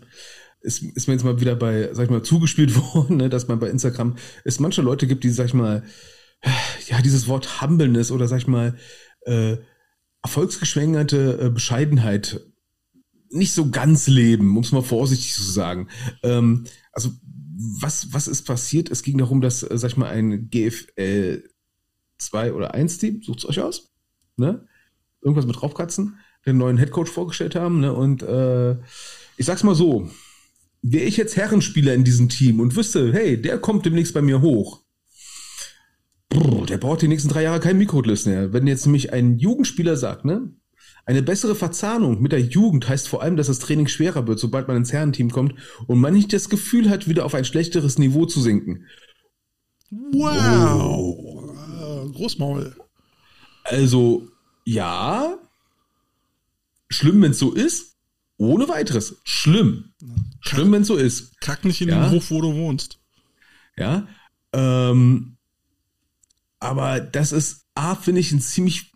[0.62, 3.60] Ist, ist mir jetzt mal wieder bei, sag ich mal, zugespielt worden, ne, dass man
[3.60, 5.84] bei Instagram es manche Leute gibt, die, sag ich mal,
[6.88, 8.76] ja, dieses Wort Humbleness oder, sag ich mal,
[9.26, 9.58] äh,
[10.24, 12.42] erfolgsgeschwängerte äh, Bescheidenheit
[13.32, 15.88] nicht so ganz leben, um es mal vorsichtig zu sagen.
[16.24, 17.12] Ähm, also,
[17.60, 18.90] was, was ist passiert?
[18.90, 21.44] Es ging darum, dass, äh, sag ich mal, ein GFL
[22.18, 23.92] 2 oder 1 Team, sucht's euch aus,
[24.38, 24.66] ne?
[25.22, 27.94] Irgendwas mit Raufkatzen, den neuen Headcoach vorgestellt haben, ne?
[27.94, 28.78] Und äh,
[29.38, 30.10] ich sag's mal so,
[30.82, 34.42] wäre ich jetzt Herrenspieler in diesem Team und wüsste, hey, der kommt demnächst bei mir
[34.42, 34.82] hoch.
[36.30, 38.54] Brr, der braucht die nächsten drei Jahre kein Mikrolist mehr.
[38.54, 40.54] Wenn jetzt nämlich ein Jugendspieler sagt, ne?
[41.10, 44.68] Eine bessere Verzahnung mit der Jugend heißt vor allem, dass das Training schwerer wird, sobald
[44.68, 45.56] man ins Herrenteam kommt
[45.88, 48.86] und man nicht das Gefühl hat, wieder auf ein schlechteres Niveau zu sinken.
[49.90, 51.58] Wow.
[51.58, 52.76] Äh, Großmaul.
[53.64, 54.28] Also,
[54.66, 55.36] ja,
[56.92, 57.96] schlimm, wenn es so ist,
[58.38, 59.20] ohne weiteres.
[59.24, 59.94] Schlimm.
[60.42, 61.42] Schlimm, wenn es so ist.
[61.42, 62.04] Kack nicht in Ja.
[62.04, 63.00] den Hof, wo du wohnst.
[63.76, 64.08] Ja.
[64.54, 65.38] Ähm,
[66.60, 68.92] aber das ist, A, finde ich, eine ziemlich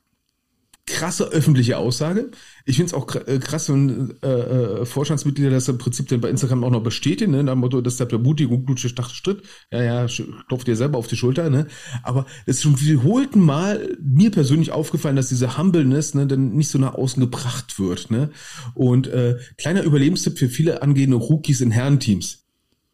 [1.04, 2.32] krasse öffentliche Aussage.
[2.64, 6.30] Ich finde es auch äh, krass, wenn äh, äh, Vorstandsmitglieder das im Prinzip dann bei
[6.30, 7.44] Instagram auch noch bestätigen, ne?
[7.44, 9.42] Nach dem Motto, das ist der Ermutigung, gute Stritt.
[9.70, 10.08] Ja, ja,
[10.48, 11.68] klopft dir selber auf die Schulter, ne?
[12.04, 16.70] Aber es ist schon wiederholten Mal mir persönlich aufgefallen, dass diese Humbleness ne, dann nicht
[16.70, 18.30] so nach außen gebracht wird, ne?
[18.74, 22.46] Und äh, kleiner Überlebenstipp für viele angehende Rookies in Herrenteams.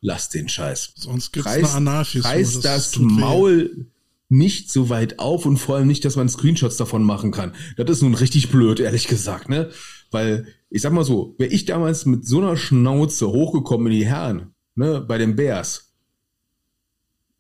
[0.02, 2.32] Lass den Scheiß Sonst gibt's reiß, eine Analfissur.
[2.32, 3.86] reiß das, tut weh.
[4.30, 7.54] Nicht so weit auf und vor allem nicht, dass man Screenshots davon machen kann.
[7.78, 9.72] Das ist nun richtig blöd, ehrlich gesagt, ne?
[10.12, 14.06] Weil, ich sag mal so, wäre ich damals mit so einer Schnauze hochgekommen in die
[14.06, 15.94] Herren, ne, bei den Bears,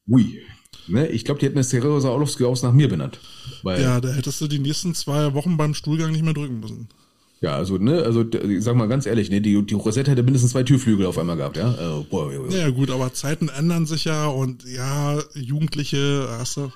[0.07, 0.41] ui,
[0.87, 3.19] ne, ich glaube, die hätten das Teresa Orlovski aus nach mir benannt.
[3.63, 6.89] Ja, da hättest du die nächsten zwei Wochen beim Stuhlgang nicht mehr drücken müssen.
[7.41, 8.25] Ja, also, ne, also,
[8.59, 11.55] sag mal ganz ehrlich, ne, die, die Rosette hätte mindestens zwei Türflügel auf einmal gehabt,
[11.55, 11.73] ja?
[11.73, 12.51] Äh, boah, boah, boah.
[12.51, 16.71] Ja gut, aber Zeiten ändern sich ja und ja, Jugendliche, hast du,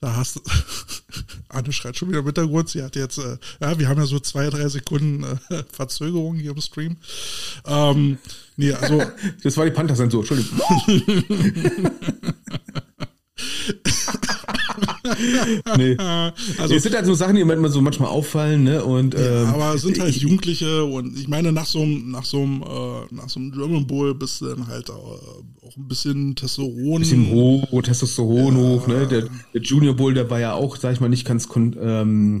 [0.00, 0.40] da hast du,
[1.50, 4.18] Anne schreit schon wieder im Hintergrund, sie hat jetzt, äh, ja, wir haben ja so
[4.18, 6.96] zwei, drei Sekunden äh, Verzögerung hier im Stream.
[7.66, 8.16] Ähm,
[8.56, 9.02] nee, also,
[9.42, 10.58] Das war die Panther-Sensor, Entschuldigung.
[15.76, 15.96] Nee.
[16.58, 18.84] also es sind halt so Sachen, die mir so manchmal auffallen, ne?
[18.84, 22.24] Und ähm, aber es sind halt ich- Jugendliche und ich meine, nach so einem, nach
[22.24, 25.88] so einem, äh, nach so einem German Bowl bist du dann halt äh, auch ein
[25.88, 27.00] bisschen Testosteron.
[27.00, 29.06] bisschen hoch, Testosteron hoch, ne?
[29.06, 32.40] Der, der Junior Bull, der war ja auch, sag ich mal, nicht ganz ähm,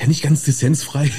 [0.00, 1.10] ja nicht ganz dissensfrei.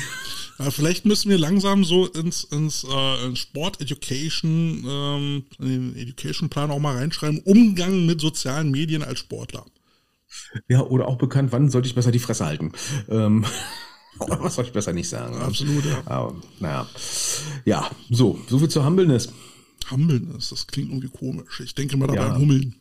[0.59, 5.95] Ja, vielleicht müssen wir langsam so ins, ins, äh, ins Sport Education, ähm, in den
[5.95, 9.65] Education Plan auch mal reinschreiben, Umgang mit sozialen Medien als Sportler.
[10.67, 12.71] Ja, oder auch bekannt, wann sollte ich besser die Fresse halten?
[13.09, 13.45] Ähm,
[14.19, 15.35] Was soll ich besser nicht sagen?
[15.37, 16.03] Absolut, ja.
[16.05, 16.87] Aber, naja.
[17.65, 19.33] Ja, so, so viel zur Humbleness.
[19.89, 21.61] Humbleness, das klingt irgendwie komisch.
[21.61, 22.33] Ich denke mal dabei Ja.
[22.33, 22.75] an Hummeln.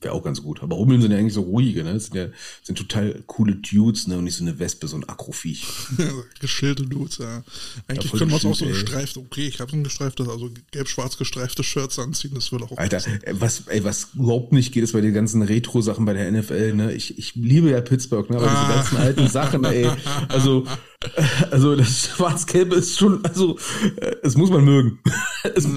[0.00, 0.62] Wäre auch ganz gut.
[0.62, 1.94] Aber Hummeln sind ja eigentlich so ruhige, ne?
[1.94, 2.26] Das sind ja
[2.62, 4.16] sind total coole Dudes, ne?
[4.18, 5.66] Und nicht so eine Wespe, so ein Akroviech.
[6.40, 7.42] Geschillte Dudes, ja.
[7.88, 8.70] Eigentlich Ja, können wir uns auch so ey.
[8.72, 12.76] gestreifte, okay, ich habe so ein gestreiftes, also gelb-schwarz gestreifte Shirts anziehen, das würde auch
[12.78, 16.30] Alter, äh, was, ey, was überhaupt nicht geht, ist bei den ganzen Retro-Sachen bei der
[16.30, 16.92] NFL, ne?
[16.92, 18.36] Ich, ich liebe ja Pittsburgh, ne?
[18.36, 18.60] Aber Ah.
[18.66, 19.88] diese ganzen alten Sachen, ey,
[20.28, 20.64] also,
[21.52, 23.56] also das Schwarz-Gelbe ist schon, also,
[24.00, 24.98] äh, es muss man mögen.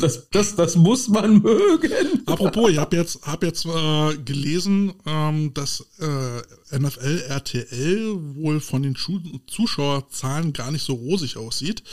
[0.02, 1.92] Das, das, das muss man mögen.
[2.26, 8.82] Apropos, ich habe jetzt, hab jetzt äh, gelesen, ähm, dass äh, NFL RTL wohl von
[8.82, 11.84] den Schu Zuschauerzahlen gar nicht so rosig aussieht.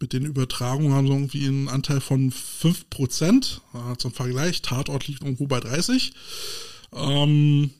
[0.00, 3.60] Mit den Übertragungen haben sie irgendwie einen Anteil von 5%.
[3.74, 6.12] Äh, zum Vergleich, Tatort liegt irgendwo bei 30.
[6.94, 7.70] Ähm,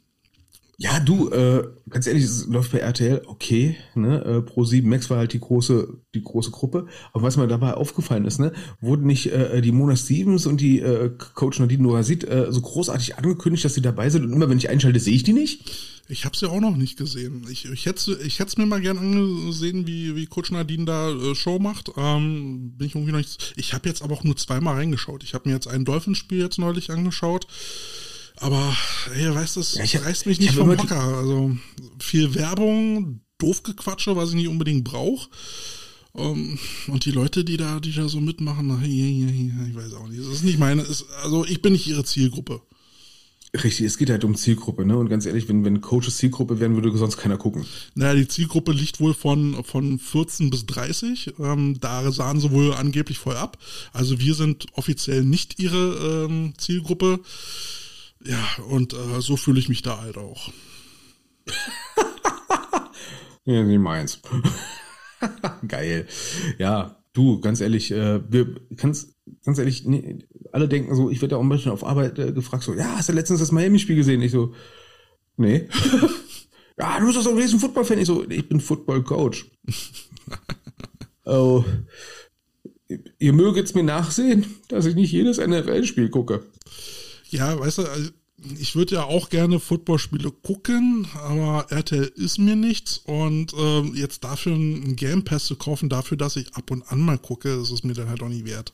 [0.80, 4.24] Ja, du, äh, ganz ehrlich, es läuft bei RTL okay, ne?
[4.24, 6.86] Äh, Pro 7 Max war halt die große, die große Gruppe.
[7.12, 10.78] Aber was mir dabei aufgefallen ist, ne, wurden nicht äh, die Mona Stevens und die
[10.78, 14.58] äh, Coach Nadine Norazit äh, so großartig angekündigt, dass sie dabei sind und immer wenn
[14.58, 15.68] ich einschalte, sehe ich die nicht?
[16.06, 17.44] Ich habe es ja auch noch nicht gesehen.
[17.50, 21.10] Ich, ich hätte ich hätte es mir mal gern angesehen, wie, wie Coach Nadine da
[21.10, 21.90] äh, Show macht.
[21.96, 23.52] Ähm, bin ich irgendwie noch nicht.
[23.56, 25.24] Ich habe jetzt aber auch nur zweimal reingeschaut.
[25.24, 27.48] Ich habe mir jetzt ein Dolphinspiel jetzt neulich angeschaut.
[28.40, 28.76] Aber
[29.14, 31.00] ey, weißt du, es Ja, ich reißt mich ich nicht vom Hocker.
[31.00, 31.56] Also
[31.98, 35.28] viel Werbung, doof Gequatsche, was ich nicht unbedingt brauche.
[36.14, 36.58] Ähm,
[36.88, 40.20] und die Leute, die da, die da so mitmachen, ich weiß auch nicht.
[40.20, 42.62] Das ist nicht meine, ist, also ich bin nicht ihre Zielgruppe.
[43.54, 44.98] Richtig, es geht halt um Zielgruppe, ne?
[44.98, 47.64] Und ganz ehrlich, wenn, wenn Coaches Zielgruppe wären, würde sonst keiner gucken.
[47.94, 51.32] Naja, die Zielgruppe liegt wohl von, von 14 bis 30.
[51.38, 53.56] Ähm, da sahen sie wohl angeblich voll ab.
[53.94, 57.20] Also wir sind offiziell nicht ihre ähm, Zielgruppe.
[58.24, 60.50] Ja, und äh, so fühle ich mich da halt auch.
[63.48, 64.20] Ja, nicht meins.
[65.68, 66.06] Geil.
[66.58, 70.18] Ja, du, ganz ehrlich, äh, wir, ganz, ganz ehrlich, nee,
[70.52, 72.98] alle denken so, ich werde ja auch ein bisschen auf Arbeit äh, gefragt, so, ja,
[72.98, 74.20] hast du letztens das Miami-Spiel gesehen?
[74.20, 74.52] Ich so,
[75.38, 75.66] nee.
[76.78, 77.98] ja, du bist doch so ein riesen Football-Fan.
[77.98, 79.50] Ich so, ich bin Football-Coach.
[81.24, 81.64] oh,
[83.18, 86.44] ihr möget's mir nachsehen, dass ich nicht jedes NFL-Spiel gucke.
[87.30, 88.10] Ja, weißt du, also
[88.58, 92.98] ich würde ja auch gerne Footballspiele gucken, aber RTL ist mir nichts.
[92.98, 97.00] Und ähm, jetzt dafür einen Game Pass zu kaufen, dafür, dass ich ab und an
[97.00, 98.72] mal gucke, das ist mir dann halt auch nicht wert.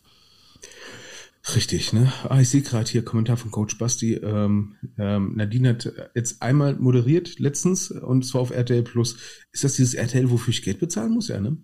[1.55, 2.11] Richtig, ne?
[2.29, 4.15] Ah, ich sehe gerade hier Kommentar von Coach Basti.
[4.15, 9.17] Ähm, ähm, Nadine hat jetzt einmal moderiert letztens und zwar auf RTL Plus.
[9.53, 11.59] Ist das dieses RTL, wofür ich Geld bezahlen muss, ja, ne?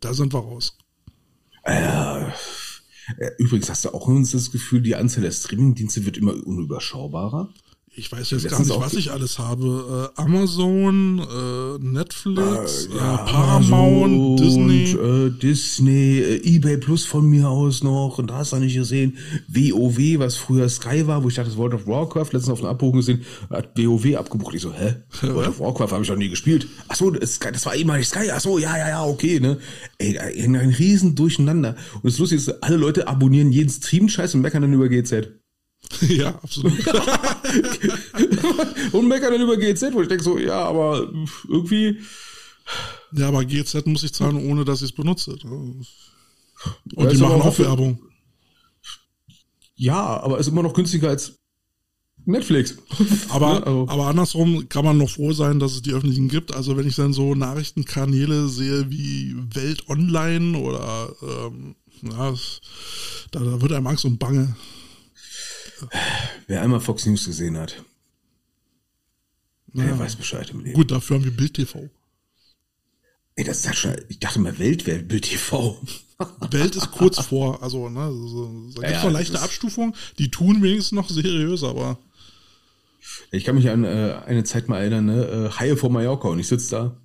[0.00, 0.78] Da sind wir raus.
[1.64, 2.26] Äh,
[3.38, 7.48] übrigens hast du auch uns das Gefühl, die Anzahl der Streamingdienste wird immer unüberschaubarer.
[7.92, 10.10] Ich weiß jetzt gar nicht, was ich alles habe.
[10.16, 14.92] Äh, Amazon, äh, Netflix, Äh, äh, ja, Paramount, Amazon, Disney.
[14.92, 18.18] äh, Disney, äh, eBay Plus von mir aus noch.
[18.18, 19.18] Und da hast du nicht gesehen.
[19.48, 22.70] WoW, was früher Sky war, wo ich dachte, das World of Warcraft, letztens auf einer
[22.70, 24.54] Abbuchung gesehen, hat WoW abgebucht.
[24.54, 24.94] Ich so, hä?
[25.22, 26.68] World of Warcraft habe ich noch nie gespielt.
[26.88, 28.30] Ach so, Sky, das war ehemalig Sky.
[28.32, 29.58] Ach so, ja, ja, ja, okay, ne?
[29.98, 31.74] Ey, ein, ein riesen Durcheinander.
[31.96, 35.28] Und das Lustige ist, alle Leute abonnieren jeden Stream-Scheiß und meckern dann über GZ.
[36.08, 36.72] ja, absolut.
[38.92, 41.10] und meckern dann über GZ, wo ich denke so, ja, aber
[41.48, 41.98] irgendwie,
[43.12, 45.32] ja, aber GZ muss ich zahlen, ohne dass ich es benutze.
[45.44, 45.86] Und
[46.96, 47.98] Ja, die machen auch Werbung.
[49.74, 51.36] ja, aber ist immer noch günstiger als
[52.26, 52.76] Netflix.
[53.30, 56.54] Aber, also- aber andersrum kann man noch froh sein, dass es die öffentlichen gibt.
[56.54, 62.34] Also wenn ich dann so Nachrichtenkanäle sehe wie Welt Online oder ähm, ja,
[63.30, 64.54] da, da wird einem Angst und Bange.
[66.46, 67.84] Wer einmal Fox News gesehen hat,
[69.72, 69.98] der Ja.
[69.98, 70.74] weiß Bescheid im Leben.
[70.74, 71.88] Gut, dafür haben wir Bild TV.
[73.36, 75.80] Ey, das ist schon, ich dachte mal, Welt wäre Bild TV.
[76.50, 80.30] Welt ist kurz vor, also ne, so, da gibt es Ja, noch leichte Abstufungen, die
[80.30, 81.98] tun wenigstens noch seriös, aber
[83.30, 85.24] Ich kann mich an äh, eine Zeit mal erinnern, ne?
[85.24, 86.96] äh, Haie vor Mallorca und ich sitze da.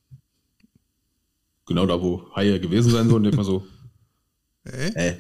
[1.68, 3.66] Genau da, wo Haie gewesen sein sollen, und denk mal so,
[4.66, 4.90] äh?
[4.90, 5.18] äh,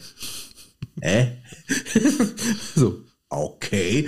[1.01, 1.27] äh?
[2.75, 4.07] so, okay.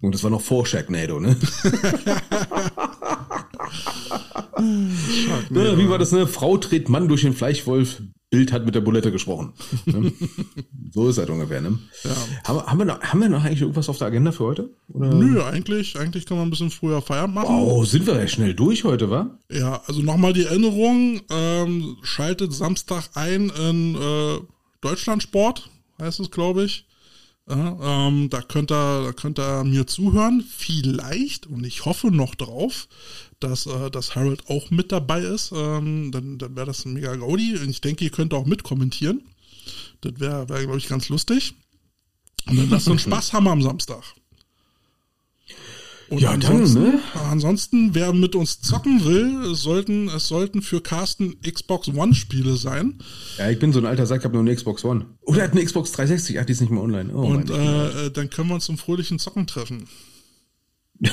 [0.00, 1.36] Und das war noch vor Sharknado, ne?
[5.50, 5.78] ne?
[5.78, 6.26] Wie war das, ne?
[6.26, 9.52] Frau dreht Mann durch den Fleischwolf, Bild hat mit der Bulette gesprochen.
[9.86, 10.12] Ne?
[10.92, 11.78] so ist das ungefähr, ne?
[12.04, 12.10] Ja.
[12.46, 14.70] Haben, wir- haben, wir noch, haben wir noch eigentlich irgendwas auf der Agenda für heute?
[14.88, 15.14] Oder?
[15.14, 17.54] Nö, eigentlich, eigentlich kann man ein bisschen früher Feierabend machen.
[17.56, 19.38] Oh, sind wir ja schnell durch heute, wa?
[19.50, 24.38] Ja, also nochmal die Erinnerung, ähm, schaltet Samstag ein in äh,
[24.80, 26.86] Deutschlandsport, heißt es, glaube ich.
[27.48, 30.42] Ja, ähm, da könnt ihr, da könnt ihr mir zuhören.
[30.42, 32.88] Vielleicht, und ich hoffe noch drauf,
[33.38, 35.52] dass, äh, dass Harold auch mit dabei ist.
[35.54, 37.56] Ähm, dann dann wäre das ein mega Gaudi.
[37.56, 39.22] Und ich denke, ihr könnt auch mitkommentieren.
[40.00, 41.54] Das wäre, wär, glaube ich, ganz lustig.
[42.46, 44.02] Und dann lasst uns Spaß haben am Samstag.
[46.08, 47.00] Und Ja, dann, ansonsten, ne?
[47.30, 52.98] ansonsten, wer mit uns zocken will, sollten, es sollten für Carsten Xbox One Spiele sein.
[53.38, 55.06] Ja, ich bin so ein alter Sack, ich hab nur eine Xbox One.
[55.22, 57.12] Oder er hat eine Xbox 360, ach, die ist nicht mehr online.
[57.12, 59.88] Oh, Und äh, äh, dann können wir uns zum fröhlichen Zocken treffen.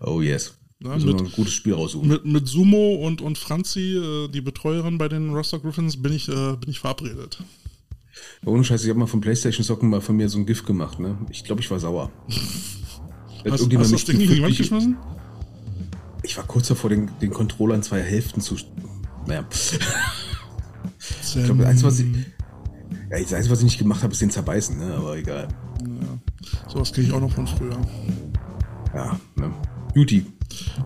[0.00, 0.58] oh yes.
[0.82, 2.08] Ja, mit- ein gutes Spiel raussuchen.
[2.08, 6.28] Mit, mit Sumo und, und Franzi, äh, die Betreuerin bei den Roster Griffins, bin ich,
[6.28, 7.38] äh, bin ich verabredet.
[8.44, 10.98] Ohne Scheiß, ich habe mal vom Playstation Socken mal von mir so ein GIF gemacht,
[10.98, 11.16] ne?
[11.30, 12.10] Ich glaube, ich war sauer.
[13.44, 14.96] Hat Hast, hast du das Ding gegen die Wand geschmissen?
[16.22, 18.56] Ich war kurz davor, den, den Controller in zwei Hälften zu.
[19.26, 19.44] Naja.
[19.50, 22.06] Ich glaube, das Einzige, was ich,
[23.10, 24.94] ja, das Einzige, was ich nicht gemacht habe, ist den zerbeißen, ne?
[24.94, 25.48] Aber egal.
[26.68, 27.76] Sowas kriege ich auch noch von früher.
[28.94, 29.52] Ja, ne?
[29.94, 30.24] Beauty.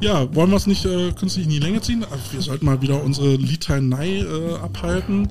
[0.00, 2.04] Ja, wollen wir es nicht äh, künstlich in die Länge ziehen?
[2.04, 5.28] Also wir sollten mal wieder unsere Litanei äh, abhalten.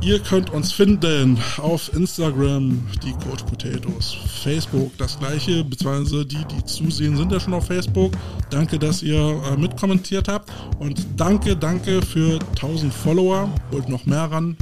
[0.00, 6.64] Ihr könnt uns finden auf Instagram, die Coach Potatoes, Facebook das gleiche, beziehungsweise die, die
[6.64, 8.12] zusehen, sind ja schon auf Facebook.
[8.50, 13.50] Danke, dass ihr äh, mitkommentiert habt und danke, danke für 1000 Follower.
[13.70, 14.56] Wollt noch mehr ran,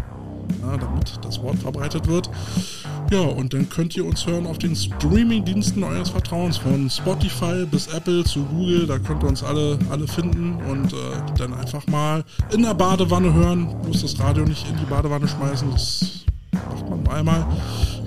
[0.63, 2.31] ja, damit das Wort verbreitet wird.
[3.11, 7.87] Ja, und dann könnt ihr uns hören auf den Streaming-Diensten eures Vertrauens, von Spotify bis
[7.89, 8.87] Apple zu Google.
[8.87, 10.97] Da könnt ihr uns alle, alle finden und äh,
[11.39, 13.75] dann einfach mal in der Badewanne hören.
[13.83, 15.71] Bloß das Radio nicht in die Badewanne schmeißen.
[15.71, 17.47] Das macht man einmal.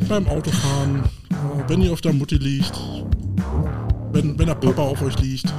[0.07, 1.35] Beim Autofahren, äh,
[1.67, 2.79] wenn ihr auf der Mutti liegt,
[4.11, 5.53] wenn, wenn der Papa auf euch liegt.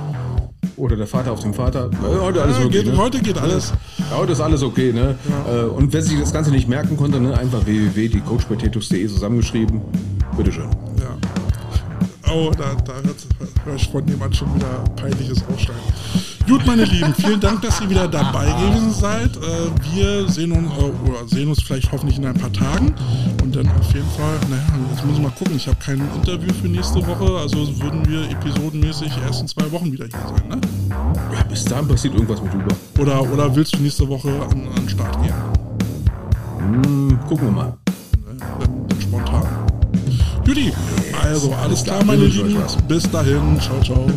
[0.79, 1.91] Oder der Vater auf dem Vater.
[1.93, 2.97] Ja, heute alles Ja, okay, geht, ne?
[2.97, 3.73] Heute geht alles.
[3.99, 5.17] Ja, heute ist alles okay, ne?
[5.51, 7.37] Äh, Und wer sich das Ganze nicht merken konnte, ne?
[7.37, 9.81] Einfach www.diecoachpotatoes.de zusammengeschrieben.
[10.37, 10.69] Bitteschön.
[11.01, 11.17] Ja.
[12.31, 12.93] Oh, da, da
[13.65, 15.81] höre ich von jemand schon wieder peinliches Aufsteigen.
[16.47, 19.37] Gut, meine Lieben, vielen Dank, dass ihr wieder dabei gewesen seid.
[19.37, 22.95] Äh, wir sehen uns, äh, oder sehen uns vielleicht hoffentlich in ein paar Tagen.
[23.43, 25.57] Und dann auf jeden Fall, naja, jetzt muss ich mal gucken.
[25.57, 29.91] Ich habe kein Interview für nächste Woche, also würden wir episodenmäßig erst in zwei Wochen
[29.93, 30.61] wieder hier sein, ne?
[31.35, 32.77] Ja, bis dahin passiert irgendwas mit Uber.
[32.99, 35.35] Oder, oder willst du nächste Woche an, an den Start gehen?
[36.59, 37.77] Hm, gucken wir mal.
[38.27, 38.78] Ne?
[40.49, 40.73] Judy,
[41.23, 42.57] also alles klar, meine Lieben.
[42.89, 44.11] Bis dahin, ciao, ciao.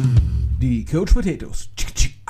[0.61, 1.67] Die Coach Potatoes.
[1.75, 2.20] Tschick, tschick.